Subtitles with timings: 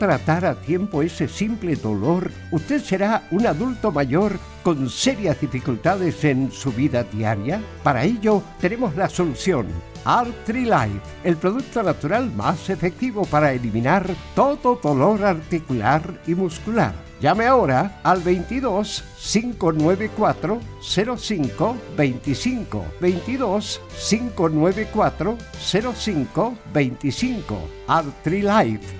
[0.00, 6.50] tratar a tiempo ese simple dolor, usted será un adulto mayor con serias dificultades en
[6.50, 7.60] su vida diaria.
[7.82, 9.66] Para ello, tenemos la solución.
[10.06, 16.94] Artrilife, el producto natural más efectivo para eliminar todo dolor articular y muscular.
[17.20, 25.36] Llame ahora al 22 594 05 25 22 594
[25.94, 28.99] 05 25 Artrilife,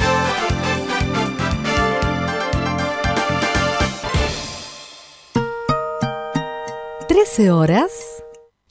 [7.11, 7.91] Trece horas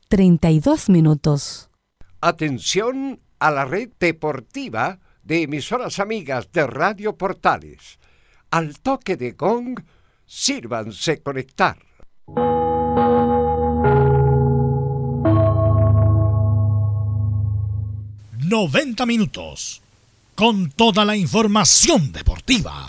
[0.09, 1.69] 32 minutos.
[2.23, 7.99] Atención a la red deportiva de emisoras amigas de Radio Portales.
[8.51, 9.79] Al toque de gong,
[10.25, 11.77] sírvanse conectar.
[18.39, 19.83] ¡90 minutos!
[20.35, 22.89] Con toda la información deportiva.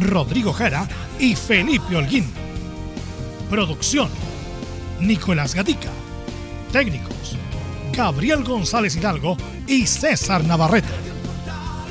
[0.00, 0.88] Rodrigo Jara
[1.18, 2.30] y Felipe Holguín.
[3.50, 4.08] Producción,
[5.00, 5.90] Nicolás Gatica.
[6.72, 7.36] Técnicos,
[7.92, 10.88] Gabriel González Hidalgo y César Navarrete.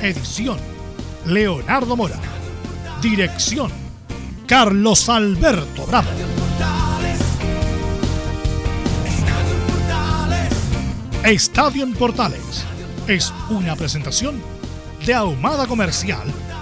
[0.02, 0.58] Edición,
[1.26, 2.20] Leonardo Mora.
[3.02, 3.72] Dirección,
[4.48, 6.10] Carlos Alberto Bravo.
[11.24, 12.66] Estadio en Portales
[13.08, 14.42] es una presentación
[15.06, 16.28] de Ahumada Comercial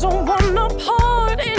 [0.00, 1.57] don't wanna part in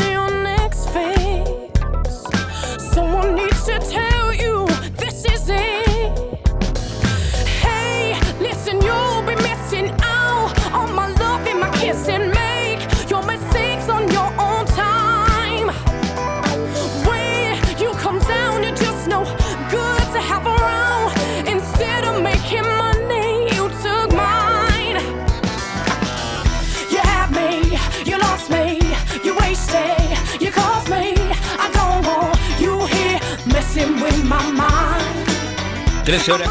[36.09, 36.49] 13 horas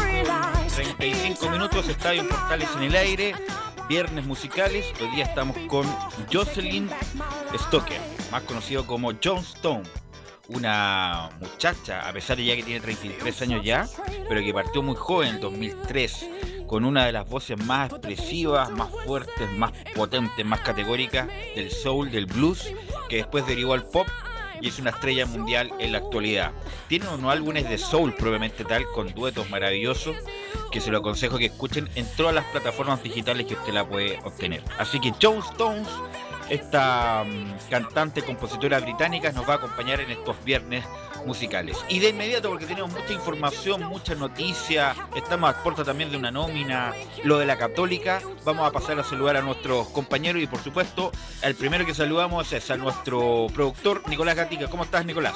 [0.73, 3.35] 35 minutos, Estadio Portales en el aire,
[3.89, 4.85] viernes musicales.
[5.01, 5.85] Hoy día estamos con
[6.31, 6.89] Jocelyn
[7.57, 7.99] Stoker,
[8.31, 9.83] más conocido como John Stone.
[10.47, 13.85] Una muchacha, a pesar de ya que tiene 33 años ya,
[14.29, 16.27] pero que partió muy joven en 2003,
[16.65, 22.09] con una de las voces más expresivas, más fuertes, más potentes, más categóricas del soul,
[22.09, 22.71] del blues,
[23.09, 24.07] que después derivó al pop
[24.61, 26.51] y es una estrella mundial en la actualidad.
[26.87, 30.15] Tiene unos álbumes de soul probablemente tal, con duetos maravillosos,
[30.71, 34.19] que se lo aconsejo que escuchen en todas las plataformas digitales que usted la puede
[34.23, 34.63] obtener.
[34.77, 35.87] Así que Joe Stones
[36.49, 40.83] esta mm, cantante, compositora británica, nos va a acompañar en estos viernes
[41.25, 41.77] musicales.
[41.89, 46.31] Y de inmediato, porque tenemos mucha información, muchas noticias, estamos a puerta también de una
[46.31, 46.93] nómina,
[47.23, 51.11] lo de la católica, vamos a pasar a saludar a nuestros compañeros y por supuesto,
[51.41, 54.67] el primero que saludamos es a nuestro productor, Nicolás Gatica.
[54.67, 55.35] ¿Cómo estás, Nicolás?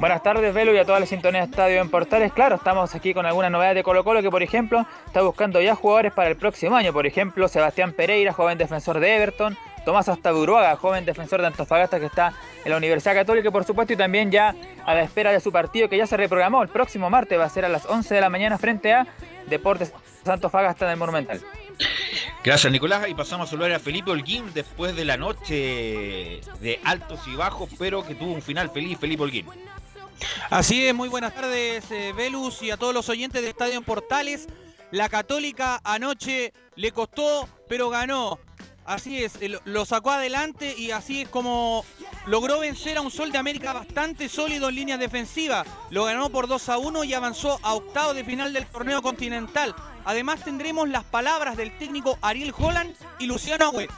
[0.00, 2.32] Buenas tardes, Velo, y a toda la sintonía de Estadio en Portales.
[2.32, 5.76] Claro, estamos aquí con algunas novedades de Colo Colo que, por ejemplo, está buscando ya
[5.76, 6.92] jugadores para el próximo año.
[6.92, 12.06] Por ejemplo, Sebastián Pereira, joven defensor de Everton, Tomás Astaburuaga, joven defensor de Antofagasta que
[12.06, 12.32] está
[12.64, 14.54] en la Universidad Católica, por supuesto, y también ya
[14.84, 16.62] a la espera de su partido que ya se reprogramó.
[16.62, 19.06] El próximo martes va a ser a las 11 de la mañana frente a
[19.46, 19.92] Deportes
[20.24, 21.40] Antofagasta del Monumental.
[22.42, 23.08] Gracias, Nicolás.
[23.08, 27.70] Y pasamos a saludar a Felipe Holguín después de la noche de altos y bajos,
[27.78, 29.46] pero que tuvo un final feliz, Felipe Holguín.
[30.50, 33.84] Así es, muy buenas tardes, eh, Velus, y a todos los oyentes de Estadio en
[33.84, 34.46] Portales.
[34.90, 38.38] La Católica anoche le costó, pero ganó.
[38.84, 41.84] Así es, lo sacó adelante y así es como
[42.26, 45.64] logró vencer a un Sol de América bastante sólido en línea defensiva.
[45.90, 49.74] Lo ganó por 2 a 1 y avanzó a octavo de final del torneo continental.
[50.04, 53.88] Además tendremos las palabras del técnico Ariel Holland y Luciano Agüe.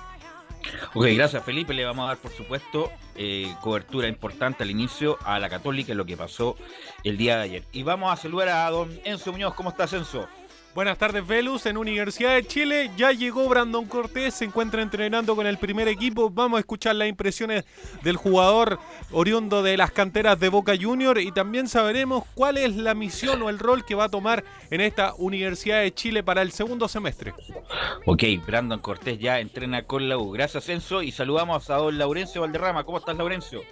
[0.94, 1.74] Ok, gracias Felipe.
[1.74, 5.98] Le vamos a dar, por supuesto, eh, cobertura importante al inicio a la Católica en
[5.98, 6.56] lo que pasó
[7.02, 7.64] el día de ayer.
[7.72, 9.54] Y vamos a saludar a don Enzo Muñoz.
[9.54, 10.28] ¿Cómo estás, Enzo?
[10.76, 11.64] Buenas tardes, Velus.
[11.64, 16.28] En Universidad de Chile ya llegó Brandon Cortés, se encuentra entrenando con el primer equipo.
[16.28, 17.64] Vamos a escuchar las impresiones
[18.02, 18.78] del jugador
[19.11, 23.49] oriundo de las canteras de Boca Junior y también sabremos cuál es la misión o
[23.49, 27.32] el rol que va a tomar en esta Universidad de Chile para el segundo semestre.
[28.05, 30.31] Ok, Brandon Cortés ya entrena con la U.
[30.31, 32.84] Gracias, Enzo, y saludamos a don Laurencio Valderrama.
[32.84, 33.62] ¿Cómo estás, Laurencio?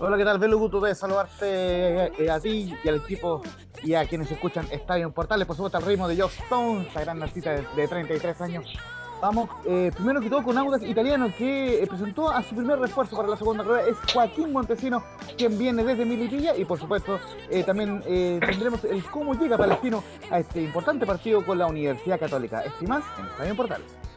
[0.00, 0.60] Hola, ¿qué tal, Velu?
[0.60, 3.42] Gusto de saludarte eh, a ti y al equipo
[3.82, 7.20] y a quienes escuchan Estadio Portales, por supuesto al ritmo de Joe Stone, esta gran
[7.20, 8.72] artista de, 33 años.
[9.20, 13.16] Vamos, eh, primero que todo con Audax Italiano, que eh, presentó a su primer refuerzo
[13.16, 15.02] para la segunda rueda, es Joaquín Montesino,
[15.36, 17.18] quien viene desde Milipilla, y por supuesto
[17.66, 22.60] también tendremos el cómo llega Palestino a este importante partido con la Universidad Católica.
[22.60, 24.07] Estimás en Estadio Portales.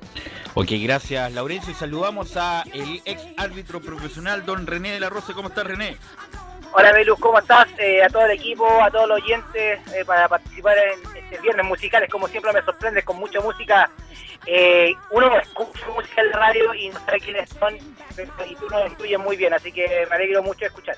[0.53, 5.33] Ok, gracias Laurencio y saludamos a el ex árbitro profesional don René de la Rosa.
[5.33, 5.97] ¿Cómo estás René?
[6.73, 7.67] Hola Belus, ¿cómo estás?
[7.77, 11.65] Eh, a todo el equipo, a todos los oyentes eh, para participar en este viernes
[11.65, 12.09] musicales.
[12.09, 13.89] Como siempre me sorprende con mucha música.
[14.45, 18.89] Eh, uno escucha música en la radio y no sabe quiénes son y tú nos
[18.89, 20.95] incluyes muy bien, así que me alegro mucho de escuchar.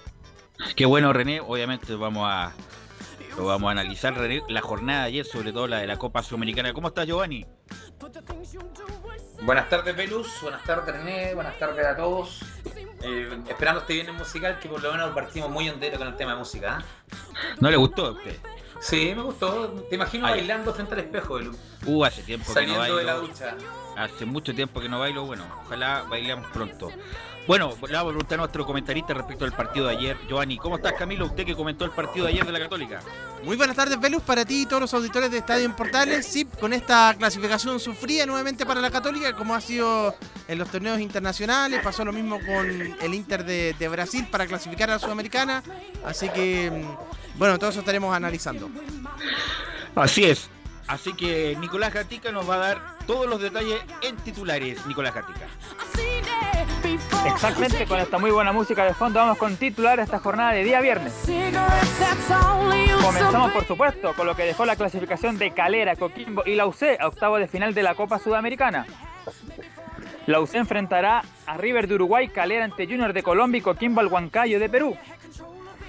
[0.76, 2.54] Qué bueno René, obviamente vamos a
[3.38, 4.16] lo vamos a analizar
[4.48, 6.74] la jornada de ayer, sobre todo la de la Copa Sudamericana.
[6.74, 7.46] ¿Cómo estás Giovanni?
[9.42, 10.42] Buenas tardes, Pelus.
[10.42, 11.34] Buenas tardes, René.
[11.34, 12.42] Buenas tardes a todos.
[13.02, 16.34] Eh, esperando este viernes musical, que por lo menos partimos muy entero con el tema
[16.34, 16.80] de música.
[16.80, 17.16] ¿eh?
[17.60, 18.38] ¿No le gustó a usted?
[18.80, 19.68] Sí, me gustó.
[19.90, 21.58] Te imagino bailando frente al espejo, Pelus.
[21.86, 22.98] Uh, hace tiempo que no bailo.
[22.98, 23.56] de la ducha.
[23.98, 25.26] Hace mucho tiempo que no bailo.
[25.26, 26.90] Bueno, ojalá bailemos pronto.
[27.46, 30.18] Bueno, le vamos a preguntar a nuestro comentarista respecto al partido de ayer.
[30.30, 31.26] Giovanni, ¿cómo estás Camilo?
[31.26, 33.02] Usted que comentó el partido de ayer de la Católica.
[33.44, 36.26] Muy buenas tardes, Velus, para ti y todos los auditores de Estadio en Portales.
[36.26, 40.16] Sí, con esta clasificación sufría nuevamente para la Católica, como ha sido
[40.48, 41.82] en los torneos internacionales.
[41.84, 42.66] Pasó lo mismo con
[43.02, 45.62] el Inter de, de Brasil para clasificar a la Sudamericana.
[46.06, 48.70] Así que, mm, bueno, todo eso estaremos analizando.
[49.96, 50.50] Así es.
[50.88, 54.86] Así que Nicolás Gatica nos va a dar todos los detalles en titulares.
[54.86, 55.48] Nicolás Gatica.
[57.26, 60.82] Exactamente, con esta muy buena música de fondo vamos con titular esta jornada de día
[60.82, 61.14] viernes.
[63.02, 67.00] Comenzamos por supuesto con lo que dejó la clasificación de Calera, Coquimbo y la UC
[67.00, 68.86] a octavo de final de la Copa Sudamericana.
[70.26, 74.08] La UC enfrentará a River de Uruguay, Calera ante Junior de Colombia y Coquimbo al
[74.08, 74.98] Huancayo de Perú.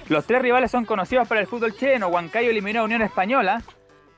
[0.09, 2.07] Los tres rivales son conocidos para el fútbol chileno.
[2.07, 3.61] Huancayo eliminó a Unión Española,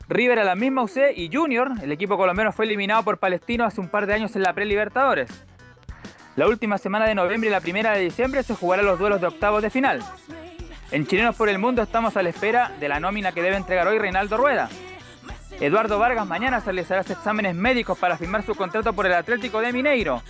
[0.09, 3.81] River a la misma UC y Junior, el equipo colombiano, fue eliminado por Palestino hace
[3.81, 5.29] un par de años en la Pre-Libertadores.
[6.37, 9.25] La última semana de noviembre y la primera de diciembre se jugarán los duelos de
[9.25, 10.03] octavos de final.
[10.91, 13.87] En Chilenos por el Mundo estamos a la espera de la nómina que debe entregar
[13.87, 14.69] hoy Reinaldo Rueda.
[15.59, 20.21] Eduardo Vargas mañana realizará exámenes médicos para firmar su contrato por el Atlético de Mineiro,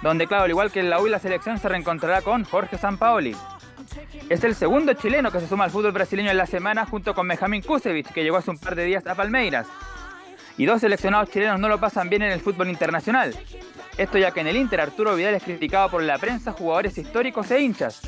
[0.00, 3.36] donde claro, al igual que en la U la selección se reencontrará con Jorge Sampaoli.
[4.28, 7.26] Es el segundo chileno que se suma al fútbol brasileño en la semana junto con
[7.26, 9.66] Benjamín Kusevich, que llegó hace un par de días a Palmeiras.
[10.56, 13.34] Y dos seleccionados chilenos no lo pasan bien en el fútbol internacional.
[13.98, 17.50] Esto ya que en el Inter Arturo Vidal es criticado por la prensa, jugadores históricos
[17.50, 18.00] e hinchas.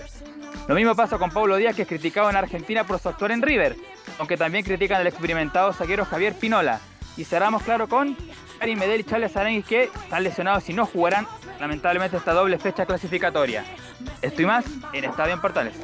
[0.69, 3.43] Lo mismo pasa con Pablo Díaz que es criticado en Argentina por su actuar en
[3.43, 3.75] River,
[4.19, 6.81] aunque también critican al experimentado zaguero Javier Pinola.
[7.17, 8.17] Y cerramos claro con
[8.61, 11.27] Karim Medel y Charles Aranguis que están lesionados y no jugarán
[11.59, 13.65] lamentablemente esta doble fecha clasificatoria.
[14.23, 15.75] Estoy más en Estadio en Portales.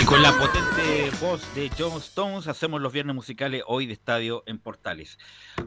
[0.00, 4.42] Y con la potente voz de John Stones hacemos los viernes musicales hoy de estadio
[4.46, 5.18] en Portales.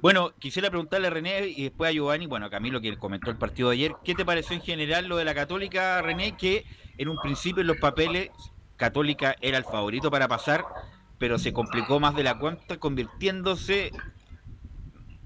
[0.01, 3.37] Bueno, quisiera preguntarle a René y después a Giovanni, bueno, a Camilo que comentó el
[3.37, 6.35] partido de ayer, ¿qué te pareció en general lo de la Católica, René?
[6.35, 6.65] Que
[6.97, 8.31] en un principio en los papeles
[8.77, 10.65] Católica era el favorito para pasar,
[11.19, 13.91] pero se complicó más de la cuenta, convirtiéndose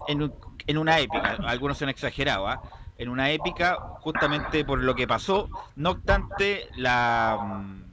[0.09, 0.33] en,
[0.67, 1.37] en una épica.
[1.45, 2.61] Algunos se han exagerado, ¿ah?
[2.97, 5.49] en una épica justamente por lo que pasó.
[5.77, 7.84] No obstante, la, mm,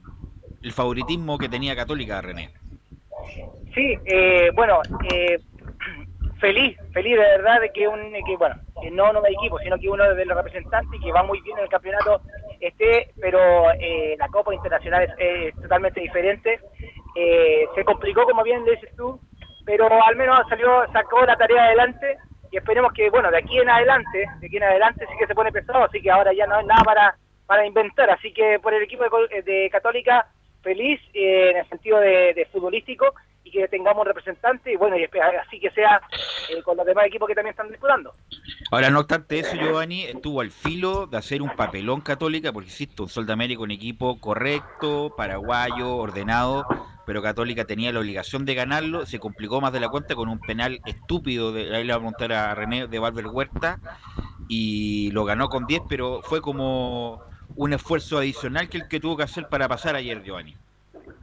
[0.63, 2.49] el favoritismo que tenía Católica, René.
[3.75, 5.37] Sí, eh, bueno, eh,
[6.39, 9.77] feliz, feliz de verdad de que un, que, bueno, que no no de equipo, sino
[9.77, 12.21] que uno de los representantes que va muy bien en el campeonato
[12.59, 16.59] esté, pero eh, la Copa Internacional es, totalmente diferente.
[17.15, 19.19] Eh, se complicó, como bien dices tú,
[19.65, 22.17] pero al menos salió, sacó la tarea adelante
[22.51, 25.35] y esperemos que, bueno, de aquí en adelante, de aquí en adelante sí que se
[25.35, 27.15] pone pesado, así que ahora ya no hay nada para,
[27.47, 28.09] para inventar.
[28.11, 30.27] Así que por el equipo de, de Católica,
[30.63, 35.59] feliz eh, en el sentido de, futbolístico y que tengamos representante y bueno, y así
[35.59, 36.01] que sea
[36.49, 38.13] eh, con los demás equipos que también están disputando.
[38.71, 43.03] Ahora, no obstante eso, Giovanni estuvo al filo de hacer un papelón católica, porque insisto,
[43.03, 46.65] un Sol de América, un equipo correcto, paraguayo, ordenado,
[47.05, 50.39] pero Católica tenía la obligación de ganarlo, se complicó más de la cuenta con un
[50.39, 53.79] penal estúpido, de, ahí le voy a preguntar a René de Valver Huerta,
[54.47, 57.21] y lo ganó con 10, pero fue como
[57.55, 60.55] un esfuerzo adicional que el que tuvo que hacer para pasar ayer, Giovanni.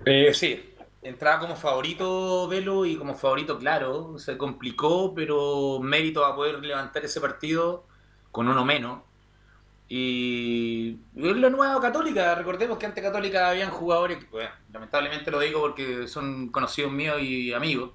[0.05, 6.35] Eh, sí, entraba como favorito Velo y como favorito claro, se complicó, pero mérito a
[6.35, 7.85] poder levantar ese partido
[8.31, 9.03] con uno menos.
[9.89, 15.61] Y es la nueva Católica, recordemos que antes Católica habían jugadores, bueno, lamentablemente lo digo
[15.61, 17.91] porque son conocidos míos y amigos,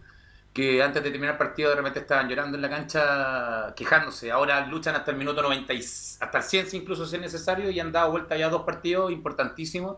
[0.56, 4.32] que antes de terminar el partido de repente estaban llorando en la cancha, quejándose.
[4.32, 7.80] Ahora luchan hasta el minuto 90, y, hasta el 100 incluso si es necesario, y
[7.82, 9.98] han dado vuelta ya dos partidos importantísimos.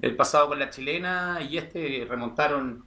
[0.00, 2.84] El pasado con la chilena y este remontaron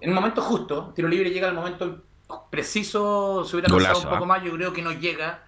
[0.00, 0.92] en un momento justo.
[0.94, 2.04] Tiro libre llega al momento
[2.50, 5.42] preciso, se hubiera pasado un poco más, yo creo que no llega.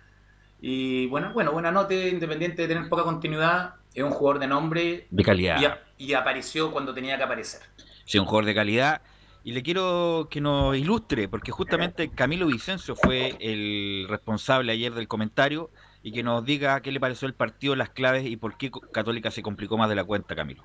[0.60, 5.06] Y bueno, bueno, buena nota, independiente de tener poca continuidad, es un jugador de nombre.
[5.08, 5.84] De calidad.
[5.96, 7.60] Y, y apareció cuando tenía que aparecer.
[8.04, 9.00] Sí, un jugador de calidad
[9.42, 15.08] y le quiero que nos ilustre, porque justamente Camilo Vicencio fue el responsable ayer del
[15.08, 15.70] comentario
[16.02, 19.30] y que nos diga qué le pareció el partido, las claves y por qué Católica
[19.30, 20.64] se complicó más de la cuenta, Camilo.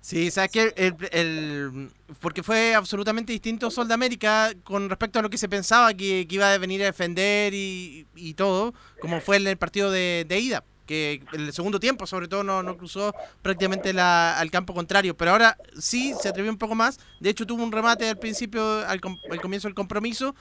[0.00, 0.74] Sí, sabes que
[1.12, 5.94] el, porque fue absolutamente distinto Sol de América con respecto a lo que se pensaba
[5.94, 11.22] que, iba a venir a defender y, todo, como fue el partido de ida que
[11.32, 15.32] en el segundo tiempo sobre todo no, no cruzó prácticamente la, al campo contrario, pero
[15.32, 19.00] ahora sí se atrevió un poco más, de hecho tuvo un remate al principio, al,
[19.30, 20.34] al comienzo del compromiso,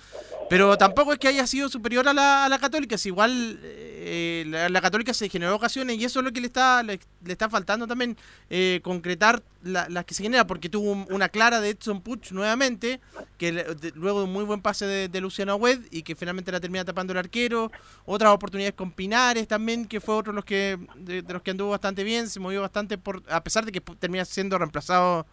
[0.49, 4.43] pero tampoco es que haya sido superior a la, a la católica, es igual eh,
[4.47, 7.31] la, la, católica se generó ocasiones y eso es lo que le está, le, le
[7.31, 8.17] está faltando también
[8.49, 12.31] eh, concretar las la que se genera, porque tuvo un, una clara de Edson Puch
[12.31, 12.99] nuevamente,
[13.37, 16.51] que de, luego de un muy buen pase de, de Luciano Wed y que finalmente
[16.51, 17.71] la termina tapando el arquero,
[18.05, 22.03] otras oportunidades con Pinares también, que fue otro los que, de, los que anduvo bastante
[22.03, 25.25] bien, se movió bastante, por a pesar de que termina siendo reemplazado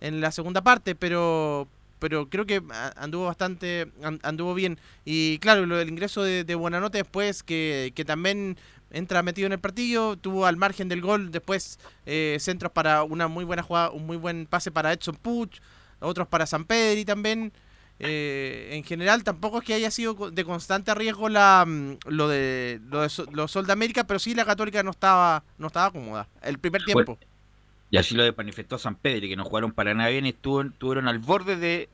[0.00, 1.68] en la segunda parte, pero
[2.00, 2.62] pero creo que
[2.96, 3.90] anduvo bastante,
[4.22, 4.78] anduvo bien.
[5.06, 8.58] Y claro, lo del ingreso de, de Buenanote después, que, que también
[8.90, 13.28] entra metido en el partido, tuvo al margen del gol después eh, centros para una
[13.28, 15.60] muy buena jugada, un muy buen pase para Edson Puch,
[16.00, 17.52] otros para San Pedri también.
[18.00, 21.64] Eh, en general tampoco es que haya sido de constante riesgo la
[22.06, 25.68] lo de lo de los Sol de América, pero sí la Católica no estaba no
[25.68, 27.16] estaba cómoda el primer tiempo.
[27.16, 27.34] Bueno,
[27.90, 31.20] y así lo manifestó San Pedri, que no jugaron para nada bien y estuvieron al
[31.20, 31.88] borde de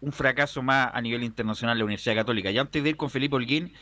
[0.00, 2.50] un fracaso más a nivel internacional la Universidad Católica.
[2.50, 3.74] Y antes de ir con Felipe Holguín,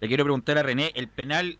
[0.00, 1.58] le quiero preguntar a René, el penal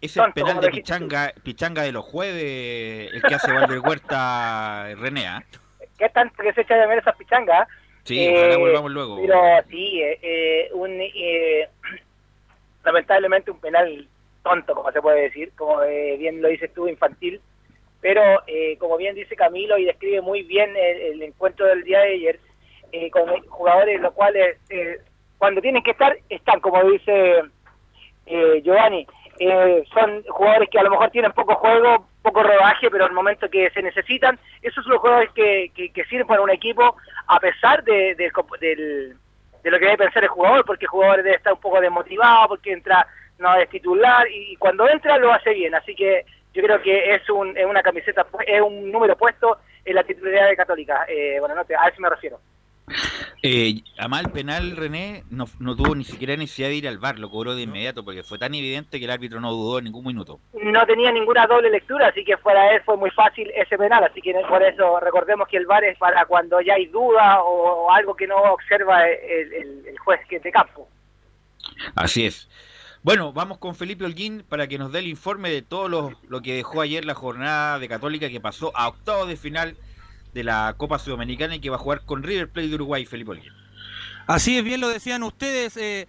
[0.00, 5.24] ese el penal de Pichanga, Pichanga de los jueves, el que hace Valver Huerta René.
[5.24, 5.44] ¿eh?
[5.98, 7.66] ¿Qué tanto que se echa de ver esa pichanga?
[8.06, 9.16] Sí, eh, ojalá volvamos luego.
[9.20, 11.68] Pero sí, eh, un, eh,
[12.84, 14.08] lamentablemente un penal
[14.42, 17.40] tonto, como se puede decir, como bien lo dices tú, infantil.
[18.00, 18.22] Pero
[18.78, 22.40] como bien dice Camilo y describe muy bien el, el encuentro del día de ayer,
[23.10, 24.58] con jugadores los cuales
[25.38, 27.42] cuando tienen que estar, están, como dice
[28.62, 29.06] Giovanni
[29.38, 33.48] eh, son jugadores que a lo mejor tienen poco juego, poco rodaje, pero al momento
[33.48, 36.96] que se necesitan, esos son los jugadores que, que, sirven para un equipo
[37.28, 39.16] a pesar de, de, del,
[39.62, 42.48] de, lo que debe pensar el jugador, porque el jugador debe estar un poco desmotivado,
[42.48, 43.06] porque entra
[43.38, 47.28] no es titular y cuando entra lo hace bien, así que yo creo que es,
[47.28, 51.04] un, es una camiseta, es un número puesto en la titularidad de Católica.
[51.06, 52.40] Eh, bueno, no a eso me refiero.
[53.48, 57.20] Eh, a mal penal, René no, no tuvo ni siquiera necesidad de ir al bar,
[57.20, 60.04] lo cobró de inmediato porque fue tan evidente que el árbitro no dudó en ningún
[60.04, 60.40] minuto.
[60.60, 64.20] No tenía ninguna doble lectura, así que fuera él fue muy fácil ese penal, así
[64.20, 68.16] que por eso recordemos que el VAR es para cuando ya hay duda o, algo
[68.16, 70.88] que no observa el, el, el juez que de campo.
[71.94, 72.48] Así es.
[73.04, 76.42] Bueno, vamos con Felipe Holguín para que nos dé el informe de todo lo, lo
[76.42, 79.76] que dejó ayer la jornada de Católica que pasó a octavos de final
[80.36, 83.30] de la Copa Sudamericana y que va a jugar con River Plate de Uruguay, Felipe
[83.30, 83.52] Holguín.
[84.26, 85.78] Así es, bien lo decían ustedes.
[85.78, 86.06] Eh,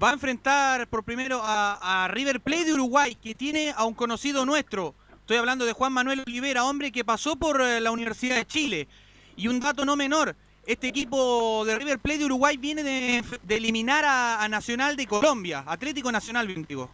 [0.00, 4.44] va a enfrentar por primero a, River Plate de Uruguay, que tiene a un conocido
[4.44, 4.94] nuestro.
[5.18, 8.86] Estoy hablando de Juan Manuel Olivera, hombre que pasó por eh, la Universidad de Chile.
[9.34, 14.04] Y un dato no menor, este equipo de River Plate de Uruguay viene de, eliminar
[14.06, 16.90] a, Nacional de Colombia, Atlético Nacional, bien digo.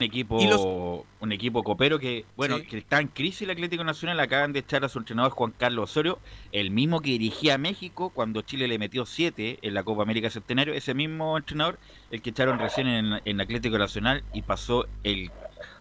[0.00, 1.04] Un equipo, los...
[1.20, 2.66] un equipo copero que, bueno, sí.
[2.66, 4.20] que está en crisis el Atlético Nacional.
[4.20, 6.20] Acaban de echar a su entrenador Juan Carlos Osorio,
[6.52, 10.30] el mismo que dirigía a México cuando Chile le metió 7 en la Copa América
[10.30, 10.72] Centenario.
[10.72, 11.78] Ese mismo entrenador,
[12.12, 15.32] el que echaron recién en, en Atlético Nacional y pasó el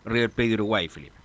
[0.03, 1.15] River Plate de Uruguay, Felipe.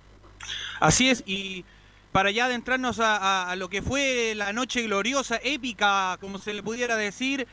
[0.79, 1.65] Así es, y
[2.11, 6.53] para ya adentrarnos a, a, a, lo que fue la noche gloriosa, épica, como se
[6.53, 7.47] le pudiera decir,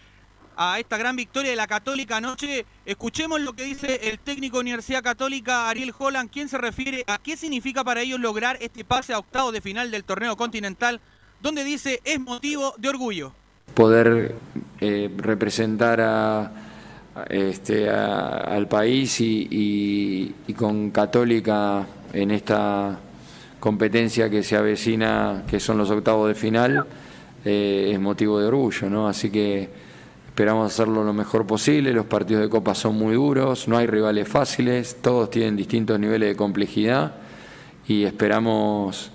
[0.63, 4.61] a esta gran victoria de la Católica anoche, escuchemos lo que dice el técnico de
[4.61, 9.15] Universidad Católica, Ariel Holland, quien se refiere a qué significa para ellos lograr este pase
[9.15, 11.01] a octavo de final del torneo continental,
[11.41, 13.33] donde dice es motivo de orgullo.
[13.73, 14.35] Poder
[14.83, 16.53] eh, representar a,
[17.31, 23.01] este, al país y con Católica en esta
[23.61, 26.85] competencia que se avecina, que son los octavos de final,
[27.47, 29.09] eh, es motivo de orgullo, ¿no?
[29.09, 29.90] Así que
[30.41, 34.27] esperamos hacerlo lo mejor posible, los partidos de Copa son muy duros, no hay rivales
[34.27, 37.17] fáciles, todos tienen distintos niveles de complejidad
[37.87, 39.11] y esperamos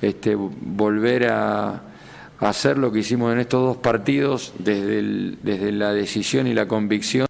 [0.00, 1.82] este, volver a,
[2.38, 5.02] hacer lo que hicimos en estos dos partidos desde,
[5.42, 7.26] desde la decisión y la convicción.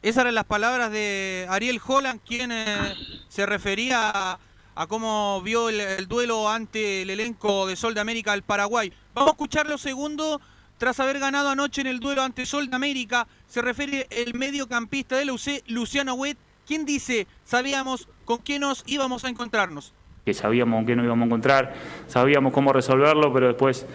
[0.00, 2.94] Esas eran las palabras de Ariel Holland, quien eh,
[3.28, 4.38] se refería a,
[4.78, 8.92] a, cómo vio el, el, duelo ante el elenco de Sol de América al Paraguay.
[9.14, 10.40] Vamos a escucharlo segundo.
[10.78, 15.16] Tras haber ganado anoche en el duelo ante Sol de América, se refiere el mediocampista
[15.16, 16.38] de la UC, Luciano Huet,
[16.68, 19.92] quien dice, sabíamos con qué nos íbamos a encontrarnos.
[20.24, 21.74] Que sabíamos con qué nos íbamos a encontrar,
[22.06, 23.86] sabíamos cómo resolverlo, pero después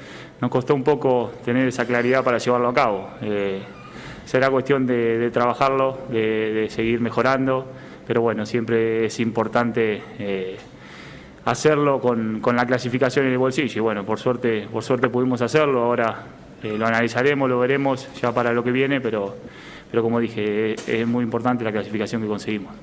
[0.42, 3.10] nos costó un poco tener esa claridad para llevarlo a cabo.
[3.22, 3.62] Eh,
[4.26, 7.72] será cuestión de, trabajarlo, de, de, seguir mejorando,
[8.06, 10.58] pero bueno, siempre es importante eh,
[11.46, 13.78] hacerlo con, con, la clasificación en el bolsillo.
[13.78, 16.24] Y bueno, por suerte, por suerte pudimos hacerlo, ahora
[16.64, 19.38] eh, lo analizaremos, lo veremos ya para lo que viene, pero,
[19.92, 22.74] pero como dije, es, muy importante la clasificación que conseguimos.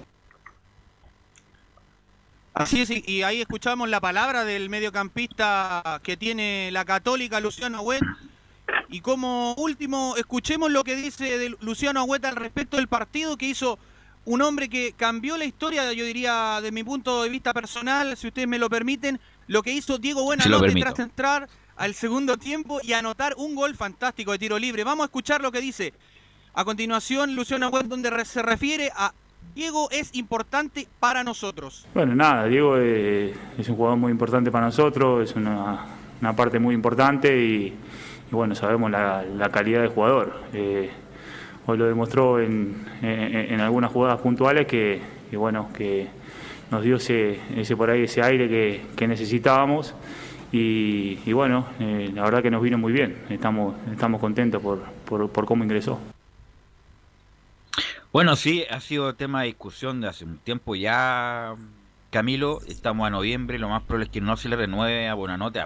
[2.52, 8.02] Así es, y ahí escuchamos la palabra del mediocampista que tiene la católica, Luciano Agüet.
[8.90, 13.46] Y como último, escuchemos lo que dice de Luciano Agüet al respecto del partido que
[13.46, 13.78] hizo
[14.24, 18.28] un hombre que cambió la historia, yo diría, de mi punto de vista personal, si
[18.28, 22.92] ustedes me lo permiten, lo que hizo Diego Buenanote tras entrar al segundo tiempo y
[22.92, 24.84] anotar un gol fantástico de tiro libre.
[24.84, 25.94] Vamos a escuchar lo que dice
[26.52, 29.12] a continuación Luciano Agüet, donde se refiere a
[29.54, 31.86] Diego es importante para nosotros.
[31.94, 35.86] Bueno, nada, Diego es, es un jugador muy importante para nosotros, es una,
[36.20, 40.40] una parte muy importante y, y bueno, sabemos la, la, calidad de jugador.
[40.52, 40.90] Eh,
[41.76, 45.00] lo demostró en, en, algunas jugadas puntuales que,
[45.32, 46.08] bueno, que
[46.70, 49.94] nos dio ese, ese por ahí ese aire que, que necesitábamos
[50.52, 54.80] y, y bueno, eh, la verdad que nos vino muy bien, estamos, estamos contentos por,
[55.04, 55.98] por, por cómo ingresó.
[58.12, 61.54] Bueno, sí, ha sido tema de discusión de hace un tiempo ya,
[62.10, 62.60] Camilo.
[62.66, 65.60] Estamos a noviembre, lo más probable es que no se le renueve a Buenanote.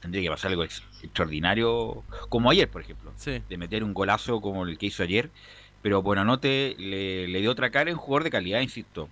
[0.00, 3.42] Tendría que pasar algo extraordinario, como ayer, por ejemplo, sí.
[3.48, 5.30] de meter un golazo como el que hizo ayer.
[5.82, 9.08] Pero Buenanote le, le dio otra cara, en un jugador de calidad, insisto.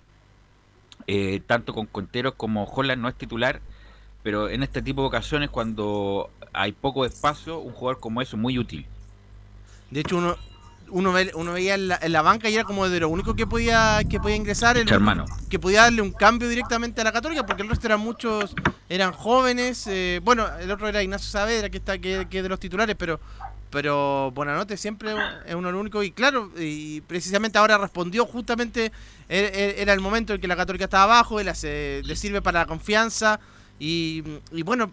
[1.05, 3.61] Eh, tanto con Conteros como Holland no es titular,
[4.23, 8.41] pero en este tipo de ocasiones, cuando hay poco espacio, un jugador como eso es
[8.41, 8.85] muy útil.
[9.89, 10.35] De hecho, uno,
[10.89, 13.35] uno, ve, uno veía en la, en la, banca y era como de lo único
[13.35, 15.25] que podía que podía ingresar el, hermano.
[15.49, 18.55] que podía darle un cambio directamente a la católica porque el resto eran muchos
[18.89, 22.59] eran jóvenes eh, bueno el otro era Ignacio Saavedra que está que, que de los
[22.59, 23.19] titulares pero
[23.69, 25.13] pero Buenanote siempre
[25.45, 28.91] es uno lo único y claro y precisamente ahora respondió justamente
[29.29, 32.65] era el momento en que la católica estaba abajo él hace, le sirve para la
[32.65, 33.39] confianza
[33.79, 34.89] y, y bueno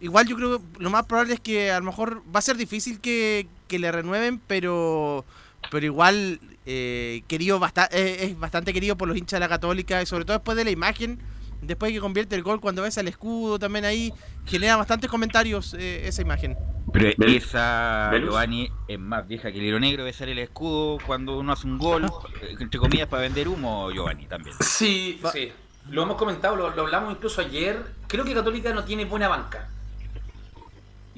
[0.00, 2.56] igual yo creo que lo más probable es que a lo mejor va a ser
[2.56, 5.24] difícil que, que le renueven, pero
[5.70, 10.00] pero igual eh, querido basta eh, es bastante querido por los hinchas de la Católica
[10.00, 11.18] y sobre todo después de la imagen
[11.62, 14.12] después que convierte el gol cuando ves el escudo también ahí,
[14.46, 16.56] genera bastantes comentarios eh, esa imagen.
[16.92, 18.10] Pero esa.
[18.18, 21.66] Giovanni, es más vieja que el hilo negro de ser el escudo cuando uno hace
[21.66, 22.10] un gol,
[22.58, 24.56] entre comillas, para vender humo, Giovanni, también.
[24.60, 25.52] Sí, sí.
[25.90, 27.82] Lo hemos comentado, lo, lo hablamos incluso ayer.
[28.06, 29.68] Creo que Católica no tiene buena banca.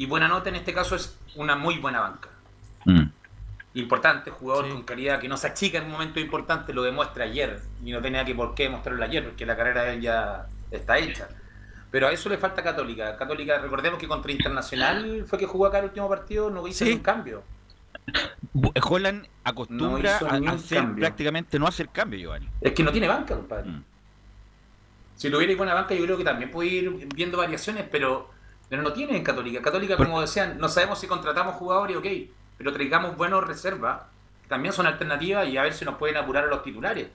[0.00, 2.30] Y buena nota en este caso es una muy buena banca.
[2.86, 3.02] Mm.
[3.74, 7.60] Importante, jugador con calidad que no se achica en un momento importante, lo demuestra ayer.
[7.84, 10.96] Y no tenía que por qué demostrarlo ayer, porque la carrera de él ya está
[10.96, 11.28] hecha.
[11.90, 13.14] Pero a eso le falta Católica.
[13.18, 16.92] Católica, recordemos que contra Internacional fue que jugó acá el último partido, no hizo Sí.
[16.92, 17.42] un cambio.
[18.54, 21.00] Bu- Holland No acostumbra hizo a hacer cambio.
[21.02, 22.48] prácticamente no hacer cambio, Giovanni.
[22.62, 23.68] Es que no tiene banca, compadre.
[23.70, 23.84] Mm.
[25.16, 28.30] Si tuviera buena banca, yo creo que también puede ir viendo variaciones, pero,
[28.70, 29.61] pero no tiene en Católica.
[29.61, 32.06] Católica, Por- como decían, no sabemos si contratamos jugadores, ok,
[32.56, 34.00] pero traigamos buenos reservas,
[34.48, 37.09] también son alternativas y a ver si nos pueden apurar a los titulares.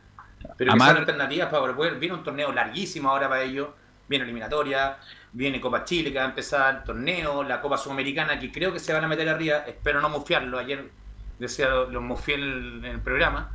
[0.57, 1.95] Pero Amar- sean alternativas para poder.
[1.95, 3.69] Viene un torneo larguísimo ahora para ellos,
[4.07, 4.97] viene eliminatoria,
[5.31, 8.93] viene Copa Chile que va a empezar, torneo, la Copa Sudamericana que creo que se
[8.93, 10.89] van a meter arriba, espero no mufiarlo, ayer
[11.39, 13.51] decía lo, lo mufié en el, en el programa.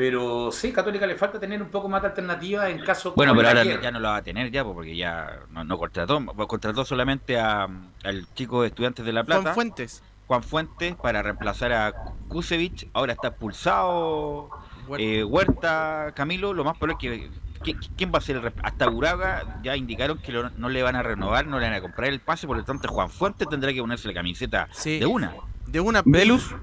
[0.00, 3.48] Pero sí, Católica le falta tener un poco más de alternativa en caso Bueno, pero
[3.48, 6.86] ahora ya no lo va a tener ya, porque ya no, no contrató, pues, contrató
[6.86, 7.68] solamente a,
[8.04, 9.42] al chico de Estudiantes de La Plata.
[9.42, 10.02] Juan Fuentes.
[10.26, 11.92] Juan Fuentes para reemplazar a
[12.28, 12.88] Kusevich.
[12.94, 14.48] Ahora está expulsado
[14.88, 15.04] Huerta.
[15.04, 16.54] eh, Huerta, Camilo.
[16.54, 17.30] Lo más probable es que.
[17.62, 20.96] ¿qui- ¿Quién va a ser el Hasta Uraga ya indicaron que lo- no le van
[20.96, 23.70] a renovar, no le van a comprar el pase, por lo tanto Juan Fuentes tendrá
[23.70, 24.98] que ponerse la camiseta Sí.
[24.98, 25.34] de una.
[25.66, 26.00] De una.
[26.06, 26.54] Velus.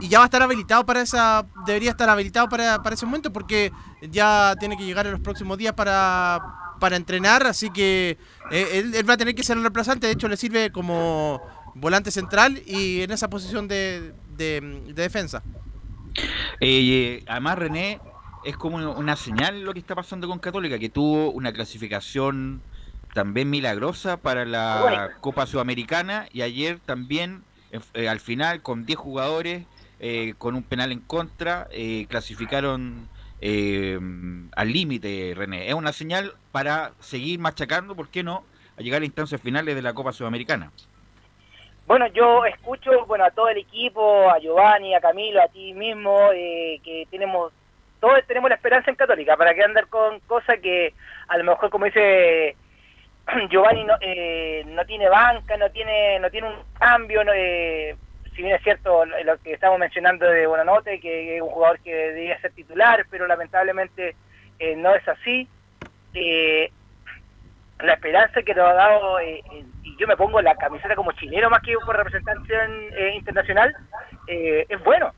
[0.00, 1.46] Y ya va a estar habilitado para esa.
[1.66, 3.70] Debería estar habilitado para, para ese momento porque
[4.02, 6.40] ya tiene que llegar en los próximos días para,
[6.80, 7.46] para entrenar.
[7.46, 8.16] Así que
[8.50, 10.06] eh, él, él va a tener que ser el reemplazante.
[10.06, 11.40] De hecho, le sirve como
[11.74, 15.42] volante central y en esa posición de, de- de defensa.
[16.60, 18.00] Eh, además, René,
[18.44, 22.62] es como una señal lo que está pasando con Católica, que tuvo una clasificación
[23.14, 28.98] también milagrosa para la Copa Sudamericana y ayer también, eh, eh, al final, con 10
[28.98, 29.66] jugadores,
[30.00, 33.08] eh, con un penal en contra, eh, clasificaron
[33.40, 33.98] eh,
[34.56, 35.68] al límite, René.
[35.68, 38.44] Es una señal para seguir machacando, ¿por qué no?,
[38.78, 40.70] a llegar a instancias finales de la Copa Sudamericana.
[41.86, 46.30] Bueno, yo escucho bueno a todo el equipo, a Giovanni, a Camilo, a ti mismo,
[46.32, 47.52] eh, que tenemos
[47.98, 50.94] todos tenemos la esperanza en Católica, para que andar con cosas que
[51.28, 52.56] a lo mejor como dice
[53.50, 57.96] Giovanni no, eh, no tiene banca, no tiene no tiene un cambio, no, eh,
[58.40, 61.94] si bien es cierto lo, que estamos mencionando de Buenanote, que es un jugador que
[61.94, 64.16] debería ser titular, pero lamentablemente
[64.58, 65.46] eh, no es así.
[66.14, 66.72] Eh,
[67.80, 69.42] la esperanza que nos ha dado, eh,
[69.82, 73.74] y yo me pongo la camiseta como chileno más que por representación eh, internacional,
[74.26, 75.12] eh, es bueno.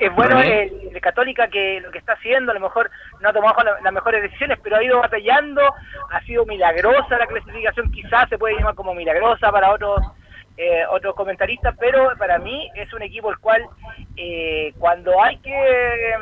[0.00, 3.62] Es bueno el Católica que lo que está haciendo, a lo mejor no ha tomado
[3.62, 5.62] la- las mejores decisiones, pero ha ido batallando,
[6.10, 10.00] ha sido milagrosa la clasificación, quizás se puede llamar como milagrosa para otros
[10.56, 13.64] eh, otros comentaristas, pero para mí es un equipo el cual
[14.16, 16.14] eh, cuando hay que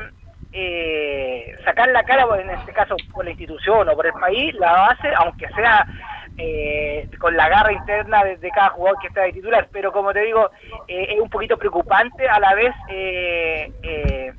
[0.52, 4.54] eh, sacar la cara, pues, en este caso por la institución o por el país,
[4.54, 5.86] la hace, aunque sea
[6.38, 9.66] eh, con la garra interna de, cada jugador que está de titular.
[9.72, 10.50] Pero como te digo,
[10.88, 14.32] eh, es un poquito preocupante a la vez eh, eh,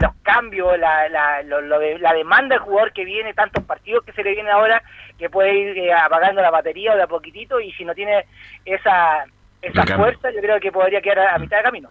[0.00, 4.12] los cambios, la, la, lo de- la demanda del jugador que viene, tantos partidos que
[4.12, 4.82] se le vienen ahora,
[5.18, 8.24] que puede ir eh, apagando la batería o de a poquitito y si no tiene
[8.64, 9.24] esa,
[9.60, 11.90] esa fuerza, yo creo que podría quedar a, a mitad de camino.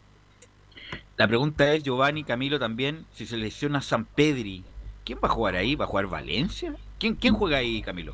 [1.17, 4.63] La pregunta es, Giovanni, Camilo también, si se lesiona San Pedri,
[5.03, 5.75] ¿quién va a jugar ahí?
[5.75, 6.73] ¿Va a jugar Valencia?
[6.99, 8.13] ¿Quién, quién juega ahí, Camilo?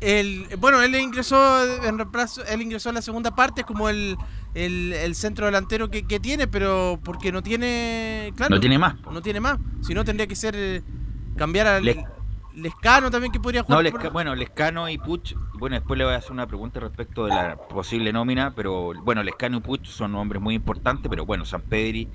[0.00, 4.16] El, bueno, él ingresó en reemplazo, él ingresó en la segunda parte como el,
[4.54, 8.94] el, el centro delantero que, que tiene, pero porque no tiene, claro, No tiene más.
[9.10, 9.58] no tiene más.
[9.82, 10.82] Si no tendría que ser eh,
[11.36, 12.04] cambiar al Le-
[12.62, 13.84] Lescano también que podría No, jugar.
[13.84, 17.24] Lesca- por- bueno, Lescano y Puch, bueno, después le voy a hacer una pregunta respecto
[17.26, 21.44] de la posible nómina, pero bueno, Lescano y Puch son hombres muy importantes, pero bueno,
[21.44, 22.08] San Pedri,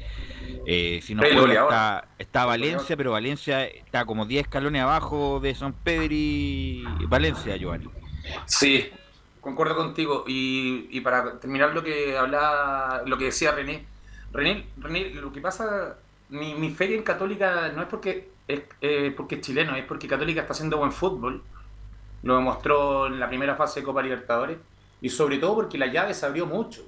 [0.66, 5.54] eh, si no juega, está, está Valencia, pero Valencia está como 10 escalones abajo de
[5.56, 7.90] San Pedri Valencia, Giovanni.
[8.46, 8.90] Sí,
[9.42, 10.24] concuerdo contigo.
[10.28, 13.86] Y, y para terminar lo que hablaba, lo que decía René,
[14.34, 15.96] René, René lo que pasa,
[16.30, 20.08] mi, mi fe en Católica no es porque es eh, porque es chileno, es porque
[20.08, 21.44] Católica está haciendo buen fútbol.
[22.24, 24.58] Lo demostró en la primera fase de Copa Libertadores.
[25.02, 26.82] Y sobre todo porque la llave se abrió mucho.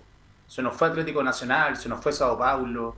[0.47, 2.95] Se nos fue Atlético Nacional, se nos fue Sao Paulo.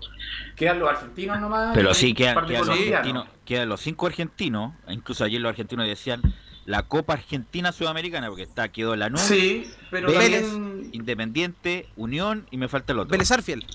[0.56, 1.72] Quedan los argentinos nomás.
[1.74, 6.22] Pero sí, quedan, quedan los argentinos, quedan los cinco argentinos, incluso ayer los argentinos decían
[6.66, 12.58] la Copa Argentina Sudamericana, porque está, quedó Lanús, Sí, pero Vélez, también- Independiente, Unión y
[12.58, 13.12] me falta el otro.
[13.12, 13.66] Vélez Arfiel.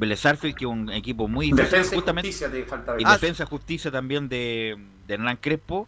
[0.00, 2.28] Vélez Arfield, que es un equipo muy Defensa y justamente.
[2.28, 2.96] Justicia te falta.
[2.98, 5.86] Y Ah, Defensa y Justicia también de, de Hernán Crespo.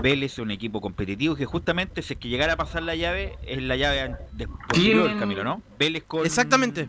[0.00, 3.36] Vélez es un equipo competitivo que justamente si es que llegara a pasar la llave,
[3.44, 5.60] es la llave de, posterior del camino, ¿no?
[5.76, 6.88] Vélez con Exactamente.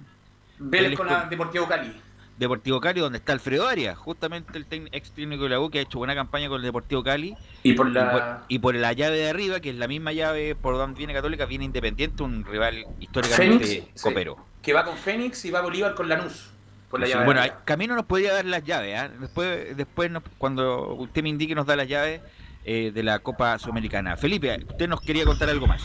[0.59, 1.91] Vélez Vélez con con- Deportivo Cali.
[2.37, 5.81] Deportivo Cali, donde está Alfredo Arias, justamente el ex técnico de la U que ha
[5.81, 7.35] hecho buena campaña con el Deportivo Cali.
[7.63, 10.75] Y por la- y por la llave de arriba, que es la misma llave por
[10.77, 14.37] donde viene Católica, viene Independiente, un rival históricamente Fénix, sí, copero.
[14.61, 16.51] que va con Fénix y va Bolívar con Lanús.
[16.89, 18.97] Por la Sí, llave bueno, hay- Camino nos podría dar las llaves.
[18.99, 19.07] ¿ah?
[19.19, 22.21] Después, después nos- cuando usted me indique, nos da las llaves
[22.65, 24.17] eh, de la Copa Sudamericana.
[24.17, 25.81] Felipe, usted nos quería contar algo más.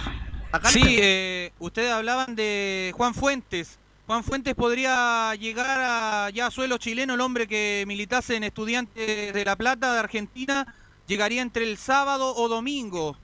[0.70, 3.78] Sí, eh, ustedes hablaban de Juan Fuentes.
[4.06, 9.32] Juan Fuentes podría llegar a ya a suelo chileno, el hombre que militase en Estudiantes
[9.32, 10.74] de La Plata de Argentina,
[11.06, 13.16] llegaría entre el sábado o domingo.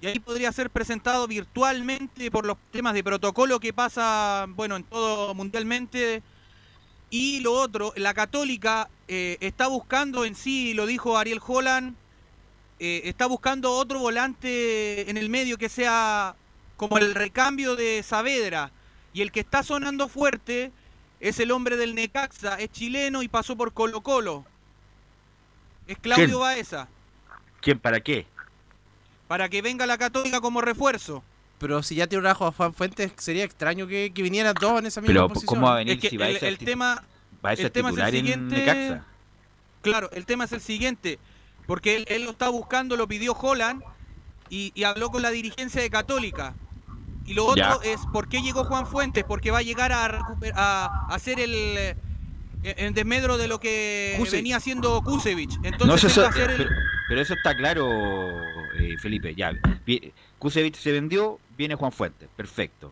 [0.00, 4.84] Y ahí podría ser presentado virtualmente por los temas de protocolo que pasa, bueno, en
[4.84, 6.22] todo mundialmente.
[7.10, 11.96] Y lo otro, la Católica eh, está buscando en sí, lo dijo Ariel Holland,
[12.78, 16.36] eh, está buscando otro volante en el medio que sea
[16.76, 18.70] como el recambio de Saavedra.
[19.12, 20.70] Y el que está sonando fuerte
[21.18, 24.44] es el hombre del Necaxa, es chileno y pasó por Colo Colo.
[25.88, 26.40] Es Claudio ¿Quién?
[26.40, 26.88] Baeza,
[27.60, 28.26] ¿Quién para qué?
[29.26, 31.22] para que venga la Católica como refuerzo.
[31.60, 34.86] Pero si ya te trajo a Juan Fuentes, sería extraño que, que vinieran dos en
[34.86, 35.46] esa misma Pero, posición.
[35.46, 37.04] ¿cómo va a venir Es que si va a el, ser el tema,
[37.44, 38.56] va a ser el tema es el en siguiente.
[38.56, 39.04] Necaxa?
[39.82, 41.18] Claro, el tema es el siguiente,
[41.66, 43.82] porque él, él lo está buscando, lo pidió Holland
[44.48, 46.54] y, y habló con la dirigencia de Católica.
[47.26, 47.90] Y lo otro Ya.
[47.90, 51.38] es por qué llegó Juan Fuentes, porque va a llegar a, recuper- a, a hacer
[51.38, 51.94] el, eh,
[52.62, 54.32] el desmedro de lo que Kusevich.
[54.38, 55.58] venía haciendo Kusevich.
[55.58, 56.70] No, Entonces eso, a hacer el- pero,
[57.08, 57.88] pero eso está claro,
[58.78, 59.34] eh, Felipe.
[59.34, 59.52] Ya,
[59.86, 62.90] Vi- Kusevich se vendió, viene Juan Fuentes, perfecto.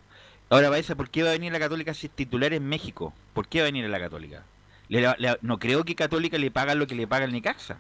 [0.50, 3.14] Ahora, Baeza, ¿por qué va a venir la Católica si es titular en México?
[3.34, 4.42] ¿Por qué va a venir la Católica?
[4.88, 7.78] Le- le- no creo que Católica le paga lo que le paga el Necaxa.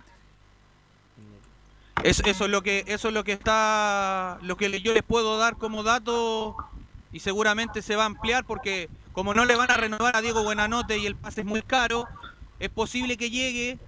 [2.02, 5.36] Es- eso es lo que eso es lo que está lo que yo les puedo
[5.36, 6.56] dar como dato
[7.12, 10.42] y seguramente se va a ampliar porque como no le van a renovar a Diego
[10.42, 12.08] Buenanote y el pase es muy caro,
[12.60, 13.78] es posible que llegue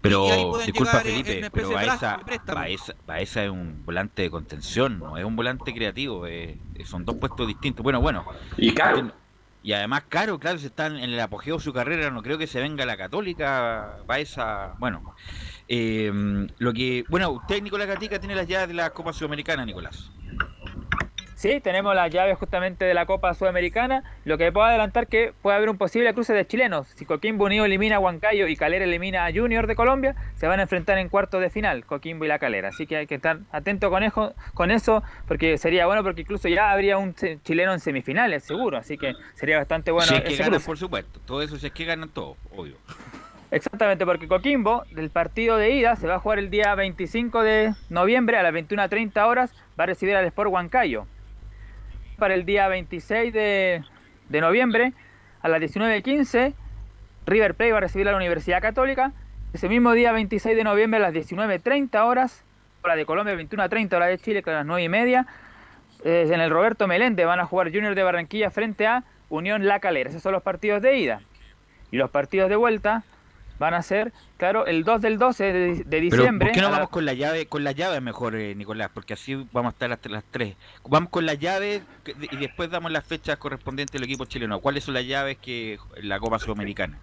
[0.00, 2.20] Pero, disculpa en- Felipe, en pero Baeza.
[2.54, 7.16] Baeza, Baeza es un volante de contención, no es un volante creativo, eh, son dos
[7.16, 7.82] puestos distintos.
[7.82, 8.24] Bueno, bueno.
[8.56, 9.10] Y caro.
[9.60, 12.46] Y además caro, claro, se están en el apogeo de su carrera, no creo que
[12.46, 15.14] se venga la Católica, Baeza, bueno.
[15.66, 20.10] eh, lo que, bueno, usted, Nicolás Gatica, tiene las llaves de la Copa Sudamericana, Nicolás.
[21.38, 24.02] Sí, tenemos las llaves justamente de la Copa Sudamericana.
[24.24, 26.88] Lo que puedo adelantar que puede haber un posible cruce de chilenos.
[26.88, 30.58] Si Coquimbo Unido elimina a Huancayo y Calera elimina a Junior de Colombia, se van
[30.58, 32.70] a enfrentar en cuartos de final, Coquimbo y la Calera.
[32.70, 36.48] Así que hay que estar atento con eso, con eso porque sería bueno porque incluso
[36.48, 38.76] ya habría un chileno en semifinales, seguro.
[38.76, 40.66] Así que sería bastante bueno si es que ese ganan, cruce.
[40.66, 41.20] por supuesto.
[41.24, 42.74] Todo eso si es que ganan todo, obvio.
[43.52, 47.74] Exactamente, porque Coquimbo, del partido de ida, se va a jugar el día 25 de
[47.90, 51.06] noviembre a las 21.30 horas, va a recibir al Sport Huancayo.
[52.18, 53.84] Para el día 26 de,
[54.28, 54.92] de noviembre,
[55.40, 56.52] a las 19.15,
[57.26, 59.12] River Plate va a recibir a la Universidad Católica.
[59.52, 62.44] Ese mismo día 26 de noviembre a las 19.30 horas,
[62.82, 65.26] hora de Colombia, 21.30 hora de Chile, a las 9 y media,
[66.04, 69.78] eh, en el Roberto Meléndez van a jugar Junior de Barranquilla frente a Unión La
[69.78, 70.10] Calera.
[70.10, 71.20] Esos son los partidos de ida.
[71.92, 73.04] Y los partidos de vuelta
[73.58, 76.46] van a ser, claro, el 2 del 12 de, de Pero diciembre.
[76.48, 78.90] ¿por qué no la- vamos con la llave, con la llave mejor, eh, Nicolás?
[78.94, 80.54] Porque así vamos a estar hasta las 3.
[80.88, 81.82] Vamos con la llave
[82.30, 84.60] y después damos las fechas correspondientes del equipo chileno.
[84.60, 86.98] ¿Cuáles son las llaves que la Copa Sudamericana?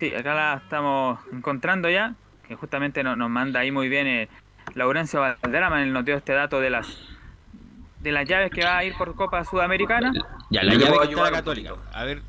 [0.00, 2.14] Sí, acá la estamos encontrando ya,
[2.48, 4.28] que justamente nos, nos manda ahí muy bien eh,
[4.74, 6.86] Laurencio Valderrama, en el noteo este dato de las
[8.00, 10.12] de las llaves que va a ir por Copa Sudamericana.
[10.50, 11.74] Ya, la llave que está la Católica.
[11.92, 12.20] A ver.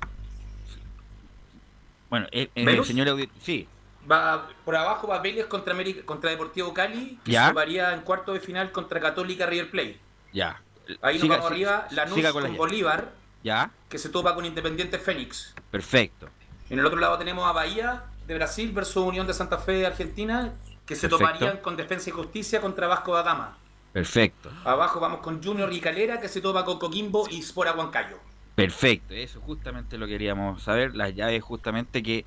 [2.14, 2.86] Bueno, eh, eh, ¿Velus?
[2.86, 3.68] señor audi- sí,
[4.08, 7.46] Va, por abajo va Vélez contra, América, contra Deportivo Cali, que Ya.
[7.46, 10.00] se toparía en cuarto de final contra Católica River Plate.
[10.32, 10.62] ya.
[11.02, 12.56] Ahí Siga- nos vamos arriba, Lanús siga con.
[12.56, 15.56] Bolívar, Ya, que se topa con Independiente Fénix.
[15.72, 16.30] perfecto.
[16.70, 19.88] En el otro lado tenemos a Bahía de Brasil versus Unión de Santa Fe de
[19.88, 20.54] Argentina,
[20.86, 21.18] que se Perfecto.
[21.34, 23.58] toparían con Defensa y Justicia contra Vasco da Gama.
[23.92, 24.52] Perfecto.
[24.66, 28.20] Abajo vamos con Junior y Calera, que se topa con Coquimbo y Spora Huancayo.
[28.56, 32.26] Perfecto, eso justamente lo queríamos saber, las llaves justamente que,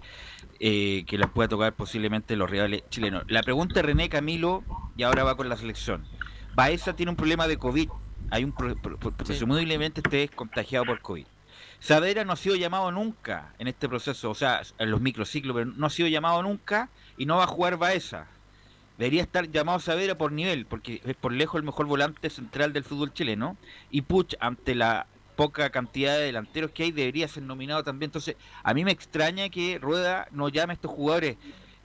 [0.59, 3.23] eh, que las pueda tocar posiblemente los rivales chilenos.
[3.29, 4.65] La pregunta de René Camilo,
[4.97, 6.05] y ahora va con la selección.
[6.55, 7.89] Baeza tiene un problema de COVID,
[8.31, 11.27] hay un pro- pro- pro- presumiblemente esté es contagiado por COVID.
[11.79, 15.67] Saavedra no ha sido llamado nunca en este proceso, o sea, en los microciclos, pero
[15.67, 18.27] no ha sido llamado nunca y no va a jugar Baeza.
[18.99, 22.83] Debería estar llamado Saavedra por nivel, porque es por lejos el mejor volante central del
[22.83, 23.59] fútbol chileno.
[23.91, 28.09] Y Puch, ante la poca cantidad de delanteros que hay, debería ser nominado también.
[28.09, 31.37] Entonces, a mí me extraña que Rueda no llame a estos jugadores.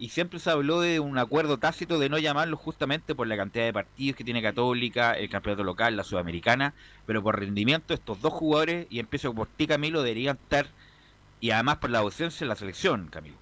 [0.01, 3.65] y siempre se habló de un acuerdo tácito de no llamarlo justamente por la cantidad
[3.65, 6.73] de partidos que tiene Católica, el campeonato local, la Sudamericana,
[7.05, 10.65] pero por rendimiento estos dos jugadores, y empiezo por ti Camilo, deberían estar,
[11.39, 13.40] y además por la ausencia en la selección, Camilo.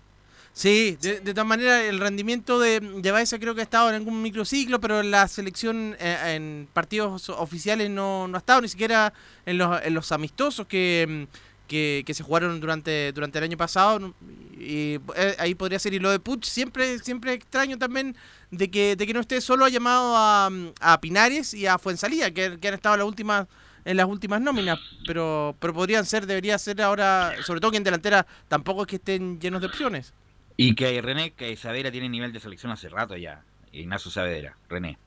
[0.54, 3.96] Sí, de, de todas maneras, el rendimiento de, de Baeza creo que ha estado en
[3.96, 8.68] algún microciclo, pero en la selección eh, en partidos oficiales no, no ha estado, ni
[8.68, 9.14] siquiera
[9.46, 11.28] en los, en los amistosos que,
[11.70, 14.14] que, se jugaron durante, durante el año pasado.
[14.60, 15.94] Y eh, ahí podría ser.
[15.94, 18.18] Y lo de Puch, siempre, siempre extraño también
[18.52, 20.50] de que, de que no esté solo ha llamado a,
[20.82, 23.48] a Pinares y a Fuensalía, que, que han estado en las últimas
[23.86, 27.84] en las últimas nóminas, pero pero podrían ser, debería ser ahora, sobre todo que en
[27.84, 30.14] delantera tampoco es que estén llenos de opciones.
[30.62, 33.44] Y que René, que Saavedra tiene nivel de selección hace rato ya.
[33.72, 34.98] Ignacio Saavedra, René.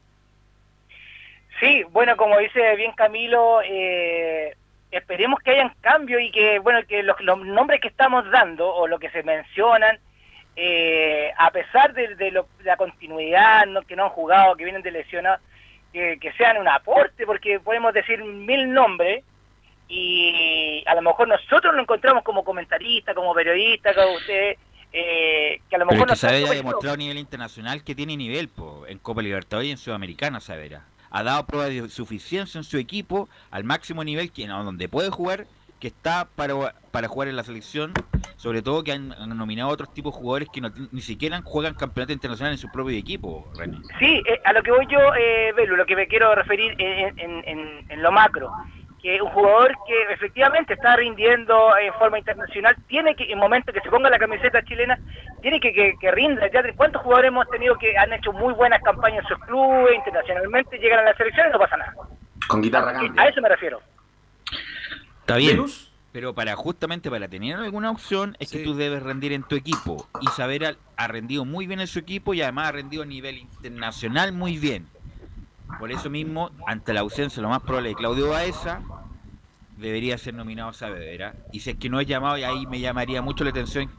[1.61, 4.57] Sí, bueno, como dice bien Camilo, eh,
[4.91, 8.99] esperemos que hayan cambio y que, bueno, que los, nombres que estamos dando o lo
[8.99, 9.99] que se mencionan,
[10.57, 14.81] eh, a pesar de, de lo- la continuidad, no, que no han jugado, que vienen
[14.81, 15.43] de lesionados,
[15.93, 19.23] que, sean un aporte, porque podemos decir mil nombres
[19.87, 24.57] y a lo mejor nosotros lo encontramos como comentarista, como periodista, como usted,
[24.93, 27.83] eh, que a lo Pero mejor es que no Saavedra ha demostrado a nivel internacional
[27.85, 30.85] que tiene nivel po, en Copa Libertadores y en Sudamericana, Saavedra.
[31.11, 35.11] Ha dado pruebas de suficiencia en su equipo al máximo nivel que no, donde puede
[35.11, 35.47] jugar,
[35.79, 36.55] que está para,
[36.91, 37.93] para jugar en la selección,
[38.37, 41.43] sobre todo que han, han nominado a otros tipos de jugadores que no, ni siquiera
[41.45, 43.79] juegan campeonato internacional en su propio equipo, René.
[43.99, 47.19] Sí, eh, a lo que voy yo, eh, Belu, lo que me quiero referir en,
[47.19, 48.53] en- en- en lo macro,
[49.03, 53.73] que un jugador que efectivamente está rindiendo en forma internacional, tiene que, en el momento
[53.73, 54.99] que se ponga la camiseta chilena,
[55.41, 56.49] tiene que, que, que rinda.
[56.53, 60.79] Ya, ¿Cuántos jugadores hemos tenido que han hecho muy buenas campañas en sus clubes, internacionalmente,
[60.79, 61.93] llegan a la selección y no pasa nada?
[62.47, 63.83] Con guitarra A eso me refiero.
[65.21, 65.65] Está bien.
[66.13, 70.07] Pero para justamente para tener alguna opción es que tú debes rendir en tu equipo.
[70.21, 73.39] Y Saavedra ha rendido muy bien en su equipo y además ha rendido a nivel
[73.39, 74.87] internacional muy bien.
[75.79, 78.83] Por eso mismo, ante la ausencia lo más probable de Claudio Baeza,
[79.77, 81.35] debería ser nominado a Saavedra.
[81.53, 83.91] Y si es que no es llamado, y ahí me llamaría mucho la atención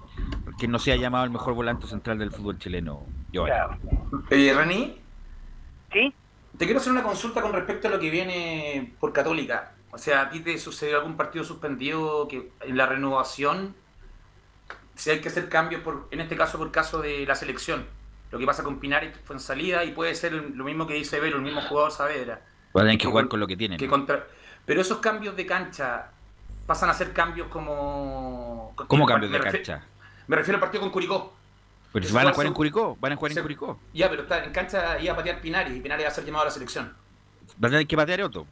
[0.57, 3.05] que no sea llamado el mejor volante central del fútbol chileno.
[3.31, 3.77] Giovanni.
[4.29, 4.95] Eh, René.
[5.91, 6.13] Sí.
[6.57, 9.73] Te quiero hacer una consulta con respecto a lo que viene por Católica.
[9.91, 13.75] O sea, ¿a ti te sucedió algún partido suspendido que en la renovación
[14.95, 17.85] si hay que hacer cambios, por, en este caso por caso de la selección?
[18.33, 21.19] Lo que pasa con Pinares fue en salida y puede ser lo mismo que dice
[21.19, 22.41] Velo, el mismo jugador Saavedra.
[22.75, 23.77] Va a tener que jugar con lo que tienen.
[23.77, 24.25] Que contra-
[24.65, 26.07] Pero esos cambios de cancha
[26.65, 28.73] pasan a ser cambios como...
[28.87, 29.85] ¿Cómo cambios de refiero- cancha?
[30.25, 31.31] Me refiero al partido con Curicó.
[31.91, 33.79] Pero van a jugar en Curicó, van a jugar en Curicó.
[33.93, 36.41] Ya, pero está, en cancha iba a patear Pinares y Pinares va a ser llamado
[36.41, 36.91] a la selección.
[37.63, 38.47] Va a tener que patear otro.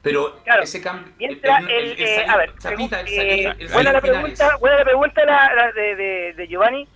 [0.00, 1.12] Pero ese cambio...
[1.18, 5.72] Mientras el, eh, a ver, Chapita, eh, buena la pregunta, buena la pregunta la, la
[5.72, 6.88] de, de- de Giovanni,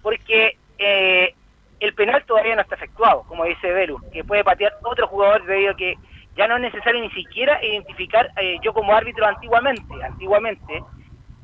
[0.00, 1.34] porque eh,
[1.82, 5.72] el penal todavía no está efectuado, como dice Belu, que puede patear otro jugador debido
[5.72, 5.96] a que
[6.36, 10.82] ya no es necesario ni siquiera identificar, eh, yo como árbitro antiguamente, antiguamente,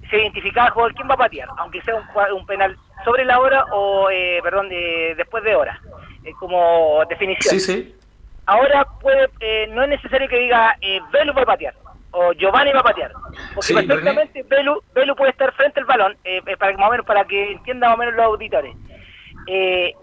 [0.09, 1.95] se identificaba al jugador quién va a patear, aunque sea
[2.33, 5.81] un, penal sobre la hora o, eh, perdón, de- después de hora,
[6.25, 7.59] eh, como definición.
[7.59, 7.95] Sí, sí.
[8.47, 11.75] Ahora puede, eh, no es necesario que diga eh, Velu va a patear
[12.13, 13.13] o Giovanni va a patear,
[13.55, 16.17] porque Sí, perfectamente Velu, Velu puede estar frente al balón,
[16.59, 18.75] para que más o menos para que entiendan más o menos los auditores.
[19.47, 19.95] Eh,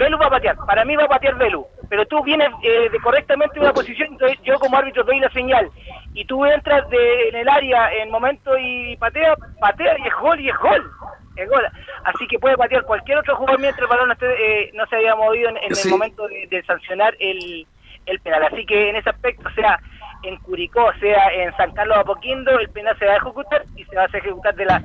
[0.00, 2.98] Velu va a patear, para mí va a patear Velu, pero tú vienes eh, de
[3.00, 5.70] correctamente de una posición, entonces yo como árbitro doy la señal
[6.14, 10.40] y tú entras de, en el área en momento y patea, patea y es gol
[10.40, 10.90] y es gol.
[11.36, 11.64] Es gol.
[12.04, 14.26] Así que puede patear cualquier otro jugador mientras el balón no, esté,
[14.64, 15.88] eh, no se haya movido en, en Sí.
[15.88, 17.66] el momento de, de sancionar el,
[18.06, 18.42] el penal.
[18.44, 19.78] Así que en ese aspecto, sea
[20.22, 23.84] en Curicó, sea en San Carlos de Apoquindo, el penal se va a ejecutar y
[23.84, 24.84] se va a ejecutar de la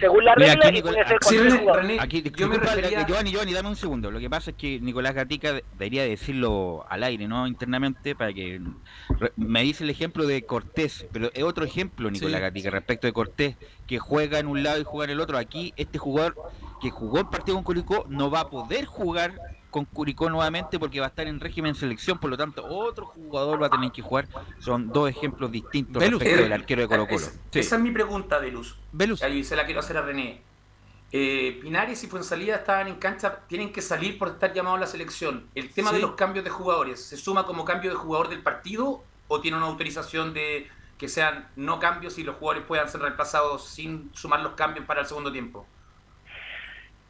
[0.00, 1.84] según la regla aquí y puede ser aquí, cualquier jugador.
[2.00, 4.10] aquí, disculpa, espera, Giovanni, Giovanni, dame un segundo.
[4.10, 8.32] Lo que pasa es que Nicolás Gatica de- debería decirlo al aire, no internamente, para
[8.32, 8.60] que
[9.36, 13.12] me dice el ejemplo de Cortés, pero es otro ejemplo, Nicolás Sí, Gatica, respecto de
[13.12, 13.56] Cortés,
[13.86, 15.38] que juega en un lado y juega en el otro.
[15.38, 16.34] Aquí este jugador
[16.80, 19.32] que jugó el partido con Curicó no va a poder jugar
[19.74, 23.60] con Curicó nuevamente porque va a estar en régimen selección, por lo tanto otro jugador
[23.60, 24.28] va a tener que jugar.
[24.60, 27.16] Son dos ejemplos distintos respecto eh, del arquero de Colo Colo.
[27.18, 28.78] Es- Esa es mi pregunta, Velus.
[28.92, 29.20] Velus.
[29.24, 30.40] Ahí se la quiero hacer a René.
[31.10, 34.86] Eh, Pinares y Fuensalida estaban en cancha, tienen que salir por estar llamados a la
[34.86, 35.44] selección.
[35.56, 35.96] ¿El tema Sí.
[35.96, 39.56] de los cambios de jugadores se suma como cambio de jugador del partido o tiene
[39.56, 40.68] una autorización de
[40.98, 45.00] que sean no cambios y los jugadores puedan ser reemplazados sin sumar los cambios para
[45.00, 45.66] el segundo tiempo?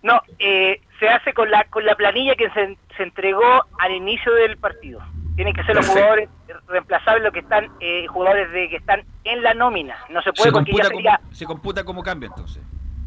[0.04, 4.32] No, eh, se hace con la con la planilla que se, se entregó al inicio
[4.34, 5.00] del partido.
[5.34, 6.00] Tienen que ser los Perfecto.
[6.00, 6.28] jugadores
[6.68, 9.96] reemplazables los que están eh, jugadores de que están en la nómina.
[10.10, 12.62] No se puede Se porque ya computa, sería como, se computa como cambio entonces.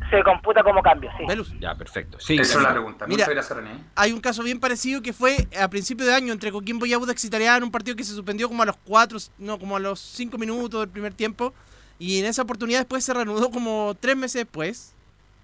[0.09, 1.57] se computa como cambio, sí.
[1.59, 2.19] Ya, perfecto.
[2.19, 3.05] Sí, Esa es la pregunta.
[3.07, 3.79] Mira, Muchas gracias, René.
[3.95, 7.23] Hay un caso bien parecido que fue a principio de año entre Coquimbo y Audax
[7.23, 10.37] Italiano, un partido que se suspendió como a los 4, no, como a los 5
[10.37, 11.53] minutos del primer tiempo.
[11.99, 14.93] Y en esa oportunidad después se reanudó como tres meses después.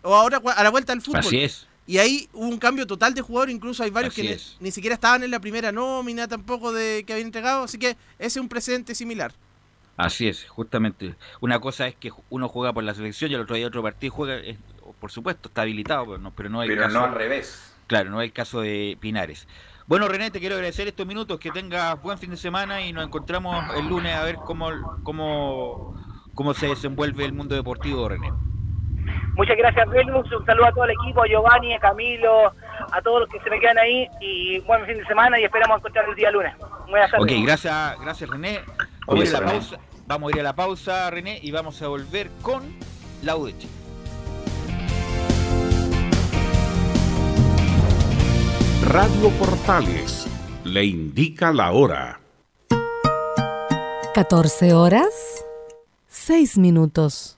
[0.04, 1.22] O ahora a la vuelta al fútbol.
[1.22, 1.68] Así es.
[1.86, 4.94] Y ahí hubo un cambio total de jugador, incluso hay varios Así que ni, siquiera
[4.94, 8.48] estaban en la primera nómina tampoco de que habían entregado, así que ese es un
[8.48, 9.34] precedente similar.
[9.98, 11.16] Así es, justamente.
[11.42, 14.14] Una cosa es que uno juega por la selección y el otro día otro partido
[14.14, 14.42] juega,
[15.00, 17.00] por supuesto, está habilitado, pero no, pero no Pero caso.
[17.00, 17.74] no al revés.
[17.88, 19.46] Claro, no es el caso de Pinares.
[19.86, 23.06] Bueno, René, te quiero agradecer estos minutos, que tengas buen fin de semana y nos
[23.06, 24.70] encontramos el lunes a ver cómo,
[25.04, 26.02] cómo,
[26.34, 28.32] cómo se desenvuelve el mundo deportivo, René.
[29.36, 30.32] Muchas gracias, Velus.
[30.32, 32.54] Un saludo a todo el equipo, a Giovanni, a Camilo,
[32.92, 34.08] a todos los que se me quedan ahí.
[34.22, 36.54] Y buen fin de semana y esperamos encontrar el día lunes.
[36.90, 37.26] Buenas tardes.
[37.26, 38.60] Ok, gracias, gracias René.
[39.08, 39.52] Vamos a, ir a la René.
[39.52, 42.64] pausa, vamos a ir a la pausa, René, y vamos a volver con
[43.24, 43.74] la U de Chile.
[48.86, 50.28] Radio Portales
[50.66, 52.20] le indica la hora.
[54.14, 55.44] 14 horas,
[56.08, 57.38] 6 minutos.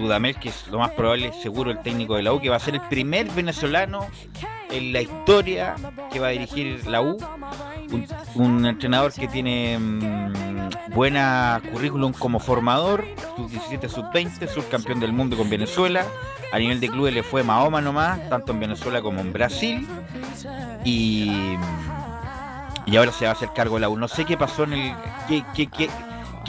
[0.00, 2.60] Dudamel, que es lo más probable, seguro, el técnico de la U, que va a
[2.60, 4.06] ser el primer venezolano
[4.70, 5.74] en la historia
[6.12, 7.16] que va a dirigir la U.
[8.34, 13.04] Un, entrenador que tiene mm, buena currículum como formador,
[13.36, 16.04] sub-17, sub-20, subcampeón del mundo con Venezuela.
[16.52, 19.86] A nivel de clubes le fue Mahoma nomás, tanto en Venezuela como en Brasil.
[20.84, 21.56] Y
[22.90, 23.96] y ahora se va a hacer cargo de la U.
[23.96, 24.94] No sé qué pasó en el.
[25.28, 25.88] qué, qué,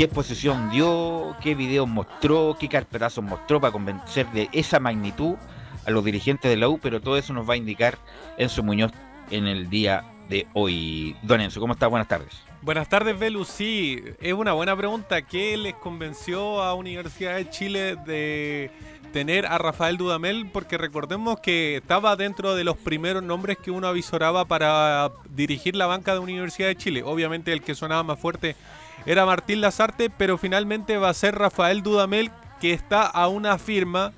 [0.01, 5.35] qué exposición dio, qué videos mostró, qué carpetazos mostró para convencer de esa magnitud
[5.85, 7.99] a los dirigentes de la U, pero todo eso nos va a indicar
[8.39, 8.91] Enzo Muñoz
[9.29, 11.15] en el día de hoy.
[11.21, 11.85] Don Enzo, ¿cómo está?
[11.85, 12.31] Buenas tardes.
[12.63, 13.45] Buenas tardes, Belu.
[13.45, 15.21] Sí, es una buena pregunta.
[15.21, 18.71] ¿Qué les convenció a Universidad de Chile de
[19.13, 20.49] tener a Rafael Dudamel?
[20.51, 25.85] Porque recordemos que estaba dentro de los primeros nombres que uno avisoraba para dirigir la
[25.85, 27.03] banca de Universidad de Chile.
[27.05, 28.55] Obviamente el que sonaba más fuerte
[29.05, 34.13] era Martín Lazarte, pero finalmente va a ser Rafael Dudamel, que está a una firma,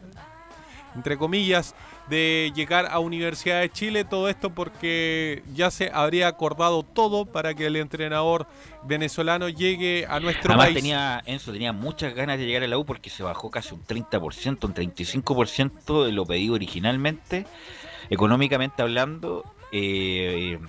[0.96, 1.76] entre comillas,
[2.10, 4.04] de llegar a Universidad de Chile.
[4.04, 8.48] Todo esto porque ya se habría acordado todo para que el entrenador
[8.84, 10.76] venezolano llegue a nuestro Además país.
[10.76, 13.84] tenía, Enzo tenía muchas ganas de llegar a la U porque se bajó casi un
[13.86, 17.46] 30%, un 35% de lo pedido originalmente,
[18.10, 20.60] económicamente hablando, eh,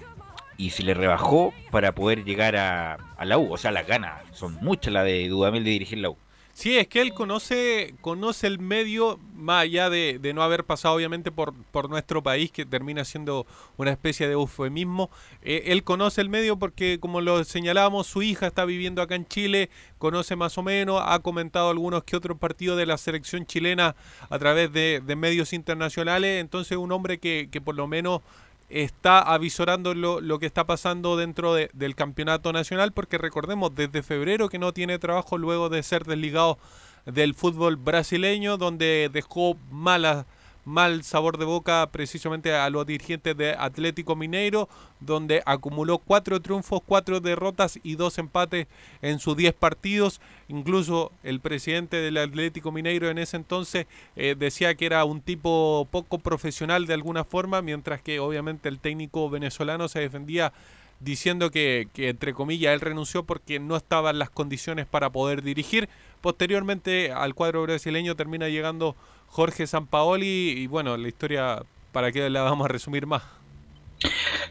[0.57, 3.53] y se le rebajó para poder llegar a, a la U.
[3.53, 6.17] O sea, las ganas son muchas las de Dudamel de dirigir la U.
[6.57, 10.95] Sí, es que él conoce, conoce el medio, más allá de, de no haber pasado
[10.95, 13.45] obviamente por, por nuestro país, que termina siendo
[13.77, 15.11] una especie de eufemismo.
[15.43, 19.27] Eh, él conoce el medio porque, como lo señalábamos, su hija está viviendo acá en
[19.27, 23.97] Chile, conoce más o menos, ha comentado algunos que otros partidos de la selección chilena
[24.31, 26.41] a través de, de medios internacionales.
[26.41, 28.21] Entonces, un hombre que, que por lo menos
[28.69, 34.03] está avisorando lo, lo que está pasando dentro de- del campeonato nacional, porque recordemos, desde
[34.03, 36.59] febrero que no tiene trabajo luego de ser desligado
[37.07, 40.27] del fútbol brasileño, donde dejó mala,
[40.65, 44.69] mal sabor de boca precisamente a los dirigentes de Atlético Mineiro,
[45.01, 48.67] donde acumuló cuatro triunfos, cuatro derrotas y dos empates
[49.03, 50.21] en sus 10 partidos.
[50.49, 53.87] Incluso el presidente del Atlético Mineiro en ese entonces
[54.17, 58.79] eh, decía que era un tipo poco profesional de alguna forma, mientras que obviamente el
[58.79, 60.53] técnico venezolano se defendía
[61.01, 65.89] diciendo que, que, entre comillas él renunció porque no estaban las condiciones para poder dirigir.
[66.21, 68.97] Posteriormente al cuadro brasileño termina llegando
[69.35, 71.61] Jorge Sampaoli y bueno, la historia
[71.91, 73.25] para qué la vamos a resumir más.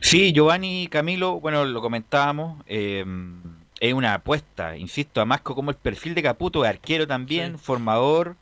[0.02, 3.06] Sí, Giovanni Camilo, bueno, lo comentábamos, eh,
[3.80, 8.36] es una apuesta, insisto, a Masco como el perfil de Caputo, arquero también, formador,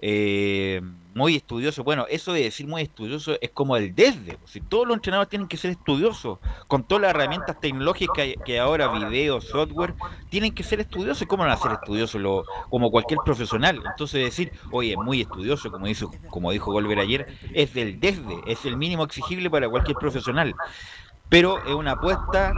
[0.00, 0.80] eh,
[1.14, 1.82] muy estudioso.
[1.84, 4.38] Bueno, eso de decir muy estudioso es como el desde.
[4.46, 6.38] Si todos los entrenadores tienen que ser estudiosos,
[6.68, 9.96] con todas las herramientas tecnológicas que, ahora, video, software,
[10.28, 11.26] tienen que ser estudiosos.
[11.26, 13.82] ¿Cómo van a ser estudiosos lo- como cualquier profesional?
[13.84, 18.64] Entonces decir, oye, muy estudioso, como dijo, como dijo Golver ayer, es del desde, es
[18.64, 20.56] el mínimo exigible para cualquier profesional.
[21.30, 22.52] Pero es una apuesta,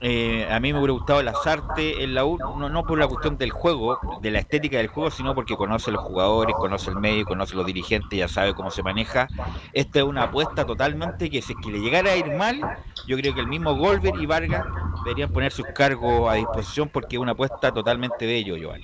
[0.00, 3.52] eh, a mí me hubiera gustado Lazarte en la U, no, por la cuestión del
[3.52, 7.54] juego, de la estética del juego, sino porque conoce los jugadores, conoce el medio, conoce
[7.54, 9.28] los dirigentes, ya sabe cómo se maneja.
[9.72, 12.60] Esta es una apuesta totalmente que si es que le llegara a ir mal,
[13.06, 14.66] yo creo que el mismo Golver y Vargas
[15.04, 18.82] deberían poner sus cargos a disposición porque es una apuesta totalmente de ellos, Giovanni.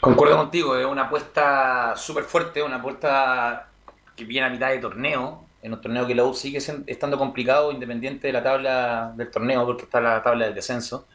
[0.00, 3.66] Concuerdo contigo, es una apuesta súper fuerte, una apuesta
[4.14, 7.70] que viene a mitad de torneo, en un torneo que la U sigue estando complicado,
[7.70, 11.06] independiente de la tabla del torneo, porque está la tabla del descenso.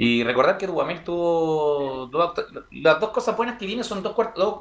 [0.00, 2.08] Y recordar que Dudamel tuvo
[2.70, 4.14] las dos cosas buenas que viene son dos,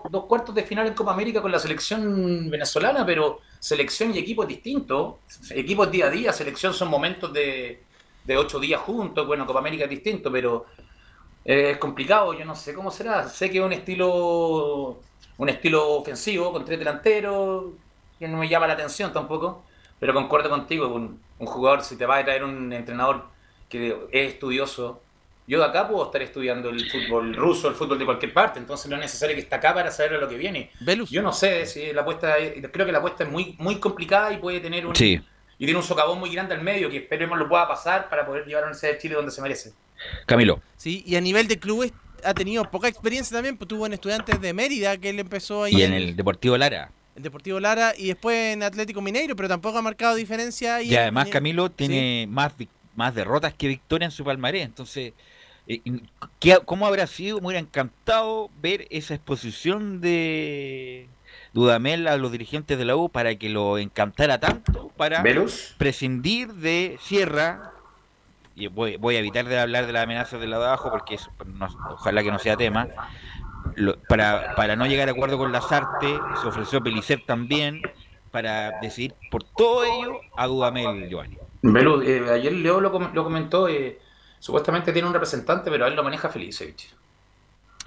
[0.09, 4.41] dos cuartos de final en Copa América con la selección venezolana, pero selección y equipo
[4.41, 5.19] es distinto.
[5.51, 7.83] Equipo es día a día, selección son momentos de,
[8.23, 9.27] de ocho días juntos.
[9.27, 10.65] Bueno, Copa América es distinto, pero
[11.45, 13.29] eh, es complicado, yo no sé cómo será.
[13.29, 14.99] Sé que es un estilo
[15.37, 17.65] un estilo ofensivo con tres delanteros,
[18.19, 19.63] que no me llama la atención tampoco,
[19.99, 23.25] pero concuerdo contigo, un, un jugador, si te va a traer un entrenador
[23.69, 25.01] que es estudioso,
[25.47, 28.89] yo de acá puedo estar estudiando el fútbol ruso, el fútbol de cualquier parte, entonces
[28.89, 30.71] no es necesario que esté acá para saber a lo que viene.
[31.09, 34.33] Yo no sé si la apuesta, es- creo que la apuesta es muy, muy complicada
[34.33, 35.21] y puede tener un, Sí.
[35.57, 38.45] y tiene un socavón muy grande al medio que esperemos lo pueda pasar para poder
[38.45, 39.71] llevar a la Universidad de Chile donde se merece.
[40.25, 40.61] Camilo.
[40.75, 41.93] Sí, y a nivel de clubes
[42.23, 45.75] ha tenido poca experiencia también, pues tuvo en Estudiantes de Mérida, que él empezó ahí
[45.75, 46.91] Y en el Deportivo Lara.
[47.17, 50.81] El Deportivo Lara y después en Atlético Mineiro, pero tampoco ha marcado diferencia.
[50.83, 52.53] Y además Camilo tiene más,
[52.95, 54.63] más derrotas que victorias en su palmarés.
[54.63, 55.13] Entonces,
[55.67, 55.81] eh,
[56.39, 57.39] ¿qué- ¿cómo habrá sido?
[57.41, 61.09] Me hubiera encantado ver esa exposición de,
[61.53, 65.23] Dudamel a los dirigentes de la U para que lo encantara tanto para
[65.77, 67.71] prescindir de Sierra.
[68.55, 71.15] Y voy, voy a evitar de hablar de las amenazas de la de abajo porque
[71.15, 72.87] es- no- ojalá que no sea tema.
[73.75, 77.81] Lo- para, para no llegar a acuerdo con Lazarte, se ofreció Pelicer también
[78.31, 81.37] para decidir por todo ello a Dudamel, Giovanni.
[82.05, 83.99] Eh, ayer Leo lo, com- lo comentó, eh,
[84.39, 86.93] supuestamente tiene un representante, pero a él lo maneja Felicevich.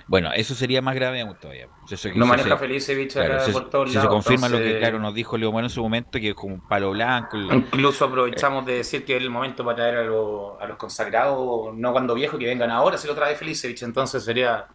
[0.07, 1.68] Bueno, eso sería más grave aún todavía.
[1.89, 4.78] Eso No maneja se- Felicevich claro, acá si, por todos lados, se confirma lo que
[4.78, 7.37] claro nos dijo Leo Moreno en su momento, que es como un palo blanco.
[7.37, 10.76] el- Incluso aprovechamos de decir que es el momento para traer a, los- a los
[10.78, 14.66] consagrados, no cuando viejos, que vengan ahora, si lo trae Felicevich, entonces sería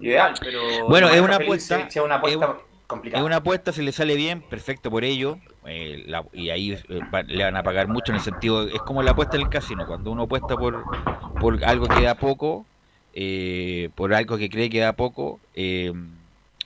[0.00, 0.60] ideal, pero...
[0.88, 1.88] Bueno, no es una apuesta.
[1.88, 3.22] Es una apuesta es- complicada.
[3.22, 5.38] Es una apuesta, si le sale bien, perfecto por ello.
[5.66, 8.80] eh, la- y ahí eh, va- le van a pagar mucho en el sentido, es
[8.82, 10.86] como la apuesta del casino, cuando uno apuesta por,
[11.38, 12.66] por algo que da poco,
[13.12, 15.92] eh, por algo que cree que da poco, eh,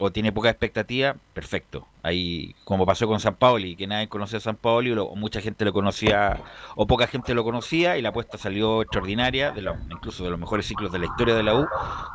[0.01, 1.87] o tiene poca expectativa, perfecto.
[2.03, 5.15] Ahí, como pasó con San Paoli, que nadie conocía a San Paoli, o, lo- o
[5.17, 6.41] mucha gente lo conocía,
[6.75, 10.39] o poca gente lo conocía, y la apuesta salió extraordinaria, de los- incluso de los
[10.39, 11.67] mejores ciclos de la historia de la U,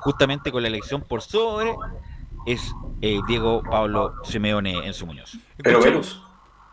[0.02, 1.74] justamente con la elección por sobre
[2.46, 5.38] es eh, Diego Pablo Simeone en su Muñoz.
[5.64, 6.22] Pero Velus,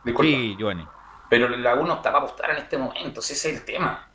[0.04, 0.30] disculpa.
[0.30, 0.86] Sí, Giovanni.
[1.30, 4.09] Pero la U no está para apostar en este momento, ese es el tema.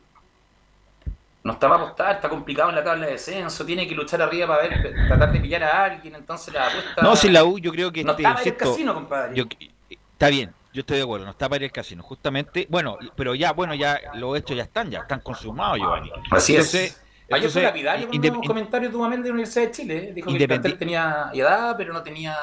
[1.44, 4.46] No está para apostar, está complicado en la tabla de descenso, tiene que luchar arriba
[4.48, 7.02] para ver, tratar de pillar a alguien, entonces la apuesta...
[7.02, 9.36] No, si la U yo creo que No este, está para el insisto, casino, compadre.
[9.36, 9.46] yo-
[9.90, 13.34] está bien, yo estoy de acuerdo, no está para ir al casino, justamente, bueno, pero
[13.34, 16.12] ya, bueno, ya los hechos ya están, ya están consumados, Giovanni.
[16.30, 17.04] Así Entonces, es.
[17.32, 20.12] Ayer fue lapidario con indep- un comentario de Dudamel de la Universidad de Chile.
[20.14, 22.36] Dijo que el plantel tenía edad, pero no tenía.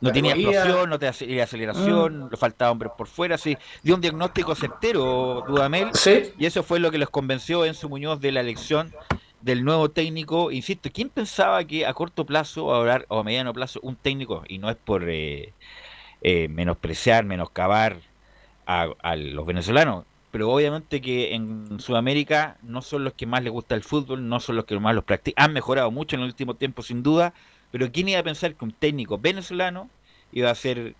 [0.00, 3.56] No tenía explosión, no tenía aceleración, le faltaba hombres por fuera, sí.
[3.82, 5.90] Dio un diagnóstico certero, Dudamel,
[6.38, 8.92] y eso fue lo que los convenció en su Muñoz de la elección
[9.40, 10.50] del nuevo técnico.
[10.50, 14.58] Insisto, ¿quién pensaba que a corto plazo a o a mediano plazo un técnico, y
[14.58, 15.52] no es por eh,
[16.22, 17.96] eh, menospreciar, menoscabar
[18.66, 20.04] a, a los venezolanos,
[20.36, 24.38] pero obviamente que en Sudamérica no son los que más les gusta el fútbol, no
[24.38, 27.32] son los que más los practican, han mejorado mucho en el último tiempo sin duda,
[27.72, 29.88] pero ¿quién iba a pensar que un técnico venezolano
[30.32, 30.94] iba a ser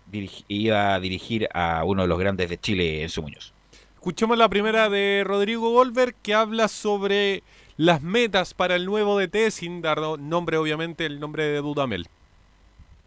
[0.47, 3.53] iba a dirigir a uno de los grandes de Chile en su Muñoz?
[3.93, 7.43] Escuchemos la primera de Rodrigo Goldberg que habla sobre
[7.75, 12.07] las metas para el nuevo DT sin dar no- nombre, obviamente, el nombre de Dudamel.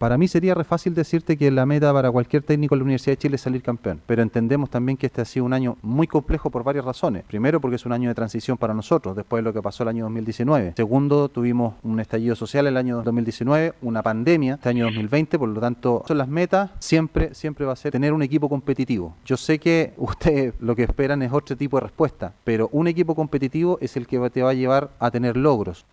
[0.01, 3.13] Para mí sería re fácil decirte que la meta para cualquier técnico de la Universidad
[3.13, 6.07] de Chile es salir campeón, pero entendemos también que este ha sido un año muy
[6.07, 7.23] complejo por varias razones.
[7.25, 9.91] Primero, porque es un año de transición para nosotros, después de lo que pasó el
[9.91, 10.73] año 2019.
[10.75, 15.61] Segundo, tuvimos un estallido social el año 2019, una pandemia este año 2020, por lo
[15.61, 19.15] tanto, son las metas, siempre, siempre va a ser tener un equipo competitivo.
[19.27, 23.15] Yo sé que ustedes lo que esperan es otro tipo de respuesta, pero un equipo
[23.15, 25.85] competitivo es el que te va a llevar a tener logros.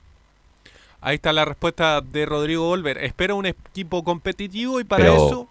[1.07, 3.01] Ahí está la respuesta de Rodrigo Goldberg.
[3.01, 5.47] Espera un equipo competitivo y para Pero- eso...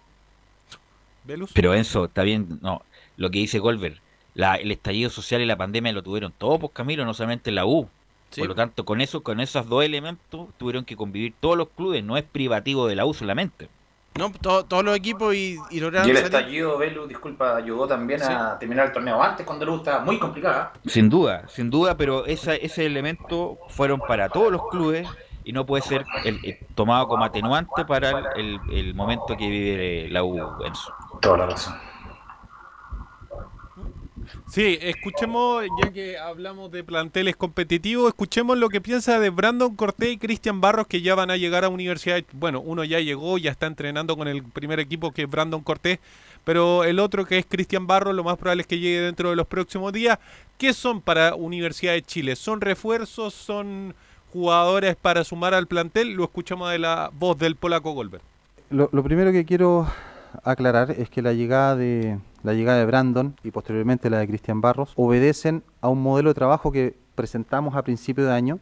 [1.23, 1.49] Velus.
[1.51, 2.83] Pero Enzo, está bien, no,
[3.17, 3.99] lo que dice Goldberg,
[4.35, 7.65] la, el estallido social y la pandemia lo tuvieron todos, pues Camilo, no solamente la
[7.65, 7.89] U.
[8.29, 8.41] Sí.
[8.41, 12.03] Por lo tanto, con eso, con esos dos elementos, tuvieron que convivir todos los clubes,
[12.03, 13.67] no es privativo de la U solamente.
[14.15, 18.21] No, to- todos los equipos y, y lograron Y el estallido, Velu, disculpa, ayudó también
[18.21, 20.71] a terminar el torneo antes, cuando la U estaba muy complicada.
[20.85, 25.07] Sin duda, sin duda, pero esa, ese elemento fueron para todos los clubes
[25.47, 29.47] y no puede ser el- el tomado como atenuante para el, el- el momento que
[29.49, 30.93] vive la U, Enzo.
[31.21, 31.73] Toda la razón.
[34.49, 40.09] Sí, escuchemos, ya que hablamos de planteles competitivos, escuchemos lo que piensa de Brandon Cortés
[40.11, 42.21] y Cristian Barros, que ya van a llegar a Universidad.
[42.33, 45.99] Bueno, uno ya llegó, ya está entrenando con el primer equipo, que es Brandon Cortés,
[46.43, 49.37] pero el otro, que es Cristian Barros, lo más probable es que llegue dentro de
[49.37, 50.19] los próximos días.
[50.57, 52.35] ¿Qué son para Universidad de Chile?
[52.35, 53.33] ¿Son refuerzos?
[53.33, 53.95] ¿Son
[54.31, 56.13] jugadores para sumar al plantel?
[56.13, 58.23] Lo escuchamos de la voz del polaco Goldberg.
[58.69, 59.87] Lo, lo primero que quiero
[60.43, 64.61] aclarar es que la llegada de la llegada de Brandon y posteriormente la de Cristian
[64.61, 68.59] Barros obedecen a un modelo de trabajo que presentamos a principio de año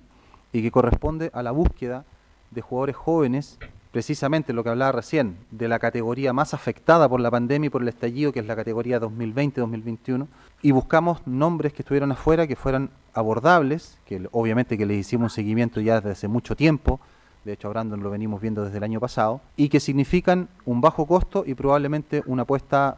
[0.53, 2.05] y que corresponde a la búsqueda
[2.51, 3.59] de jugadores jóvenes,
[3.95, 7.81] precisamente lo que hablaba recién, de la categoría más afectada por la pandemia y por
[7.81, 10.27] el estallido, que es la categoría 2020-2021,
[10.61, 15.35] y buscamos nombres que estuvieran afuera, que fueran abordables, que obviamente que les hicimos un
[15.37, 16.99] seguimiento ya desde hace mucho tiempo,
[17.45, 20.81] de hecho a Brandon lo venimos viendo desde el año pasado, y que significan un
[20.81, 22.97] bajo costo y probablemente una apuesta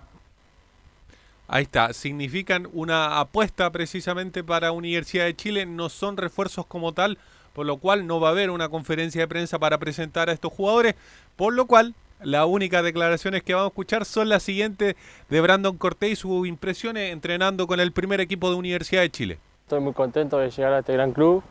[1.48, 7.20] Ahí está, significan una apuesta precisamente para Universidad de Chile, no son refuerzos como tal,
[7.58, 10.54] por lo cual no va a haber una conferencia de prensa para presentar a estos
[10.54, 10.94] jugadores,
[11.36, 14.96] por lo cual las únicas declaraciones que vamos a escuchar son las siguientes
[15.28, 19.40] de Brandon Cortés y sus impresiones entrenando con el primer equipo de Universidad de Chile.
[19.64, 21.42] Estoy muy contento de llegar a este gran club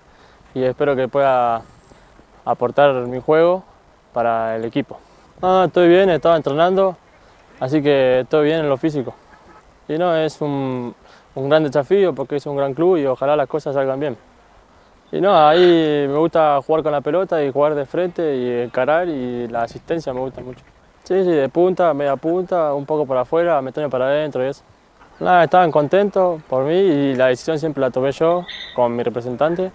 [0.55, 1.63] y espero que pueda
[2.45, 3.65] aportar mi juego
[4.13, 5.01] para el equipo.
[5.65, 6.97] Estoy bien, estaba entrenando,
[7.59, 9.13] así que estoy bien en lo físico.
[9.89, 10.95] Y no, es un,
[11.35, 14.17] un gran desafío porque es un gran club y ojalá las cosas salgan bien.
[15.13, 15.61] Y no, ahí
[16.09, 20.13] me gusta jugar con la pelota y jugar de frente y encarar y la asistencia
[20.13, 20.61] me gusta mucho.
[21.05, 24.63] Sí, sí, de punta, media punta, un poco por afuera, meterme para adentro y eso.
[25.21, 28.45] Nada, estaban contentos por mí y la decisión siempre la tomé yo
[28.75, 29.71] con mi representante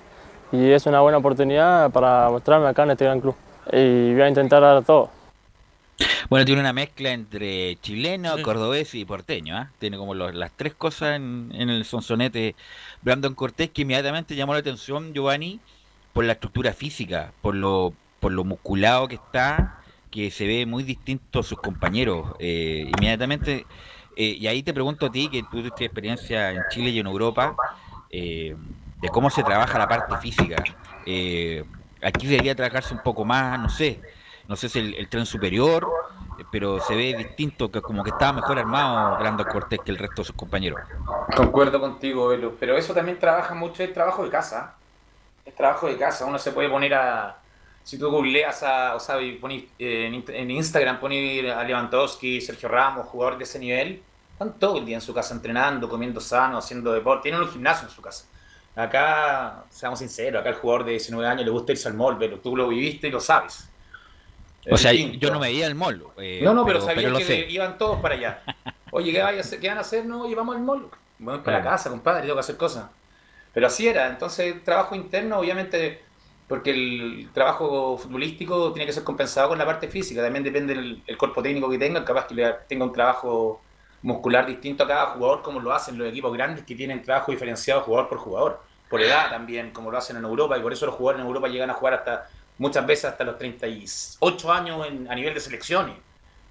[0.52, 3.36] y es una buena oportunidad para mostrarme acá en este gran club.
[3.72, 5.10] Y voy a intentar dar todo.
[6.30, 9.72] Bueno, tiene una mezcla entre chileno, cordobés y porteño, ¿ah?
[9.80, 12.56] Tiene como los- las tres cosas en, en el sonsonete
[13.02, 15.60] Brandon Cortés que inmediatamente llamó la atención, Giovanni,
[16.14, 20.84] por la estructura física, por lo, por lo musculado que está, que se ve muy
[20.84, 22.34] distinto a sus compañeros.
[22.40, 23.66] Eh, inmediatamente,
[24.16, 27.08] eh, y ahí te pregunto a ti, que tú tuviste experiencia en Chile y en
[27.08, 27.56] Europa,
[28.10, 28.56] eh,
[29.02, 30.64] de cómo se trabaja la parte física.
[31.06, 31.64] Eh,
[32.04, 34.00] aquí debería trabajarse un poco más, no sé,
[34.48, 35.90] no sé si el, tren superior,
[36.52, 40.22] pero se ve distinto, que como que estaba mejor armado Brandon Cortés que el resto
[40.22, 40.80] de sus compañeros.
[41.36, 44.76] Concuerdo contigo, Velo, pero eso también trabaja mucho, es trabajo de casa.
[45.46, 47.38] Es trabajo de casa, uno se puede poner a...
[47.84, 53.08] Si tú googleas a, o sea, pones, eh, en, Instagram, pones a Lewandowski, Sergio Ramos,
[53.08, 56.94] jugadores de ese nivel, están todo el día en su casa entrenando, comiendo sano, haciendo
[56.94, 58.26] deporte, tienen un gimnasio en su casa.
[58.76, 62.38] Acá, seamos sinceros, acá el jugador de 19 años le gusta irse al mall, Velo,
[62.38, 63.71] tú lo viviste y lo sabes.
[64.70, 65.18] O sea, distinto.
[65.20, 66.04] yo no me veía el mall.
[66.18, 67.46] eh, No, no, pero, sabía pero lo que sé.
[67.50, 68.42] iban todos para allá.
[68.92, 69.42] Oye, ¿qué, vaya?
[69.60, 70.06] ¿qué van a hacer?
[70.06, 70.90] No, oye, vamos al mall.
[71.20, 72.86] Vamos para la casa, compadre, tengo que hacer cosas.
[73.54, 74.08] Pero así era.
[74.08, 76.02] Entonces, trabajo interno, obviamente,
[76.48, 80.22] porque el trabajo futbolístico tiene que ser compensado con la parte física.
[80.22, 82.04] También depende del el cuerpo técnico que tenga.
[82.06, 83.62] Capaz que le- tenga un trabajo
[84.04, 87.82] muscular distinto a cada jugador, como lo hacen los equipos grandes que tienen trabajo diferenciado
[87.82, 88.62] jugador por jugador.
[88.90, 90.58] Por edad también, como lo hacen en Europa.
[90.58, 92.28] Y por eso los jugadores en Europa llegan a jugar hasta
[92.62, 95.96] muchas veces hasta los 38 años en- a nivel de selecciones.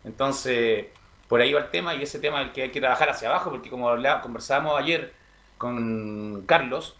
[0.05, 0.87] Entonces,
[1.29, 3.29] por ahí va el tema y ese tema es el que hay que trabajar hacia
[3.29, 5.15] abajo, porque como hablaba- conversábamos ayer
[5.57, 6.97] con Carlos,